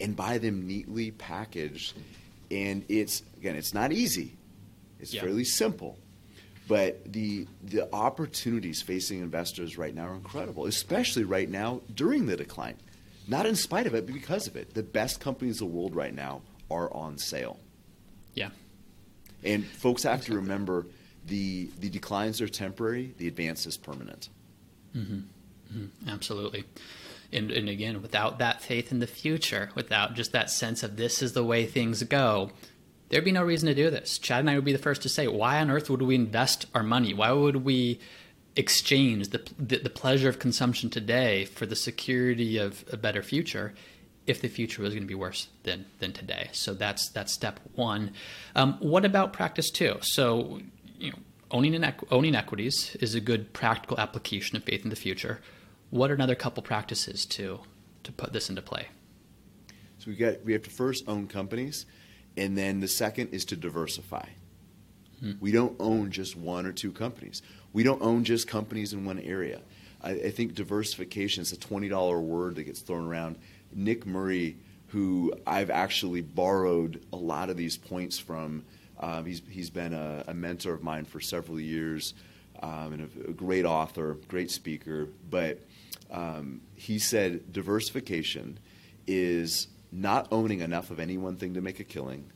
and 0.00 0.16
buy 0.16 0.38
them 0.38 0.66
neatly 0.66 1.10
packaged. 1.10 1.94
And 2.50 2.84
it's, 2.88 3.22
again, 3.36 3.56
it's 3.56 3.74
not 3.74 3.92
easy, 3.92 4.36
it's 4.98 5.14
yeah. 5.14 5.20
fairly 5.20 5.44
simple 5.44 5.98
but 6.70 7.12
the 7.12 7.48
the 7.64 7.92
opportunities 7.92 8.80
facing 8.80 9.18
investors 9.18 9.76
right 9.76 9.92
now 9.92 10.06
are 10.06 10.14
incredible, 10.14 10.66
especially 10.66 11.24
right 11.24 11.50
now 11.50 11.80
during 11.92 12.26
the 12.26 12.36
decline. 12.36 12.76
Not 13.26 13.44
in 13.44 13.56
spite 13.56 13.88
of 13.88 13.94
it, 13.96 14.06
but 14.06 14.14
because 14.14 14.46
of 14.46 14.54
it. 14.54 14.74
The 14.74 14.84
best 14.84 15.18
companies 15.18 15.60
in 15.60 15.66
the 15.66 15.74
world 15.74 15.96
right 15.96 16.14
now 16.14 16.42
are 16.70 16.88
on 16.94 17.18
sale. 17.18 17.58
Yeah. 18.34 18.50
And 19.42 19.66
folks 19.66 20.04
have 20.04 20.24
to 20.26 20.34
remember 20.36 20.86
the 21.26 21.70
the 21.80 21.90
declines 21.90 22.40
are 22.40 22.48
temporary, 22.48 23.14
the 23.18 23.26
advance 23.26 23.66
is 23.66 23.76
permanent. 23.76 24.28
Mm-hmm. 24.96 25.22
Mm-hmm. 25.76 26.08
Absolutely. 26.08 26.66
And, 27.32 27.50
and 27.50 27.68
again, 27.68 28.00
without 28.00 28.38
that 28.38 28.62
faith 28.62 28.92
in 28.92 29.00
the 29.00 29.08
future, 29.08 29.70
without 29.74 30.14
just 30.14 30.30
that 30.32 30.50
sense 30.50 30.84
of 30.84 30.96
this 30.96 31.20
is 31.20 31.32
the 31.32 31.44
way 31.44 31.66
things 31.66 32.02
go, 32.04 32.50
there'd 33.10 33.24
be 33.24 33.32
no 33.32 33.42
reason 33.42 33.68
to 33.68 33.74
do 33.74 33.90
this. 33.90 34.18
Chad 34.18 34.40
and 34.40 34.50
I 34.50 34.54
would 34.54 34.64
be 34.64 34.72
the 34.72 34.78
first 34.78 35.02
to 35.02 35.08
say, 35.08 35.28
why 35.28 35.60
on 35.60 35.70
earth 35.70 35.90
would 35.90 36.02
we 36.02 36.14
invest 36.14 36.66
our 36.74 36.82
money? 36.82 37.12
Why 37.12 37.32
would 37.32 37.56
we 37.56 38.00
exchange 38.56 39.28
the, 39.28 39.42
the, 39.58 39.78
the 39.78 39.90
pleasure 39.90 40.28
of 40.28 40.38
consumption 40.38 40.90
today 40.90 41.44
for 41.44 41.66
the 41.66 41.76
security 41.76 42.56
of 42.56 42.84
a 42.92 42.96
better 42.96 43.22
future? 43.22 43.74
if 44.26 44.40
the 44.40 44.48
future 44.48 44.82
was 44.82 44.92
going 44.94 45.02
to 45.02 45.08
be 45.08 45.14
worse 45.14 45.48
than 45.64 45.86
than 45.98 46.12
today. 46.12 46.48
So 46.52 46.74
that's 46.74 47.08
that's 47.08 47.32
step 47.32 47.58
one. 47.74 48.12
Um, 48.54 48.76
what 48.80 49.04
about 49.04 49.32
practice 49.32 49.70
two? 49.70 49.96
So 50.02 50.60
you 50.98 51.10
know, 51.10 51.18
owning 51.50 51.74
an 51.74 51.82
equ- 51.82 52.06
owning 52.10 52.34
equities 52.34 52.96
is 53.00 53.14
a 53.14 53.20
good 53.20 53.52
practical 53.52 53.98
application 53.98 54.56
of 54.56 54.64
faith 54.64 54.84
in 54.84 54.90
the 54.90 54.96
future. 54.96 55.40
What 55.90 56.10
are 56.10 56.14
another 56.14 56.34
couple 56.34 56.62
practices 56.62 57.26
to 57.26 57.60
to 58.04 58.12
put 58.12 58.32
this 58.32 58.48
into 58.48 58.62
play? 58.62 58.88
So 59.98 60.10
we 60.10 60.16
got 60.16 60.44
we 60.44 60.52
have 60.52 60.62
to 60.62 60.70
first 60.70 61.04
own 61.08 61.26
companies, 61.26 61.86
and 62.40 62.56
then 62.56 62.80
the 62.80 62.88
second 62.88 63.28
is 63.28 63.44
to 63.44 63.56
diversify. 63.56 64.26
Hmm. 65.20 65.32
We 65.40 65.52
don't 65.52 65.76
own 65.78 66.10
just 66.10 66.36
one 66.36 66.64
or 66.64 66.72
two 66.72 66.90
companies. 66.90 67.42
We 67.74 67.82
don't 67.82 68.00
own 68.00 68.24
just 68.24 68.48
companies 68.48 68.94
in 68.94 69.04
one 69.04 69.20
area. 69.20 69.60
I, 70.02 70.12
I 70.12 70.30
think 70.30 70.54
diversification 70.54 71.42
is 71.42 71.52
a 71.52 71.58
twenty 71.58 71.90
dollar 71.90 72.18
word 72.18 72.54
that 72.56 72.64
gets 72.64 72.80
thrown 72.80 73.06
around. 73.06 73.36
Nick 73.72 74.06
Murray, 74.06 74.56
who 74.88 75.34
I've 75.46 75.70
actually 75.70 76.22
borrowed 76.22 77.04
a 77.12 77.16
lot 77.16 77.50
of 77.50 77.58
these 77.58 77.76
points 77.76 78.18
from. 78.18 78.64
Um, 78.98 79.26
he's 79.26 79.42
he's 79.48 79.70
been 79.70 79.92
a, 79.92 80.24
a, 80.28 80.34
mentor 80.34 80.72
of 80.72 80.82
mine 80.82 81.04
for 81.04 81.20
several 81.20 81.60
years, 81.60 82.14
um, 82.62 82.94
and 82.94 83.02
a, 83.02 83.30
a, 83.30 83.32
great 83.32 83.66
author, 83.66 84.16
great 84.28 84.50
speaker. 84.50 85.08
But 85.28 85.58
um, 86.10 86.62
he 86.74 86.98
said 86.98 87.52
diversification 87.52 88.58
is 89.06 89.68
not 89.92 90.28
owning 90.30 90.60
enough 90.60 90.90
of 90.90 91.00
any 91.00 91.18
one 91.18 91.36
thing 91.36 91.54
to 91.54 91.60
make 91.60 91.80
a 91.80 91.84
killing, 91.84 92.30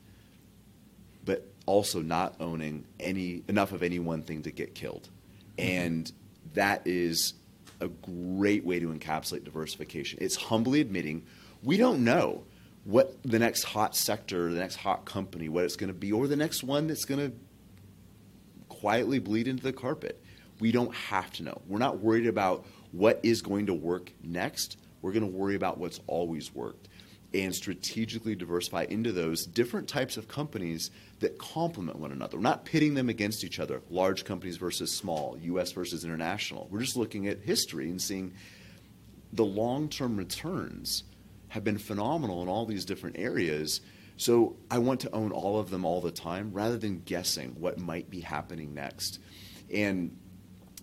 but 1.24 1.46
also 1.66 2.00
not 2.02 2.34
owning 2.40 2.84
any 3.00 3.42
enough 3.48 3.72
of 3.72 3.82
any 3.82 3.98
one 3.98 4.22
thing 4.22 4.42
to 4.42 4.50
get 4.50 4.74
killed, 4.74 5.08
mm-hmm. 5.56 5.70
and 5.70 6.12
that 6.54 6.82
is 6.84 7.34
a 7.80 7.88
great 7.88 8.64
way 8.64 8.78
to 8.78 8.88
encapsulate 8.88 9.44
diversification. 9.44 10.18
It's 10.22 10.36
humbly 10.36 10.80
admitting 10.80 11.24
we 11.62 11.76
don't 11.76 12.04
know 12.04 12.44
what 12.84 13.16
the 13.22 13.38
next 13.38 13.62
hot 13.64 13.96
sector, 13.96 14.52
the 14.52 14.58
next 14.58 14.76
hot 14.76 15.04
company, 15.04 15.48
what 15.48 15.64
it's 15.64 15.76
going 15.76 15.88
to 15.88 15.98
be, 15.98 16.12
or 16.12 16.26
the 16.26 16.36
next 16.36 16.62
one 16.62 16.86
that's 16.86 17.04
going 17.04 17.30
to 17.30 17.36
quietly 18.68 19.18
bleed 19.18 19.48
into 19.48 19.62
the 19.62 19.72
carpet. 19.72 20.22
We 20.60 20.70
don't 20.70 20.94
have 20.94 21.32
to 21.32 21.42
know. 21.42 21.62
We're 21.66 21.78
not 21.78 21.98
worried 21.98 22.26
about 22.26 22.66
what 22.92 23.20
is 23.22 23.42
going 23.42 23.66
to 23.66 23.74
work 23.74 24.12
next. 24.22 24.76
We're 25.02 25.12
going 25.12 25.30
to 25.30 25.36
worry 25.36 25.54
about 25.54 25.78
what's 25.78 26.00
always 26.06 26.54
worked 26.54 26.88
and 27.34 27.52
strategically 27.52 28.36
diversify 28.36 28.86
into 28.88 29.10
those 29.10 29.44
different 29.44 29.88
types 29.88 30.16
of 30.16 30.28
companies 30.28 30.92
that 31.18 31.36
complement 31.36 31.98
one 31.98 32.12
another. 32.12 32.36
We're 32.36 32.44
not 32.44 32.64
pitting 32.64 32.94
them 32.94 33.08
against 33.08 33.42
each 33.42 33.58
other, 33.58 33.82
large 33.90 34.24
companies 34.24 34.56
versus 34.56 34.92
small, 34.92 35.36
US 35.42 35.72
versus 35.72 36.04
international. 36.04 36.68
We're 36.70 36.80
just 36.80 36.96
looking 36.96 37.26
at 37.26 37.40
history 37.40 37.90
and 37.90 38.00
seeing 38.00 38.34
the 39.32 39.44
long 39.44 39.88
term 39.88 40.16
returns 40.16 41.02
have 41.48 41.64
been 41.64 41.78
phenomenal 41.78 42.40
in 42.42 42.48
all 42.48 42.66
these 42.66 42.84
different 42.84 43.18
areas. 43.18 43.80
So 44.16 44.56
I 44.70 44.78
want 44.78 45.00
to 45.00 45.10
own 45.12 45.32
all 45.32 45.58
of 45.58 45.70
them 45.70 45.84
all 45.84 46.00
the 46.00 46.12
time 46.12 46.52
rather 46.52 46.78
than 46.78 47.00
guessing 47.00 47.56
what 47.58 47.80
might 47.80 48.10
be 48.10 48.20
happening 48.20 48.74
next. 48.74 49.18
And 49.72 50.16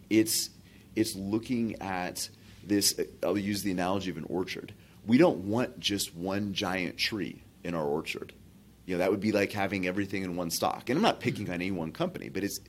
it's 0.10 0.50
it's 0.98 1.16
looking 1.16 1.82
at 1.82 2.30
this 2.62 3.00
I'll 3.24 3.38
use 3.38 3.64
the 3.64 3.72
analogy 3.72 4.12
of 4.12 4.18
an 4.18 4.26
orchard 4.28 4.74
we 5.06 5.18
don't 5.18 5.40
want 5.40 5.80
just 5.80 6.16
one 6.16 6.54
giant 6.54 6.98
tree 6.98 7.44
in 7.64 7.74
our 7.74 7.86
orchard. 7.86 8.34
You 8.86 8.96
know, 8.96 9.00
that 9.00 9.12
would 9.12 9.20
be 9.20 9.32
like 9.32 9.52
having 9.52 9.88
everything 9.88 10.24
in 10.24 10.36
one 10.36 10.50
stock. 10.50 10.90
And 10.90 10.98
I'm 10.98 11.04
not 11.04 11.20
picking 11.20 11.48
on 11.50 11.56
any 11.56 11.72
one 11.72 11.92
company, 11.92 12.30
but 12.30 12.44
it's 12.44 12.60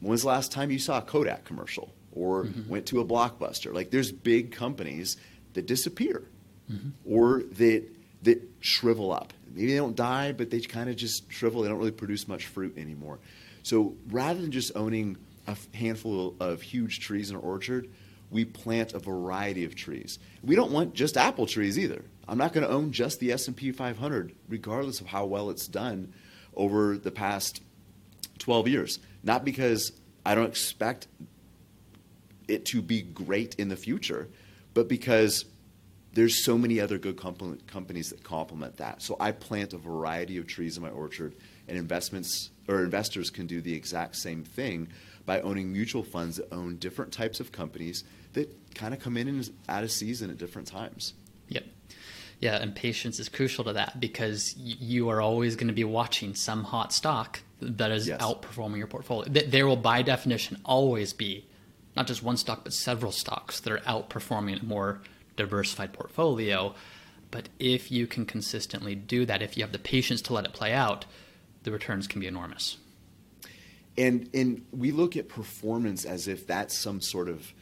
when's 0.00 0.22
the 0.22 0.28
last 0.28 0.52
time 0.52 0.70
you 0.70 0.78
saw 0.78 0.98
a 0.98 1.02
Kodak 1.02 1.44
commercial 1.44 1.92
or 2.12 2.44
mm-hmm. 2.44 2.68
went 2.68 2.86
to 2.86 3.00
a 3.00 3.04
blockbuster? 3.04 3.72
Like 3.74 3.90
there's 3.90 4.12
big 4.12 4.52
companies 4.52 5.16
that 5.54 5.66
disappear 5.66 6.28
mm-hmm. 6.70 6.90
or 7.04 7.42
that 7.52 7.88
that 8.22 8.42
shrivel 8.60 9.12
up. 9.12 9.32
Maybe 9.52 9.72
they 9.72 9.76
don't 9.76 9.96
die, 9.96 10.32
but 10.32 10.50
they 10.50 10.60
kind 10.60 10.88
of 10.88 10.96
just 10.96 11.30
shrivel. 11.30 11.62
They 11.62 11.68
don't 11.68 11.78
really 11.78 11.90
produce 11.90 12.26
much 12.26 12.46
fruit 12.46 12.78
anymore. 12.78 13.18
So 13.62 13.94
rather 14.08 14.40
than 14.40 14.50
just 14.50 14.72
owning 14.76 15.16
a 15.46 15.56
handful 15.74 16.36
of 16.40 16.62
huge 16.62 17.00
trees 17.00 17.30
in 17.30 17.36
an 17.36 17.42
orchard, 17.42 17.88
we 18.32 18.44
plant 18.44 18.94
a 18.94 18.98
variety 18.98 19.64
of 19.64 19.74
trees. 19.74 20.18
We 20.42 20.56
don't 20.56 20.72
want 20.72 20.94
just 20.94 21.16
apple 21.16 21.46
trees 21.46 21.78
either. 21.78 22.02
I'm 22.26 22.38
not 22.38 22.52
going 22.52 22.66
to 22.66 22.72
own 22.72 22.92
just 22.92 23.20
the 23.20 23.30
S&P 23.32 23.72
500 23.72 24.34
regardless 24.48 25.00
of 25.00 25.06
how 25.06 25.26
well 25.26 25.50
it's 25.50 25.68
done 25.68 26.14
over 26.56 26.96
the 26.96 27.10
past 27.10 27.62
12 28.38 28.68
years. 28.68 28.98
Not 29.22 29.44
because 29.44 29.92
I 30.24 30.34
don't 30.34 30.46
expect 30.46 31.08
it 32.48 32.64
to 32.66 32.80
be 32.80 33.02
great 33.02 33.54
in 33.56 33.68
the 33.68 33.76
future, 33.76 34.28
but 34.74 34.88
because 34.88 35.44
there's 36.14 36.44
so 36.44 36.58
many 36.58 36.80
other 36.80 36.98
good 36.98 37.16
comp- 37.16 37.66
companies 37.66 38.10
that 38.10 38.22
complement 38.22 38.76
that. 38.78 39.02
So 39.02 39.16
I 39.20 39.32
plant 39.32 39.72
a 39.72 39.78
variety 39.78 40.38
of 40.38 40.46
trees 40.46 40.76
in 40.76 40.82
my 40.82 40.90
orchard, 40.90 41.34
and 41.68 41.78
investments 41.78 42.50
or 42.68 42.82
investors 42.82 43.30
can 43.30 43.46
do 43.46 43.60
the 43.60 43.74
exact 43.74 44.16
same 44.16 44.44
thing 44.44 44.88
by 45.26 45.40
owning 45.40 45.72
mutual 45.72 46.02
funds 46.02 46.36
that 46.36 46.52
own 46.52 46.76
different 46.76 47.12
types 47.12 47.40
of 47.40 47.52
companies 47.52 48.04
that 48.32 48.54
kind 48.74 48.94
of 48.94 49.00
come 49.00 49.16
in 49.16 49.28
and 49.28 49.50
out 49.68 49.84
of 49.84 49.90
season 49.90 50.30
at 50.30 50.38
different 50.38 50.68
times. 50.68 51.14
Yep. 51.48 51.64
Yeah, 52.40 52.56
and 52.56 52.74
patience 52.74 53.20
is 53.20 53.28
crucial 53.28 53.64
to 53.64 53.74
that 53.74 54.00
because 54.00 54.56
you 54.56 55.10
are 55.10 55.20
always 55.20 55.54
going 55.54 55.68
to 55.68 55.72
be 55.72 55.84
watching 55.84 56.34
some 56.34 56.64
hot 56.64 56.92
stock 56.92 57.40
that 57.60 57.92
is 57.92 58.08
yes. 58.08 58.20
outperforming 58.20 58.78
your 58.78 58.88
portfolio. 58.88 59.28
There 59.28 59.66
will, 59.66 59.76
by 59.76 60.02
definition, 60.02 60.58
always 60.64 61.12
be 61.12 61.46
not 61.96 62.08
just 62.08 62.22
one 62.22 62.36
stock, 62.36 62.64
but 62.64 62.72
several 62.72 63.12
stocks 63.12 63.60
that 63.60 63.72
are 63.72 63.78
outperforming 63.78 64.62
a 64.62 64.64
more 64.64 65.02
diversified 65.36 65.92
portfolio. 65.92 66.74
But 67.30 67.48
if 67.58 67.92
you 67.92 68.06
can 68.06 68.26
consistently 68.26 68.94
do 68.96 69.24
that, 69.26 69.40
if 69.40 69.56
you 69.56 69.62
have 69.62 69.72
the 69.72 69.78
patience 69.78 70.20
to 70.22 70.32
let 70.32 70.44
it 70.44 70.52
play 70.52 70.72
out, 70.72 71.04
the 71.62 71.70
returns 71.70 72.08
can 72.08 72.20
be 72.20 72.26
enormous. 72.26 72.76
And 73.98 74.30
and 74.32 74.64
we 74.72 74.90
look 74.90 75.16
at 75.16 75.28
performance 75.28 76.04
as 76.04 76.28
if 76.28 76.46
that's 76.46 76.76
some 76.76 77.00
sort 77.00 77.28
of 77.28 77.52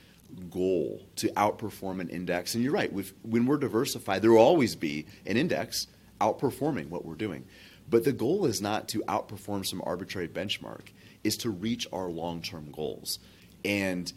goal 0.51 1.03
to 1.17 1.29
outperform 1.31 2.01
an 2.01 2.09
index. 2.09 2.55
And 2.55 2.63
you're 2.63 2.73
right, 2.73 2.93
when 3.23 3.47
we're 3.47 3.57
diversified, 3.57 4.23
there 4.23 4.31
will 4.31 4.39
always 4.39 4.77
be 4.77 5.07
an 5.27 5.37
index 5.37 5.87
outperforming 6.21 6.89
what 6.89 7.05
we're 7.05 7.15
doing. 7.15 7.45
But 7.89 8.05
the 8.05 8.13
goal 8.13 8.47
is 8.47 8.61
not 8.61 8.89
to 8.91 9.01
outperform 9.09 9.67
some 9.67 9.83
arbitrary 9.85 10.29
benchmark, 10.29 10.89
is 11.25 11.37
to 11.39 11.51
reach 11.51 11.89
our 11.93 12.09
long-term 12.09 12.71
goals. 12.71 13.19
And, 13.65 14.13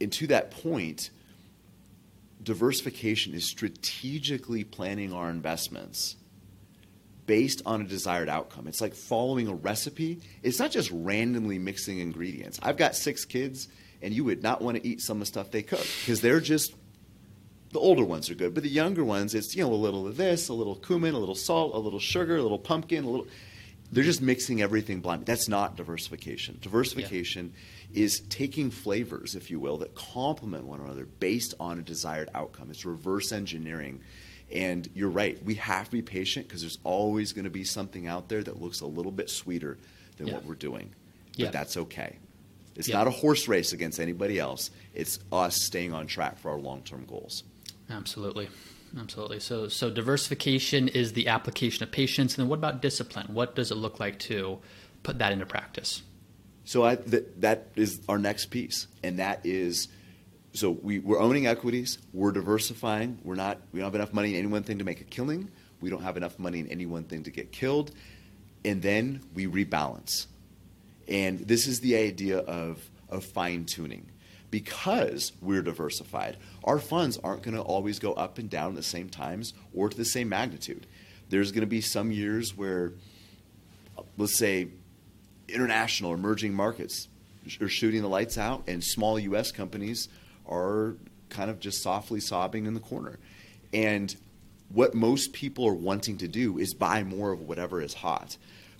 and 0.00 0.12
to 0.14 0.26
that 0.26 0.50
point, 0.50 1.10
diversification 2.42 3.32
is 3.32 3.48
strategically 3.48 4.64
planning 4.64 5.12
our 5.12 5.30
investments 5.30 6.16
based 7.26 7.62
on 7.66 7.80
a 7.80 7.84
desired 7.84 8.28
outcome. 8.28 8.66
It's 8.66 8.80
like 8.80 8.94
following 8.94 9.48
a 9.48 9.54
recipe. 9.54 10.20
It's 10.42 10.58
not 10.58 10.70
just 10.70 10.90
randomly 10.92 11.58
mixing 11.58 11.98
ingredients. 11.98 12.58
I've 12.62 12.76
got 12.76 12.94
six 12.94 13.24
kids, 13.24 13.68
and 14.00 14.14
you 14.14 14.24
would 14.24 14.42
not 14.42 14.62
want 14.62 14.76
to 14.76 14.86
eat 14.86 15.00
some 15.00 15.16
of 15.16 15.20
the 15.20 15.26
stuff 15.26 15.50
they 15.50 15.62
cook 15.62 15.84
because 16.04 16.20
they're 16.20 16.40
just 16.40 16.74
the 17.72 17.80
older 17.80 18.04
ones 18.04 18.30
are 18.30 18.34
good, 18.34 18.54
but 18.54 18.62
the 18.62 18.70
younger 18.70 19.04
ones, 19.04 19.34
it's 19.34 19.54
you 19.54 19.62
know 19.62 19.72
a 19.72 19.74
little 19.74 20.06
of 20.06 20.16
this, 20.16 20.48
a 20.48 20.54
little 20.54 20.76
cumin, 20.76 21.14
a 21.14 21.18
little 21.18 21.34
salt, 21.34 21.74
a 21.74 21.78
little 21.78 21.98
sugar, 21.98 22.36
a 22.36 22.42
little 22.42 22.58
pumpkin, 22.58 23.04
a 23.04 23.10
little. 23.10 23.26
They're 23.92 24.02
just 24.02 24.22
mixing 24.22 24.62
everything 24.62 25.00
blind. 25.00 25.26
That's 25.26 25.48
not 25.48 25.76
diversification. 25.76 26.58
Diversification 26.60 27.52
yeah. 27.92 28.04
is 28.04 28.20
taking 28.28 28.70
flavors, 28.70 29.36
if 29.36 29.50
you 29.50 29.60
will, 29.60 29.76
that 29.78 29.94
complement 29.94 30.64
one 30.64 30.80
another 30.80 31.04
based 31.04 31.54
on 31.60 31.78
a 31.78 31.82
desired 31.82 32.28
outcome. 32.34 32.70
It's 32.70 32.84
reverse 32.84 33.30
engineering 33.30 34.00
and 34.52 34.88
you're 34.94 35.10
right, 35.10 35.42
we 35.44 35.54
have 35.56 35.86
to 35.86 35.90
be 35.90 36.02
patient 36.02 36.46
because 36.46 36.60
there's 36.60 36.78
always 36.84 37.32
going 37.32 37.44
to 37.44 37.50
be 37.50 37.64
something 37.64 38.06
out 38.06 38.28
there 38.28 38.42
that 38.42 38.60
looks 38.60 38.80
a 38.80 38.86
little 38.86 39.12
bit 39.12 39.28
sweeter 39.28 39.78
than 40.16 40.28
yeah. 40.28 40.34
what 40.34 40.44
we're 40.44 40.54
doing. 40.54 40.90
But 41.32 41.38
yeah. 41.38 41.50
that's 41.50 41.76
okay. 41.76 42.16
It's 42.76 42.88
yeah. 42.88 42.98
not 42.98 43.06
a 43.06 43.10
horse 43.10 43.48
race 43.48 43.72
against 43.72 43.98
anybody 43.98 44.38
else. 44.38 44.70
It's 44.94 45.18
us 45.32 45.56
staying 45.62 45.92
on 45.92 46.06
track 46.06 46.38
for 46.38 46.50
our 46.50 46.58
long-term 46.58 47.06
goals. 47.06 47.42
Absolutely. 47.90 48.48
Absolutely. 48.98 49.40
So 49.40 49.68
so 49.68 49.90
diversification 49.90 50.88
is 50.88 51.12
the 51.12 51.28
application 51.28 51.82
of 51.82 51.90
patience 51.90 52.34
and 52.34 52.44
then 52.44 52.48
what 52.48 52.58
about 52.58 52.80
discipline? 52.80 53.26
What 53.32 53.54
does 53.54 53.70
it 53.70 53.74
look 53.74 54.00
like 54.00 54.18
to 54.20 54.58
put 55.02 55.18
that 55.18 55.32
into 55.32 55.46
practice? 55.46 56.02
So 56.64 56.84
I, 56.84 56.96
th- 56.96 57.24
that 57.38 57.68
is 57.76 58.00
our 58.08 58.18
next 58.18 58.46
piece 58.46 58.86
and 59.02 59.18
that 59.18 59.44
is 59.44 59.88
so 60.56 60.70
we, 60.70 60.98
we're 60.98 61.20
owning 61.20 61.46
equities, 61.46 61.98
we're 62.12 62.32
diversifying, 62.32 63.18
we're 63.24 63.34
not, 63.34 63.58
we 63.72 63.80
don't 63.80 63.86
have 63.86 63.94
enough 63.94 64.12
money 64.12 64.34
in 64.34 64.36
any 64.36 64.46
one 64.48 64.62
thing 64.62 64.78
to 64.78 64.84
make 64.84 65.00
a 65.00 65.04
killing, 65.04 65.50
we 65.80 65.90
don't 65.90 66.02
have 66.02 66.16
enough 66.16 66.38
money 66.38 66.60
in 66.60 66.68
any 66.68 66.86
one 66.86 67.04
thing 67.04 67.22
to 67.24 67.30
get 67.30 67.52
killed, 67.52 67.90
and 68.64 68.82
then 68.82 69.20
we 69.34 69.46
rebalance. 69.46 70.26
And 71.08 71.40
this 71.40 71.66
is 71.66 71.80
the 71.80 71.96
idea 71.96 72.38
of, 72.38 72.88
of 73.08 73.24
fine 73.24 73.64
tuning. 73.64 74.06
because 74.50 75.32
we're 75.42 75.62
diversified. 75.62 76.36
Our 76.64 76.78
funds 76.78 77.18
aren't 77.22 77.42
going 77.42 77.56
to 77.56 77.62
always 77.62 77.98
go 77.98 78.12
up 78.14 78.38
and 78.38 78.48
down 78.48 78.70
at 78.70 78.76
the 78.76 78.82
same 78.82 79.08
times 79.08 79.52
or 79.74 79.88
to 79.88 79.96
the 79.96 80.04
same 80.04 80.28
magnitude. 80.28 80.86
There's 81.28 81.52
going 81.52 81.62
to 81.62 81.66
be 81.66 81.80
some 81.80 82.10
years 82.12 82.56
where, 82.56 82.92
let's 84.16 84.38
say, 84.38 84.68
international 85.48 86.14
emerging 86.14 86.54
markets 86.54 87.08
are 87.60 87.68
shooting 87.68 88.02
the 88.02 88.08
lights 88.08 88.38
out, 88.38 88.64
and 88.66 88.82
small 88.82 89.18
U.S. 89.18 89.52
companies 89.52 90.08
are 90.48 90.96
kind 91.28 91.50
of 91.50 91.60
just 91.60 91.82
softly 91.82 92.20
sobbing 92.20 92.66
in 92.66 92.74
the 92.74 92.80
corner. 92.80 93.18
And 93.72 94.14
what 94.68 94.94
most 94.94 95.32
people 95.32 95.66
are 95.66 95.74
wanting 95.74 96.18
to 96.18 96.28
do 96.28 96.58
is 96.58 96.74
buy 96.74 97.02
more 97.04 97.32
of 97.32 97.40
whatever 97.40 97.80
is 97.80 97.94
hot. 97.94 98.36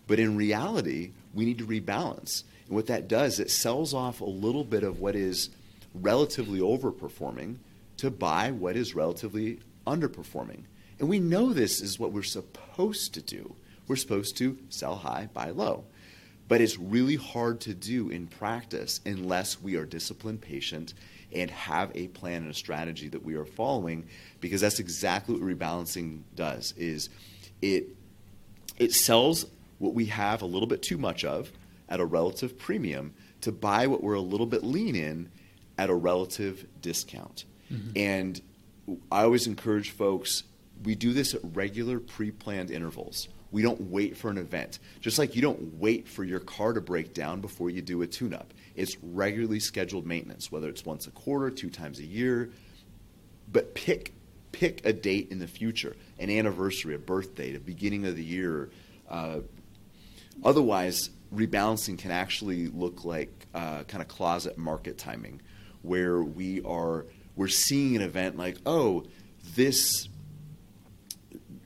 But 0.06 0.18
in 0.18 0.36
reality, 0.36 1.12
we 1.34 1.44
need 1.44 1.58
to 1.58 1.66
rebalance. 1.66 2.44
And 2.66 2.74
what 2.74 2.86
that 2.86 3.08
does, 3.08 3.40
it 3.40 3.50
sells 3.50 3.94
off 3.94 4.20
a 4.20 4.24
little 4.24 4.64
bit 4.64 4.82
of 4.82 5.00
what 5.00 5.14
is 5.14 5.50
relatively 5.94 6.60
overperforming 6.60 7.56
to 7.98 8.10
buy 8.10 8.50
what 8.50 8.76
is 8.76 8.94
relatively 8.94 9.60
underperforming. 9.86 10.64
And 10.98 11.08
we 11.08 11.20
know 11.20 11.52
this 11.52 11.80
is 11.80 11.98
what 11.98 12.12
we're 12.12 12.22
supposed 12.22 13.14
to 13.14 13.22
do. 13.22 13.54
We're 13.88 13.96
supposed 13.96 14.36
to 14.38 14.58
sell 14.68 14.96
high, 14.96 15.28
buy 15.32 15.50
low. 15.50 15.84
But 16.48 16.60
it's 16.60 16.78
really 16.78 17.16
hard 17.16 17.60
to 17.62 17.74
do 17.74 18.08
in 18.08 18.26
practice 18.26 19.00
unless 19.04 19.60
we 19.60 19.76
are 19.76 19.84
disciplined, 19.84 20.40
patient, 20.40 20.94
and 21.36 21.50
have 21.50 21.90
a 21.94 22.08
plan 22.08 22.42
and 22.42 22.50
a 22.50 22.54
strategy 22.54 23.08
that 23.08 23.24
we 23.24 23.34
are 23.34 23.44
following 23.44 24.06
because 24.40 24.60
that's 24.60 24.80
exactly 24.80 25.34
what 25.34 25.42
rebalancing 25.42 26.22
does 26.34 26.72
is 26.76 27.08
it 27.60 27.88
it 28.78 28.92
sells 28.92 29.46
what 29.78 29.94
we 29.94 30.06
have 30.06 30.42
a 30.42 30.46
little 30.46 30.66
bit 30.66 30.82
too 30.82 30.98
much 30.98 31.24
of 31.24 31.50
at 31.88 32.00
a 32.00 32.04
relative 32.04 32.58
premium 32.58 33.14
to 33.40 33.52
buy 33.52 33.86
what 33.86 34.02
we're 34.02 34.14
a 34.14 34.20
little 34.20 34.46
bit 34.46 34.64
lean 34.64 34.96
in 34.96 35.30
at 35.78 35.90
a 35.90 35.94
relative 35.94 36.66
discount. 36.80 37.44
Mm-hmm. 37.72 37.90
And 37.96 38.40
I 39.10 39.22
always 39.22 39.46
encourage 39.46 39.90
folks 39.90 40.44
we 40.84 40.94
do 40.94 41.12
this 41.12 41.34
at 41.34 41.40
regular 41.54 41.98
pre-planned 41.98 42.70
intervals. 42.70 43.28
We 43.50 43.62
don't 43.62 43.80
wait 43.90 44.16
for 44.16 44.30
an 44.30 44.38
event. 44.38 44.78
Just 45.00 45.18
like 45.18 45.34
you 45.34 45.42
don't 45.42 45.74
wait 45.78 46.06
for 46.08 46.24
your 46.24 46.40
car 46.40 46.72
to 46.74 46.80
break 46.80 47.14
down 47.14 47.40
before 47.40 47.70
you 47.70 47.80
do 47.80 48.02
a 48.02 48.06
tune 48.06 48.34
up. 48.34 48.52
It's 48.76 48.96
regularly 49.02 49.60
scheduled 49.60 50.06
maintenance, 50.06 50.52
whether 50.52 50.68
it's 50.68 50.84
once 50.84 51.06
a 51.06 51.10
quarter, 51.10 51.50
two 51.50 51.70
times 51.70 51.98
a 51.98 52.04
year. 52.04 52.50
But 53.50 53.74
pick 53.74 54.12
pick 54.52 54.84
a 54.86 54.92
date 54.92 55.28
in 55.30 55.38
the 55.38 55.46
future, 55.46 55.96
an 56.18 56.30
anniversary, 56.30 56.94
a 56.94 56.98
birthday, 56.98 57.52
the 57.52 57.60
beginning 57.60 58.06
of 58.06 58.16
the 58.16 58.24
year. 58.24 58.70
Uh, 59.08 59.40
otherwise, 60.44 61.10
rebalancing 61.34 61.98
can 61.98 62.10
actually 62.10 62.68
look 62.68 63.04
like 63.04 63.46
uh, 63.54 63.82
kind 63.84 64.02
of 64.02 64.08
closet 64.08 64.56
market 64.56 64.98
timing, 64.98 65.40
where 65.82 66.22
we 66.22 66.62
are 66.62 67.06
we're 67.36 67.48
seeing 67.48 67.96
an 67.96 68.02
event 68.02 68.36
like, 68.36 68.56
oh, 68.66 69.04
this 69.54 70.08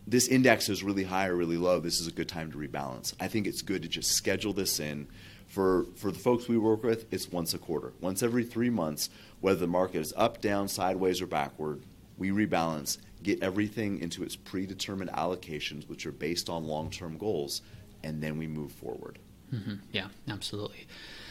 this 0.07 0.27
index 0.27 0.69
is 0.69 0.83
really 0.83 1.05
high 1.05 1.29
or 1.29 1.37
really 1.37 1.57
low. 1.57 1.79
This 1.79 2.01
is 2.01 2.09
a 2.09 2.11
good 2.11 2.29
time 2.29 2.51
to 2.51 2.59
rebalance. 2.59 3.15
I 3.21 3.29
think 3.29 3.47
it's 3.47 3.63
good 3.63 3.83
to 3.83 3.89
just 3.89 4.11
schedule 4.11 4.53
this 4.53 4.81
in. 4.81 5.07
For, 5.51 5.86
for 5.96 6.12
the 6.12 6.18
folks 6.18 6.46
we 6.46 6.59
work 6.59 6.84
with, 6.84 7.12
it's 7.12 7.32
once 7.32 7.55
a 7.55 7.59
quarter. 7.59 7.92
Once 8.01 8.22
every 8.22 8.44
three 8.44 8.70
months, 8.70 9.11
whether 9.40 9.59
the 9.59 9.66
market 9.66 9.98
is 9.98 10.14
up, 10.16 10.40
down, 10.40 10.68
sideways, 10.68 11.20
or 11.20 11.26
backward, 11.26 11.82
we 12.16 12.30
rebalance, 12.30 12.98
get 13.24 13.42
everything 13.42 13.98
into 13.98 14.22
its 14.22 14.36
predetermined 14.36 15.11
allocations, 15.11 15.88
which 15.88 16.07
are 16.07 16.12
based 16.12 16.48
on 16.48 16.68
long 16.68 16.88
term 16.88 17.18
goals, 17.18 17.62
and 18.05 18.22
then 18.22 18.38
we 18.38 18.46
move 18.46 18.70
forward. 18.70 19.18
Mm-hmm. 19.53 19.74
Yeah, 19.90 20.07
absolutely. 20.28 20.86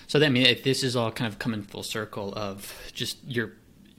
So, 0.07 0.19
then, 0.19 0.31
I 0.31 0.33
mean, 0.33 0.47
if 0.47 0.63
this 0.65 0.83
is 0.83 0.97
all 0.97 1.13
kind 1.13 1.31
of 1.31 1.39
coming 1.39 1.63
full 1.63 1.83
circle 1.83 2.33
of 2.33 2.91
just 2.91 3.23
your 3.25 3.53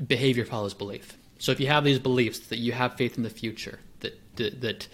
behavior 0.06 0.44
follows 0.44 0.74
belief. 0.74 1.16
So, 1.38 1.50
if 1.50 1.60
you 1.60 1.68
have 1.68 1.82
these 1.82 1.98
beliefs 1.98 2.40
that 2.40 2.58
you 2.58 2.72
have 2.72 2.94
faith 2.98 3.16
in 3.16 3.22
the 3.22 3.30
future, 3.30 3.80
that, 4.00 4.20
that, 4.36 4.60
that 4.60 4.88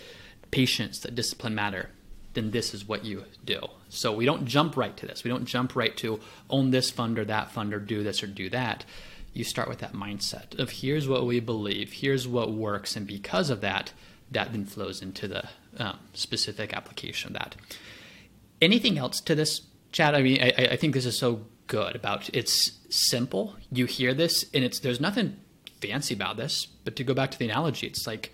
patience, 0.52 1.00
that 1.00 1.16
discipline 1.16 1.56
matter, 1.56 1.90
then 2.36 2.52
this 2.52 2.72
is 2.72 2.86
what 2.86 3.04
you 3.04 3.24
do. 3.44 3.60
So 3.88 4.12
we 4.12 4.24
don't 4.24 4.46
jump 4.46 4.76
right 4.76 4.96
to 4.98 5.06
this. 5.06 5.24
We 5.24 5.30
don't 5.30 5.46
jump 5.46 5.74
right 5.74 5.96
to 5.96 6.20
own 6.48 6.70
this 6.70 6.90
fund 6.90 7.18
or 7.18 7.24
that 7.24 7.50
fund 7.50 7.74
or 7.74 7.80
do 7.80 8.04
this 8.04 8.22
or 8.22 8.28
do 8.28 8.48
that. 8.50 8.84
You 9.32 9.42
start 9.42 9.68
with 9.68 9.78
that 9.78 9.92
mindset 9.92 10.58
of 10.58 10.70
here's 10.70 11.08
what 11.08 11.26
we 11.26 11.40
believe, 11.40 11.92
here's 11.92 12.28
what 12.28 12.52
works, 12.52 12.94
and 12.94 13.06
because 13.06 13.50
of 13.50 13.60
that, 13.62 13.92
that 14.30 14.52
then 14.52 14.64
flows 14.64 15.02
into 15.02 15.26
the 15.26 15.44
um, 15.78 15.98
specific 16.14 16.72
application 16.72 17.28
of 17.28 17.34
that. 17.34 17.56
Anything 18.62 18.98
else 18.98 19.20
to 19.22 19.34
this, 19.34 19.62
Chad? 19.92 20.14
I 20.14 20.22
mean, 20.22 20.40
I, 20.40 20.68
I 20.72 20.76
think 20.76 20.94
this 20.94 21.06
is 21.06 21.18
so 21.18 21.42
good 21.66 21.96
about 21.96 22.30
it's 22.32 22.72
simple. 22.88 23.56
You 23.70 23.86
hear 23.86 24.14
this, 24.14 24.46
and 24.54 24.64
it's 24.64 24.80
there's 24.80 25.00
nothing 25.00 25.36
fancy 25.80 26.14
about 26.14 26.36
this. 26.36 26.66
But 26.84 26.96
to 26.96 27.04
go 27.04 27.12
back 27.12 27.30
to 27.32 27.38
the 27.38 27.44
analogy, 27.44 27.86
it's 27.86 28.06
like 28.06 28.32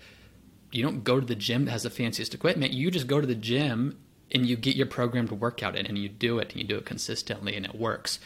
you 0.75 0.83
don't 0.83 1.03
go 1.03 1.19
to 1.19 1.25
the 1.25 1.35
gym 1.35 1.65
that 1.65 1.71
has 1.71 1.83
the 1.83 1.89
fanciest 1.89 2.33
equipment. 2.33 2.73
You 2.73 2.91
just 2.91 3.07
go 3.07 3.21
to 3.21 3.27
the 3.27 3.35
gym 3.35 3.97
and 4.31 4.45
you 4.45 4.55
get 4.55 4.75
your 4.75 4.87
programmed 4.87 5.31
workout 5.31 5.75
in 5.75 5.85
and 5.85 5.97
you 5.97 6.09
do 6.09 6.39
it 6.39 6.51
and 6.51 6.61
you 6.61 6.67
do 6.67 6.77
it 6.77 6.85
consistently 6.85 7.55
and 7.55 7.65
it 7.65 7.75
works. 7.75 8.19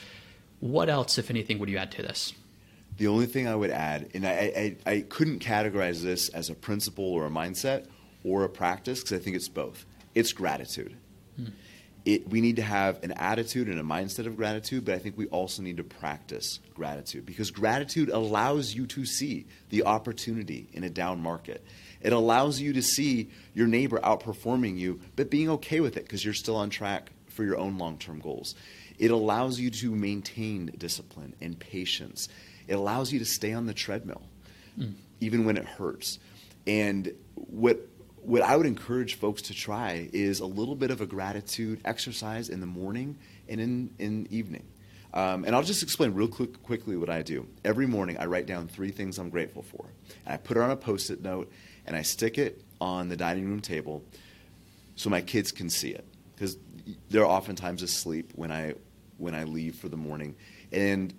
What 0.59 0.89
else, 0.89 1.17
if 1.17 1.29
anything, 1.29 1.59
would 1.59 1.69
you 1.69 1.77
add 1.77 1.91
to 1.93 2.01
this? 2.01 2.33
The 2.97 3.07
only 3.07 3.27
thing 3.27 3.47
I 3.47 3.55
would 3.55 3.69
add, 3.69 4.09
and 4.15 4.25
I, 4.25 4.75
I, 4.85 4.91
I 4.91 5.01
couldn't 5.01 5.39
categorize 5.39 6.01
this 6.01 6.29
as 6.29 6.49
a 6.49 6.55
principle 6.55 7.05
or 7.05 7.27
a 7.27 7.29
mindset 7.29 7.85
or 8.23 8.43
a 8.43 8.49
practice 8.49 9.01
because 9.01 9.19
I 9.19 9.23
think 9.23 9.35
it's 9.35 9.49
both. 9.49 9.85
It's 10.15 10.33
gratitude. 10.33 10.95
Hmm. 11.35 11.49
It, 12.07 12.29
we 12.29 12.39
need 12.39 12.55
to 12.55 12.61
have 12.61 13.03
an 13.03 13.11
attitude 13.11 13.67
and 13.67 13.81
a 13.81 13.83
mindset 13.83 14.27
of 14.27 14.37
gratitude, 14.37 14.85
but 14.85 14.93
I 14.95 14.97
think 14.97 15.17
we 15.17 15.25
also 15.25 15.61
need 15.61 15.75
to 15.75 15.83
practice 15.83 16.61
gratitude 16.73 17.25
because 17.25 17.51
gratitude 17.51 18.07
allows 18.07 18.73
you 18.73 18.87
to 18.87 19.05
see 19.05 19.45
the 19.71 19.83
opportunity 19.83 20.69
in 20.71 20.85
a 20.85 20.89
down 20.89 21.19
market. 21.19 21.65
It 21.99 22.13
allows 22.13 22.61
you 22.61 22.71
to 22.71 22.81
see 22.81 23.29
your 23.53 23.67
neighbor 23.67 23.99
outperforming 23.99 24.77
you, 24.77 25.01
but 25.17 25.29
being 25.29 25.49
okay 25.49 25.81
with 25.81 25.97
it 25.97 26.03
because 26.03 26.23
you're 26.23 26.33
still 26.33 26.55
on 26.55 26.69
track 26.69 27.11
for 27.27 27.43
your 27.43 27.57
own 27.57 27.77
long 27.77 27.97
term 27.97 28.21
goals. 28.21 28.55
It 28.97 29.11
allows 29.11 29.59
you 29.59 29.69
to 29.69 29.93
maintain 29.93 30.67
discipline 30.77 31.35
and 31.41 31.59
patience. 31.59 32.29
It 32.69 32.75
allows 32.75 33.11
you 33.11 33.19
to 33.19 33.25
stay 33.25 33.51
on 33.51 33.65
the 33.65 33.73
treadmill, 33.73 34.21
mm. 34.79 34.93
even 35.19 35.43
when 35.43 35.57
it 35.57 35.65
hurts. 35.65 36.19
And 36.65 37.11
what 37.35 37.85
what 38.17 38.41
I 38.41 38.55
would 38.55 38.65
encourage 38.65 39.15
folks 39.15 39.41
to 39.43 39.53
try 39.53 40.09
is 40.13 40.39
a 40.39 40.45
little 40.45 40.75
bit 40.75 40.91
of 40.91 41.01
a 41.01 41.05
gratitude 41.05 41.81
exercise 41.85 42.49
in 42.49 42.59
the 42.59 42.65
morning 42.65 43.17
and 43.47 43.61
in 43.61 43.89
in 43.99 44.27
evening. 44.29 44.65
Um, 45.13 45.45
and 45.45 45.55
I'll 45.55 45.63
just 45.63 45.83
explain 45.83 46.13
real 46.13 46.27
quick, 46.27 46.61
quickly 46.63 46.97
what 46.97 47.09
I 47.09 47.21
do. 47.21 47.47
Every 47.63 47.87
morning, 47.87 48.17
I 48.17 48.25
write 48.25 48.45
down 48.45 48.67
three 48.67 48.91
things 48.91 49.17
I'm 49.17 49.29
grateful 49.29 49.63
for. 49.63 49.85
And 50.25 50.33
I 50.33 50.37
put 50.37 50.57
it 50.57 50.59
on 50.59 50.69
a 50.69 50.75
post 50.75 51.09
it 51.09 51.21
note, 51.21 51.51
and 51.85 51.95
I 51.95 52.01
stick 52.01 52.37
it 52.37 52.61
on 52.81 53.09
the 53.09 53.15
dining 53.15 53.47
room 53.47 53.61
table 53.61 54.03
so 54.95 55.09
my 55.09 55.21
kids 55.21 55.51
can 55.51 55.69
see 55.69 55.91
it 55.91 56.05
because 56.35 56.57
they're 57.09 57.25
oftentimes 57.25 57.81
asleep 57.81 58.31
when 58.35 58.51
I 58.51 58.75
when 59.17 59.33
I 59.33 59.45
leave 59.45 59.75
for 59.75 59.89
the 59.89 59.97
morning 59.97 60.35
and 60.71 61.13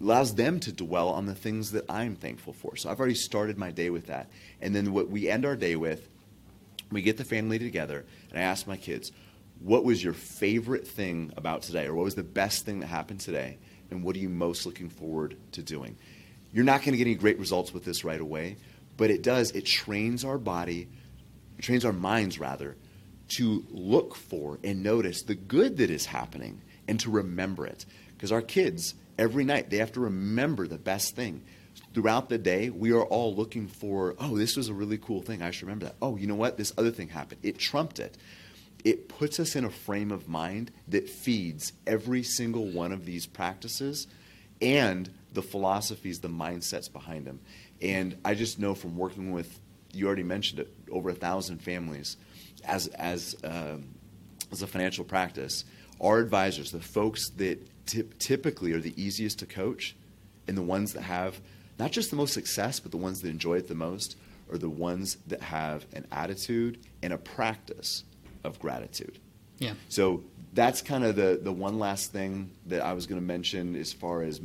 allows 0.00 0.34
them 0.34 0.58
to 0.60 0.72
dwell 0.72 1.08
on 1.08 1.26
the 1.26 1.34
things 1.34 1.72
that 1.72 1.84
I'm 1.88 2.16
thankful 2.16 2.52
for. 2.52 2.76
So 2.76 2.90
I've 2.90 2.98
already 2.98 3.14
started 3.14 3.56
my 3.56 3.70
day 3.70 3.88
with 3.88 4.06
that. 4.06 4.30
And 4.60 4.74
then 4.74 4.92
what 4.92 5.08
we 5.08 5.28
end 5.28 5.46
our 5.46 5.56
day 5.56 5.76
with, 5.76 6.08
we 6.92 7.02
get 7.02 7.16
the 7.16 7.24
family 7.24 7.58
together 7.58 8.04
and 8.30 8.38
I 8.38 8.42
ask 8.42 8.66
my 8.66 8.76
kids, 8.76 9.12
what 9.60 9.84
was 9.84 10.02
your 10.02 10.12
favorite 10.12 10.86
thing 10.86 11.32
about 11.36 11.62
today 11.62 11.86
or 11.86 11.94
what 11.94 12.04
was 12.04 12.14
the 12.14 12.22
best 12.22 12.64
thing 12.64 12.80
that 12.80 12.86
happened 12.86 13.20
today 13.20 13.58
and 13.90 14.02
what 14.02 14.16
are 14.16 14.20
you 14.20 14.28
most 14.28 14.66
looking 14.66 14.88
forward 14.88 15.36
to 15.52 15.62
doing? 15.62 15.96
You're 16.52 16.64
not 16.64 16.80
going 16.80 16.92
to 16.92 16.98
get 16.98 17.06
any 17.06 17.14
great 17.14 17.38
results 17.38 17.72
with 17.72 17.84
this 17.84 18.04
right 18.04 18.20
away, 18.20 18.56
but 18.96 19.10
it 19.10 19.22
does, 19.22 19.52
it 19.52 19.64
trains 19.64 20.24
our 20.24 20.38
body, 20.38 20.88
trains 21.60 21.84
our 21.84 21.92
minds 21.92 22.38
rather, 22.38 22.76
to 23.36 23.64
look 23.70 24.14
for 24.14 24.58
and 24.62 24.82
notice 24.82 25.22
the 25.22 25.34
good 25.34 25.78
that 25.78 25.90
is 25.90 26.04
happening 26.06 26.60
and 26.88 27.00
to 27.00 27.10
remember 27.10 27.66
it. 27.66 27.86
Because 28.12 28.32
our 28.32 28.42
kids, 28.42 28.94
every 29.18 29.44
night, 29.44 29.70
they 29.70 29.78
have 29.78 29.92
to 29.92 30.00
remember 30.00 30.66
the 30.66 30.78
best 30.78 31.14
thing. 31.16 31.42
Throughout 31.94 32.28
the 32.28 32.38
day, 32.38 32.70
we 32.70 32.92
are 32.92 33.04
all 33.04 33.34
looking 33.34 33.68
for, 33.68 34.14
oh, 34.18 34.36
this 34.36 34.56
was 34.56 34.68
a 34.68 34.74
really 34.74 34.98
cool 34.98 35.22
thing. 35.22 35.42
I 35.42 35.50
should 35.50 35.64
remember 35.64 35.86
that. 35.86 35.96
Oh, 36.00 36.16
you 36.16 36.26
know 36.26 36.34
what? 36.34 36.56
This 36.56 36.72
other 36.76 36.90
thing 36.90 37.08
happened. 37.08 37.40
It 37.42 37.58
trumped 37.58 37.98
it. 37.98 38.16
It 38.84 39.08
puts 39.08 39.38
us 39.38 39.54
in 39.54 39.64
a 39.64 39.70
frame 39.70 40.10
of 40.10 40.28
mind 40.28 40.70
that 40.88 41.08
feeds 41.08 41.72
every 41.86 42.22
single 42.22 42.66
one 42.66 42.92
of 42.92 43.04
these 43.04 43.26
practices 43.26 44.06
and 44.60 45.10
the 45.32 45.42
philosophies, 45.42 46.20
the 46.20 46.28
mindsets 46.28 46.92
behind 46.92 47.26
them. 47.26 47.40
And 47.80 48.16
I 48.24 48.34
just 48.34 48.58
know 48.58 48.74
from 48.74 48.96
working 48.96 49.32
with, 49.32 49.60
you 49.92 50.06
already 50.06 50.22
mentioned 50.22 50.60
it, 50.60 50.74
over 50.90 51.10
a 51.10 51.14
thousand 51.14 51.62
families 51.62 52.16
as, 52.64 52.86
as, 52.88 53.36
um, 53.44 53.94
as 54.50 54.62
a 54.62 54.66
financial 54.66 55.04
practice, 55.04 55.64
our 56.00 56.18
advisors, 56.18 56.70
the 56.70 56.80
folks 56.80 57.30
that 57.36 57.66
t- 57.86 58.04
typically 58.18 58.72
are 58.72 58.80
the 58.80 58.94
easiest 59.02 59.38
to 59.40 59.46
coach 59.46 59.96
and 60.46 60.56
the 60.56 60.62
ones 60.62 60.92
that 60.92 61.02
have 61.02 61.40
not 61.78 61.90
just 61.90 62.10
the 62.10 62.16
most 62.16 62.32
success, 62.32 62.80
but 62.80 62.90
the 62.90 62.96
ones 62.96 63.22
that 63.22 63.28
enjoy 63.28 63.56
it 63.56 63.68
the 63.68 63.74
most, 63.74 64.16
are 64.50 64.58
the 64.58 64.68
ones 64.68 65.16
that 65.26 65.40
have 65.40 65.86
an 65.94 66.06
attitude 66.12 66.78
and 67.02 67.12
a 67.12 67.18
practice 67.18 68.04
of 68.44 68.58
gratitude. 68.58 69.18
Yeah. 69.58 69.74
So 69.88 70.22
that's 70.52 70.82
kind 70.82 71.04
of 71.04 71.16
the, 71.16 71.40
the 71.42 71.52
one 71.52 71.78
last 71.78 72.12
thing 72.12 72.50
that 72.66 72.82
I 72.82 72.92
was 72.92 73.06
going 73.06 73.20
to 73.20 73.26
mention 73.26 73.74
as 73.74 73.92
far 73.92 74.22
as 74.22 74.40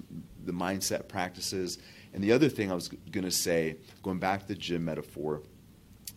the 0.46 0.52
mindset 0.54 1.08
practices. 1.08 1.78
And 2.14 2.24
the 2.24 2.32
other 2.32 2.50
thing 2.50 2.72
I 2.72 2.76
was 2.76 2.88
going 2.88 3.26
to 3.26 3.32
say, 3.32 3.76
going 4.04 4.20
back 4.20 4.42
to 4.42 4.48
the 4.48 4.56
gym 4.56 4.86
metaphor, 4.86 5.42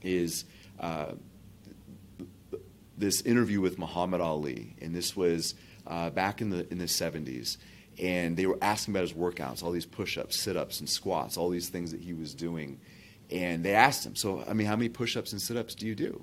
is 0.03 0.45
uh, 0.79 1.13
this 2.97 3.21
interview 3.23 3.61
with 3.61 3.79
Muhammad 3.79 4.21
Ali, 4.21 4.77
and 4.81 4.95
this 4.95 5.17
was 5.17 5.55
uh, 5.91 6.09
back 6.09 6.41
in 6.41 6.49
the 6.51 6.71
in 6.71 6.79
the 6.79 6.85
70s, 6.85 7.59
and 7.99 8.37
they 8.37 8.47
were 8.47 8.59
asking 8.63 8.95
about 8.95 9.03
his 9.03 9.13
workouts, 9.13 9.63
all 9.63 9.73
these 9.73 9.85
push-ups, 9.85 10.41
sit-ups, 10.41 10.81
and 10.81 10.89
squats, 10.89 11.37
all 11.37 11.51
these 11.51 11.69
things 11.69 11.91
that 11.91 12.01
he 12.01 12.13
was 12.13 12.33
doing, 12.33 12.81
and 13.31 13.65
they 13.65 13.75
asked 13.75 14.07
him, 14.07 14.15
"So, 14.15 14.45
I 14.49 14.53
mean, 14.53 14.67
how 14.67 14.77
many 14.77 14.89
push-ups 14.89 15.33
and 15.33 15.43
sit-ups 15.43 15.75
do 15.75 15.87
you 15.87 15.97
do 15.97 16.23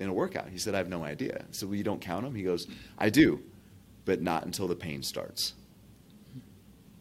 in 0.00 0.08
a 0.08 0.12
workout?" 0.12 0.48
He 0.48 0.58
said, 0.58 0.74
"I 0.74 0.78
have 0.78 0.88
no 0.88 1.04
idea." 1.04 1.44
So, 1.52 1.66
well, 1.66 1.76
you 1.76 1.84
don't 1.84 2.00
count 2.00 2.24
them? 2.24 2.34
He 2.34 2.42
goes, 2.42 2.66
"I 2.98 3.08
do, 3.08 3.40
but 4.04 4.20
not 4.20 4.44
until 4.44 4.66
the 4.66 4.76
pain 4.76 5.02
starts. 5.02 5.54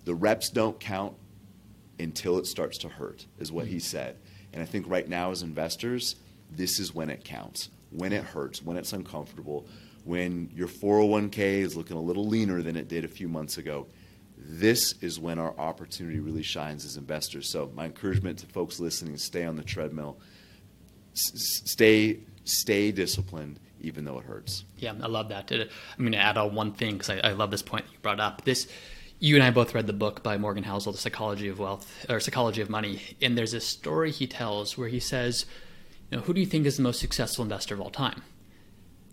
The 0.05 0.13
reps 0.13 0.49
don't 0.49 0.79
count 0.79 1.15
until 1.97 2.37
it 2.37 2.45
starts 2.45 2.77
to 2.79 2.89
hurt," 2.89 3.25
is 3.39 3.51
what 3.51 3.67
he 3.67 3.79
said. 3.79 4.17
And 4.53 4.61
I 4.61 4.65
think 4.65 4.87
right 4.87 5.09
now, 5.09 5.31
as 5.31 5.41
investors, 5.41 6.15
this 6.51 6.79
is 6.79 6.93
when 6.93 7.09
it 7.09 7.23
counts 7.23 7.69
when 7.93 8.11
it 8.11 8.23
hurts, 8.23 8.61
when 8.61 8.75
it's 8.75 8.91
uncomfortable, 8.91 9.65
when 10.03 10.49
your 10.53 10.67
401k 10.67 11.37
is 11.37 11.75
looking 11.75 11.97
a 11.97 12.01
little 12.01 12.27
leaner 12.27 12.61
than 12.61 12.75
it 12.75 12.87
did 12.87 13.05
a 13.05 13.07
few 13.07 13.27
months 13.27 13.57
ago. 13.57 13.87
This 14.37 14.95
is 15.01 15.19
when 15.19 15.39
our 15.39 15.57
opportunity 15.57 16.19
really 16.19 16.43
shines 16.43 16.83
as 16.85 16.97
investors. 16.97 17.49
So, 17.49 17.71
my 17.73 17.85
encouragement 17.85 18.39
to 18.39 18.45
folks 18.47 18.79
listening: 18.79 19.17
stay 19.17 19.45
on 19.45 19.55
the 19.55 19.63
treadmill, 19.63 20.19
S- 21.13 21.61
stay 21.65 22.19
stay 22.43 22.91
disciplined, 22.91 23.59
even 23.79 24.03
though 24.03 24.19
it 24.19 24.25
hurts. 24.25 24.65
Yeah, 24.77 24.93
I 25.01 25.07
love 25.07 25.29
that. 25.29 25.49
I'm 25.51 25.69
going 25.99 26.11
to 26.11 26.17
add 26.17 26.37
on 26.37 26.55
one 26.55 26.73
thing 26.73 26.93
because 26.93 27.09
I, 27.09 27.19
I 27.19 27.31
love 27.31 27.51
this 27.51 27.61
point 27.61 27.85
you 27.91 27.97
brought 28.01 28.19
up. 28.19 28.43
This 28.43 28.67
you 29.19 29.35
and 29.35 29.43
I 29.43 29.51
both 29.51 29.73
read 29.73 29.87
the 29.87 29.93
book 29.93 30.23
by 30.23 30.37
Morgan 30.37 30.65
Housel, 30.65 30.91
The 30.91 30.97
Psychology 30.97 31.47
of 31.47 31.59
Wealth 31.59 32.05
or 32.09 32.19
Psychology 32.19 32.61
of 32.61 32.69
Money, 32.69 33.01
and 33.21 33.37
there's 33.37 33.53
a 33.53 33.61
story 33.61 34.11
he 34.11 34.27
tells 34.27 34.77
where 34.77 34.89
he 34.89 34.99
says 34.99 35.45
you 36.11 36.17
know, 36.17 36.23
who 36.23 36.33
do 36.33 36.41
you 36.41 36.45
think 36.45 36.65
is 36.65 36.77
the 36.77 36.83
most 36.83 36.99
successful 36.99 37.43
investor 37.43 37.73
of 37.73 37.81
all 37.81 37.89
time? 37.89 38.21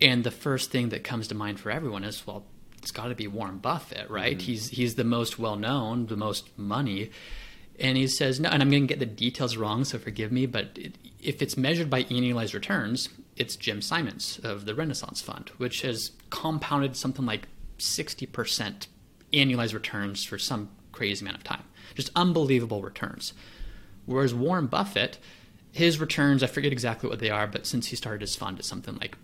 And 0.01 0.23
the 0.23 0.31
first 0.31 0.71
thing 0.71 0.89
that 0.89 1.03
comes 1.03 1.27
to 1.27 1.35
mind 1.35 1.59
for 1.59 1.71
everyone 1.71 2.03
is, 2.03 2.25
well, 2.25 2.45
it's 2.79 2.91
got 2.91 3.07
to 3.07 3.15
be 3.15 3.27
Warren 3.27 3.59
Buffett, 3.59 4.09
right? 4.09 4.37
Mm-hmm. 4.37 4.45
He's 4.45 4.69
he's 4.69 4.95
the 4.95 5.03
most 5.03 5.37
well 5.37 5.55
known, 5.55 6.07
the 6.07 6.17
most 6.17 6.57
money. 6.57 7.11
And 7.79 7.97
he 7.97 8.07
says, 8.07 8.39
no, 8.39 8.49
and 8.49 8.61
I'm 8.61 8.69
going 8.69 8.83
to 8.83 8.87
get 8.87 8.99
the 8.99 9.05
details 9.05 9.57
wrong, 9.57 9.85
so 9.85 9.97
forgive 9.97 10.31
me, 10.31 10.45
but 10.45 10.69
it, 10.75 10.97
if 11.19 11.41
it's 11.41 11.57
measured 11.57 11.89
by 11.89 12.03
annualized 12.03 12.53
returns, 12.53 13.09
it's 13.37 13.55
Jim 13.55 13.81
Simons 13.81 14.39
of 14.43 14.65
the 14.65 14.75
Renaissance 14.75 15.21
Fund, 15.21 15.49
which 15.57 15.81
has 15.81 16.11
compounded 16.29 16.95
something 16.95 17.25
like 17.25 17.47
60% 17.79 18.87
annualized 19.33 19.73
returns 19.73 20.23
for 20.23 20.37
some 20.37 20.69
crazy 20.91 21.23
amount 21.23 21.37
of 21.37 21.43
time. 21.43 21.63
Just 21.95 22.11
unbelievable 22.15 22.83
returns. 22.83 23.33
Whereas 24.05 24.33
Warren 24.33 24.67
Buffett, 24.67 25.17
his 25.71 25.99
returns, 25.99 26.43
I 26.43 26.47
forget 26.47 26.71
exactly 26.71 27.09
what 27.09 27.19
they 27.19 27.29
are, 27.29 27.47
but 27.47 27.65
since 27.65 27.87
he 27.87 27.95
started 27.95 28.21
his 28.21 28.35
fund, 28.35 28.59
it's 28.59 28.67
something 28.67 28.97
like 28.97 29.17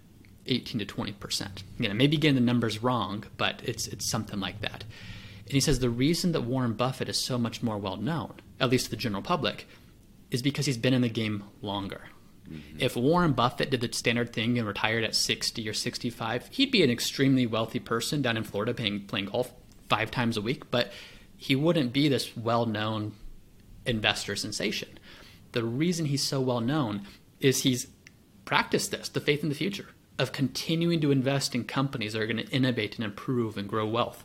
18 0.47 0.79
to 0.79 0.85
20 0.85 1.11
percent. 1.13 1.63
You 1.77 1.87
know, 1.87 1.93
maybe 1.93 2.17
getting 2.17 2.35
the 2.35 2.41
numbers 2.41 2.83
wrong, 2.83 3.25
but 3.37 3.61
it's 3.63 3.87
it's 3.87 4.09
something 4.09 4.39
like 4.39 4.61
that. 4.61 4.83
And 5.45 5.53
he 5.53 5.59
says 5.59 5.79
the 5.79 5.89
reason 5.89 6.33
that 6.33 6.41
Warren 6.41 6.73
Buffett 6.73 7.09
is 7.09 7.17
so 7.17 7.37
much 7.37 7.63
more 7.63 7.77
well 7.77 7.97
known, 7.97 8.33
at 8.59 8.69
least 8.69 8.85
to 8.85 8.91
the 8.91 8.97
general 8.97 9.21
public, 9.21 9.67
is 10.31 10.41
because 10.41 10.65
he's 10.65 10.77
been 10.77 10.93
in 10.93 11.01
the 11.01 11.09
game 11.09 11.43
longer. 11.61 12.01
Mm-hmm. 12.49 12.77
If 12.79 12.95
Warren 12.95 13.33
Buffett 13.33 13.69
did 13.69 13.81
the 13.81 13.91
standard 13.91 14.33
thing 14.33 14.57
and 14.57 14.67
retired 14.67 15.03
at 15.03 15.15
60 15.15 15.67
or 15.67 15.73
65, 15.73 16.47
he'd 16.51 16.71
be 16.71 16.83
an 16.83 16.89
extremely 16.89 17.45
wealthy 17.45 17.79
person 17.79 18.21
down 18.21 18.37
in 18.37 18.43
Florida 18.43 18.73
playing, 18.73 19.05
playing 19.05 19.25
golf 19.25 19.51
five 19.89 20.11
times 20.11 20.37
a 20.37 20.41
week, 20.41 20.71
but 20.71 20.91
he 21.35 21.55
wouldn't 21.55 21.91
be 21.91 22.07
this 22.07 22.35
well 22.37 22.65
known 22.65 23.13
investor 23.85 24.35
sensation 24.35 24.97
the 25.51 25.63
reason 25.63 26.05
he's 26.05 26.23
so 26.23 26.39
well 26.39 26.61
known 26.61 27.01
is 27.39 27.63
he's 27.63 27.87
practiced 28.45 28.91
this, 28.91 29.09
the 29.09 29.19
faith 29.19 29.43
in 29.43 29.49
the 29.49 29.55
future, 29.55 29.87
of 30.20 30.32
continuing 30.32 30.99
to 31.01 31.11
invest 31.11 31.53
in 31.53 31.63
companies 31.63 32.13
that 32.13 32.22
are 32.22 32.28
going 32.28 32.45
to 32.45 32.51
innovate 32.51 32.95
and 32.95 33.05
improve 33.05 33.57
and 33.57 33.70
grow 33.70 33.86
wealth. 33.86 34.24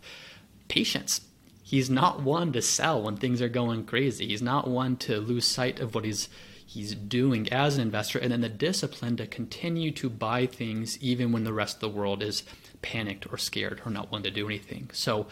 Patience. 0.68 1.22
He's 1.62 1.90
not 1.90 2.22
one 2.22 2.52
to 2.52 2.62
sell 2.62 3.02
when 3.02 3.16
things 3.16 3.40
are 3.40 3.48
going 3.48 3.84
crazy. 3.84 4.28
He's 4.28 4.42
not 4.42 4.68
one 4.68 4.96
to 4.98 5.20
lose 5.20 5.46
sight 5.46 5.80
of 5.80 5.94
what 5.94 6.04
he's 6.04 6.28
he's 6.72 6.94
doing 6.94 7.52
as 7.52 7.76
an 7.76 7.82
investor 7.82 8.18
and 8.18 8.32
then 8.32 8.40
the 8.40 8.48
discipline 8.48 9.14
to 9.14 9.26
continue 9.26 9.90
to 9.90 10.08
buy 10.08 10.46
things 10.46 10.96
even 11.02 11.30
when 11.30 11.44
the 11.44 11.52
rest 11.52 11.76
of 11.76 11.80
the 11.80 11.88
world 11.88 12.22
is 12.22 12.44
panicked 12.80 13.30
or 13.30 13.36
scared 13.36 13.82
or 13.84 13.90
not 13.90 14.10
willing 14.10 14.22
to 14.22 14.30
do 14.30 14.46
anything. 14.46 14.88
So 14.92 15.26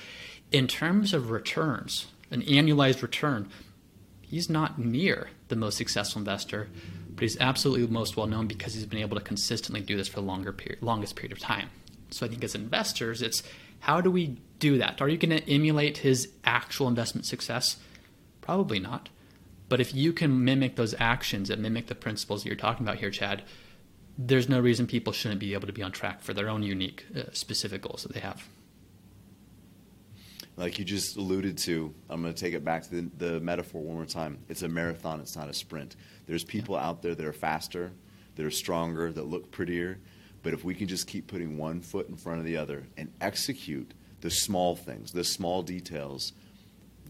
in 0.53 0.69
terms 0.69 1.15
of 1.15 1.31
returns, 1.31 2.07
an 2.31 2.43
annualized 2.43 3.01
return, 3.01 3.49
he's 4.21 4.51
not 4.51 4.79
near 4.79 5.31
the 5.49 5.57
most 5.57 5.77
successful 5.77 6.21
investor, 6.21 6.69
but 7.21 7.25
he's 7.25 7.39
absolutely 7.39 7.87
most 7.87 8.16
well 8.16 8.27
known 8.27 8.47
because 8.47 8.73
he's 8.73 8.87
been 8.87 9.01
able 9.01 9.14
to 9.14 9.23
consistently 9.23 9.83
do 9.83 9.95
this 9.95 10.09
for 10.09 10.16
the 10.16 10.27
longer 10.27 10.55
period, 10.55 10.83
longest 10.83 11.16
period 11.16 11.33
of 11.33 11.39
time. 11.39 11.68
So 12.11 12.25
I 12.25 12.31
think 12.31 12.43
as 12.43 12.55
investors, 12.55 13.21
it's 13.21 13.43
how 13.81 14.01
do 14.01 14.11
we 14.11 14.39
do 14.59 14.79
that? 14.79 15.03
Are 15.03 15.09
you 15.09 15.18
going 15.18 15.39
to 15.39 15.53
emulate 15.53 15.99
his 15.99 16.31
actual 16.45 16.89
investment 16.89 17.27
success? 17.27 17.77
Probably 18.41 18.79
not. 18.79 19.11
But 19.68 19.83
if 19.83 19.95
you 19.95 20.14
can 20.14 20.47
mimic 20.47 20.77
those 20.77 20.95
actions 20.99 21.49
that 21.49 21.59
mimic 21.59 21.89
the 21.89 21.95
principles 21.95 22.43
that 22.43 22.49
you're 22.49 22.57
talking 22.57 22.87
about 22.87 23.01
here, 23.01 23.11
Chad, 23.11 23.43
there's 24.16 24.49
no 24.49 24.59
reason 24.59 24.87
people 24.87 25.12
shouldn't 25.12 25.41
be 25.41 25.53
able 25.53 25.66
to 25.66 25.75
be 25.75 25.83
on 25.83 25.93
track 25.93 26.23
for 26.23 26.33
their 26.33 26.49
own 26.49 26.62
unique, 26.62 27.05
uh, 27.14 27.25
specific 27.33 27.83
goals 27.83 28.03
that 28.03 28.14
they 28.14 28.21
have 28.21 28.49
like 30.61 30.79
you 30.79 30.85
just 30.85 31.16
alluded 31.16 31.57
to, 31.57 31.93
I'm 32.11 32.21
going 32.21 32.35
to 32.35 32.39
take 32.39 32.53
it 32.53 32.62
back 32.62 32.83
to 32.83 32.91
the, 32.91 33.11
the, 33.16 33.41
metaphor 33.41 33.81
one 33.81 33.97
more 33.97 34.05
time. 34.05 34.39
It's 34.51 34.62
a 34.62 34.68
marathon, 34.68 35.21
it's 35.21 35.35
not 35.35 35.49
a 35.49 35.55
sprint. 35.55 35.97
There's 36.31 36.45
people 36.45 36.76
yeah. 36.76 36.87
out 36.87 37.03
there 37.03 37.16
that 37.16 37.26
are 37.26 37.33
faster, 37.33 37.91
that 38.37 38.47
are 38.47 38.53
stronger, 38.53 39.11
that 39.11 39.26
look 39.26 39.51
prettier. 39.51 39.99
But 40.45 40.55
if 40.55 40.62
we 40.62 40.76
can 40.76 40.87
just 40.87 41.09
keep 41.09 41.26
putting 41.26 41.59
one 41.59 41.81
foot 41.81 42.09
in 42.09 42.16
front 42.16 42.39
of 42.39 42.45
the 42.45 42.57
other 42.57 42.85
and 42.97 43.12
execute 43.20 43.93
the 44.20 44.31
small 44.31 44.76
things, 44.76 45.11
the 45.11 45.24
small 45.24 45.62
details, 45.62 46.33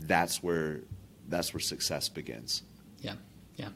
that's 0.01 0.43
where 0.43 0.81
that's 1.29 1.53
where 1.53 1.61
success 1.61 2.09
begins. 2.09 2.63
Yeah, 3.03 3.17
yeah. 3.57 3.69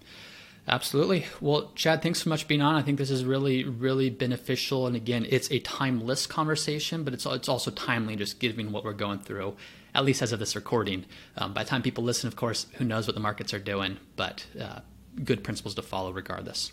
Absolutely. 0.66 1.26
Well, 1.42 1.72
Chad, 1.74 2.00
thanks 2.00 2.22
so 2.22 2.30
much 2.30 2.44
for 2.44 2.48
being 2.48 2.62
on. 2.62 2.74
I 2.74 2.80
think 2.80 2.96
this 2.96 3.10
is 3.10 3.22
really, 3.22 3.64
really 3.64 4.08
beneficial. 4.08 4.86
And 4.86 4.96
again, 4.96 5.26
it's 5.28 5.52
a 5.52 5.58
timeless 5.58 6.26
conversation, 6.26 7.04
but 7.04 7.12
it's 7.12 7.26
it's 7.26 7.50
also 7.50 7.70
timely, 7.70 8.16
just 8.16 8.40
given 8.40 8.72
what 8.72 8.82
we're 8.82 8.94
going 8.94 9.18
through, 9.18 9.56
at 9.94 10.06
least 10.06 10.22
as 10.22 10.32
of 10.32 10.38
this 10.38 10.56
recording. 10.56 11.04
Um, 11.36 11.52
by 11.52 11.64
the 11.64 11.68
time 11.68 11.82
people 11.82 12.02
listen, 12.02 12.28
of 12.28 12.36
course, 12.36 12.66
who 12.76 12.84
knows 12.86 13.06
what 13.06 13.12
the 13.12 13.20
markets 13.20 13.52
are 13.52 13.58
doing, 13.58 13.98
but 14.16 14.46
uh, 14.58 14.80
good 15.22 15.44
principles 15.44 15.74
to 15.74 15.82
follow 15.82 16.12
regardless. 16.12 16.72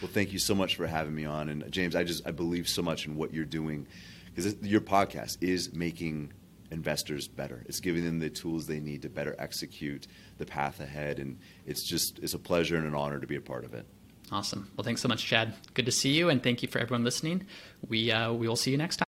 Well, 0.00 0.10
thank 0.10 0.32
you 0.32 0.38
so 0.38 0.54
much 0.54 0.76
for 0.76 0.86
having 0.86 1.14
me 1.14 1.24
on. 1.24 1.48
And 1.48 1.70
James, 1.70 1.96
I 1.96 2.04
just 2.04 2.26
I 2.26 2.30
believe 2.30 2.68
so 2.68 2.82
much 2.82 3.06
in 3.06 3.16
what 3.16 3.34
you're 3.34 3.44
doing 3.44 3.86
because 4.34 4.54
your 4.62 4.80
podcast 4.80 5.38
is 5.40 5.72
making 5.72 6.32
investors 6.70 7.26
better. 7.28 7.64
It's 7.66 7.80
giving 7.80 8.04
them 8.04 8.18
the 8.18 8.30
tools 8.30 8.66
they 8.66 8.80
need 8.80 9.02
to 9.02 9.08
better 9.08 9.34
execute 9.38 10.06
the 10.36 10.46
path 10.46 10.80
ahead. 10.80 11.18
And 11.18 11.38
it's 11.66 11.82
just 11.82 12.18
it's 12.20 12.34
a 12.34 12.38
pleasure 12.38 12.76
and 12.76 12.86
an 12.86 12.94
honor 12.94 13.18
to 13.18 13.26
be 13.26 13.36
a 13.36 13.40
part 13.40 13.64
of 13.64 13.74
it. 13.74 13.86
Awesome. 14.30 14.70
Well, 14.76 14.84
thanks 14.84 15.00
so 15.00 15.08
much, 15.08 15.24
Chad. 15.24 15.54
Good 15.74 15.86
to 15.86 15.92
see 15.92 16.10
you, 16.10 16.28
and 16.28 16.42
thank 16.42 16.62
you 16.62 16.68
for 16.68 16.78
everyone 16.78 17.02
listening. 17.02 17.46
We 17.86 18.12
uh, 18.12 18.32
we 18.32 18.46
will 18.46 18.56
see 18.56 18.70
you 18.70 18.76
next 18.76 18.98
time. 18.98 19.07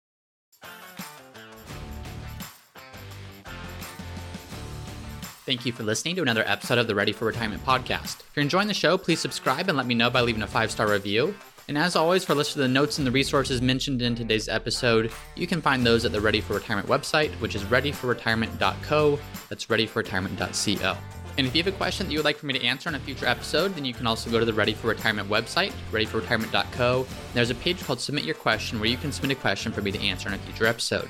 Thank 5.45 5.65
you 5.65 5.71
for 5.71 5.83
listening 5.83 6.15
to 6.17 6.21
another 6.21 6.43
episode 6.47 6.77
of 6.77 6.85
the 6.87 6.93
Ready 6.93 7.11
for 7.11 7.25
Retirement 7.25 7.65
podcast. 7.65 8.19
If 8.19 8.29
you're 8.35 8.43
enjoying 8.43 8.67
the 8.67 8.75
show, 8.75 8.95
please 8.97 9.19
subscribe 9.19 9.69
and 9.69 9.77
let 9.77 9.87
me 9.87 9.95
know 9.95 10.11
by 10.11 10.21
leaving 10.21 10.43
a 10.43 10.47
five 10.47 10.69
star 10.69 10.89
review. 10.89 11.33
And 11.67 11.77
as 11.77 11.95
always, 11.95 12.23
for 12.23 12.33
a 12.33 12.35
list 12.35 12.55
of 12.55 12.61
the 12.61 12.67
notes 12.67 12.97
and 12.97 13.07
the 13.07 13.11
resources 13.11 13.61
mentioned 13.61 14.01
in 14.01 14.13
today's 14.13 14.49
episode, 14.49 15.11
you 15.35 15.47
can 15.47 15.61
find 15.61 15.85
those 15.85 16.05
at 16.05 16.11
the 16.11 16.21
Ready 16.21 16.41
for 16.41 16.53
Retirement 16.53 16.87
website, 16.87 17.31
which 17.39 17.55
is 17.55 17.63
readyforretirement.co. 17.63 19.19
That's 19.49 19.65
readyforretirement.co. 19.65 20.97
And 21.37 21.47
if 21.47 21.55
you 21.55 21.63
have 21.63 21.73
a 21.73 21.77
question 21.77 22.05
that 22.05 22.11
you 22.11 22.19
would 22.19 22.25
like 22.25 22.37
for 22.37 22.45
me 22.45 22.53
to 22.53 22.63
answer 22.63 22.89
on 22.89 22.95
a 22.95 22.99
future 22.99 23.25
episode, 23.25 23.73
then 23.73 23.85
you 23.85 23.93
can 23.93 24.05
also 24.05 24.29
go 24.29 24.37
to 24.37 24.45
the 24.45 24.53
Ready 24.53 24.73
for 24.73 24.89
Retirement 24.89 25.29
website, 25.29 25.71
readyforretirement.co. 25.91 27.07
There's 27.33 27.49
a 27.49 27.55
page 27.55 27.81
called 27.83 27.99
Submit 27.99 28.25
Your 28.25 28.35
Question 28.35 28.79
where 28.79 28.89
you 28.89 28.97
can 28.97 29.11
submit 29.11 29.37
a 29.37 29.39
question 29.39 29.71
for 29.71 29.81
me 29.81 29.91
to 29.91 29.99
answer 30.01 30.27
in 30.27 30.35
a 30.35 30.39
future 30.39 30.65
episode. 30.65 31.09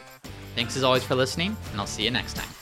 Thanks 0.56 0.78
as 0.78 0.84
always 0.84 1.04
for 1.04 1.16
listening, 1.16 1.58
and 1.72 1.82
I'll 1.82 1.88
see 1.88 2.04
you 2.04 2.12
next 2.12 2.36
time. 2.36 2.61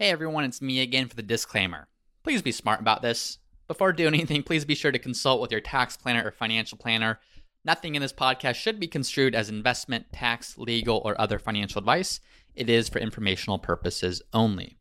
Hey 0.00 0.10
everyone, 0.10 0.44
it's 0.44 0.62
me 0.62 0.80
again 0.80 1.08
for 1.08 1.16
the 1.16 1.24
disclaimer. 1.24 1.88
Please 2.22 2.40
be 2.40 2.52
smart 2.52 2.78
about 2.78 3.02
this. 3.02 3.38
Before 3.66 3.92
doing 3.92 4.14
anything, 4.14 4.44
please 4.44 4.64
be 4.64 4.76
sure 4.76 4.92
to 4.92 4.98
consult 5.00 5.40
with 5.40 5.50
your 5.50 5.60
tax 5.60 5.96
planner 5.96 6.24
or 6.24 6.30
financial 6.30 6.78
planner. 6.78 7.18
Nothing 7.64 7.96
in 7.96 8.02
this 8.02 8.12
podcast 8.12 8.54
should 8.54 8.78
be 8.78 8.86
construed 8.86 9.34
as 9.34 9.48
investment, 9.48 10.12
tax, 10.12 10.56
legal, 10.56 11.02
or 11.04 11.20
other 11.20 11.40
financial 11.40 11.80
advice. 11.80 12.20
It 12.54 12.70
is 12.70 12.88
for 12.88 13.00
informational 13.00 13.58
purposes 13.58 14.22
only. 14.32 14.77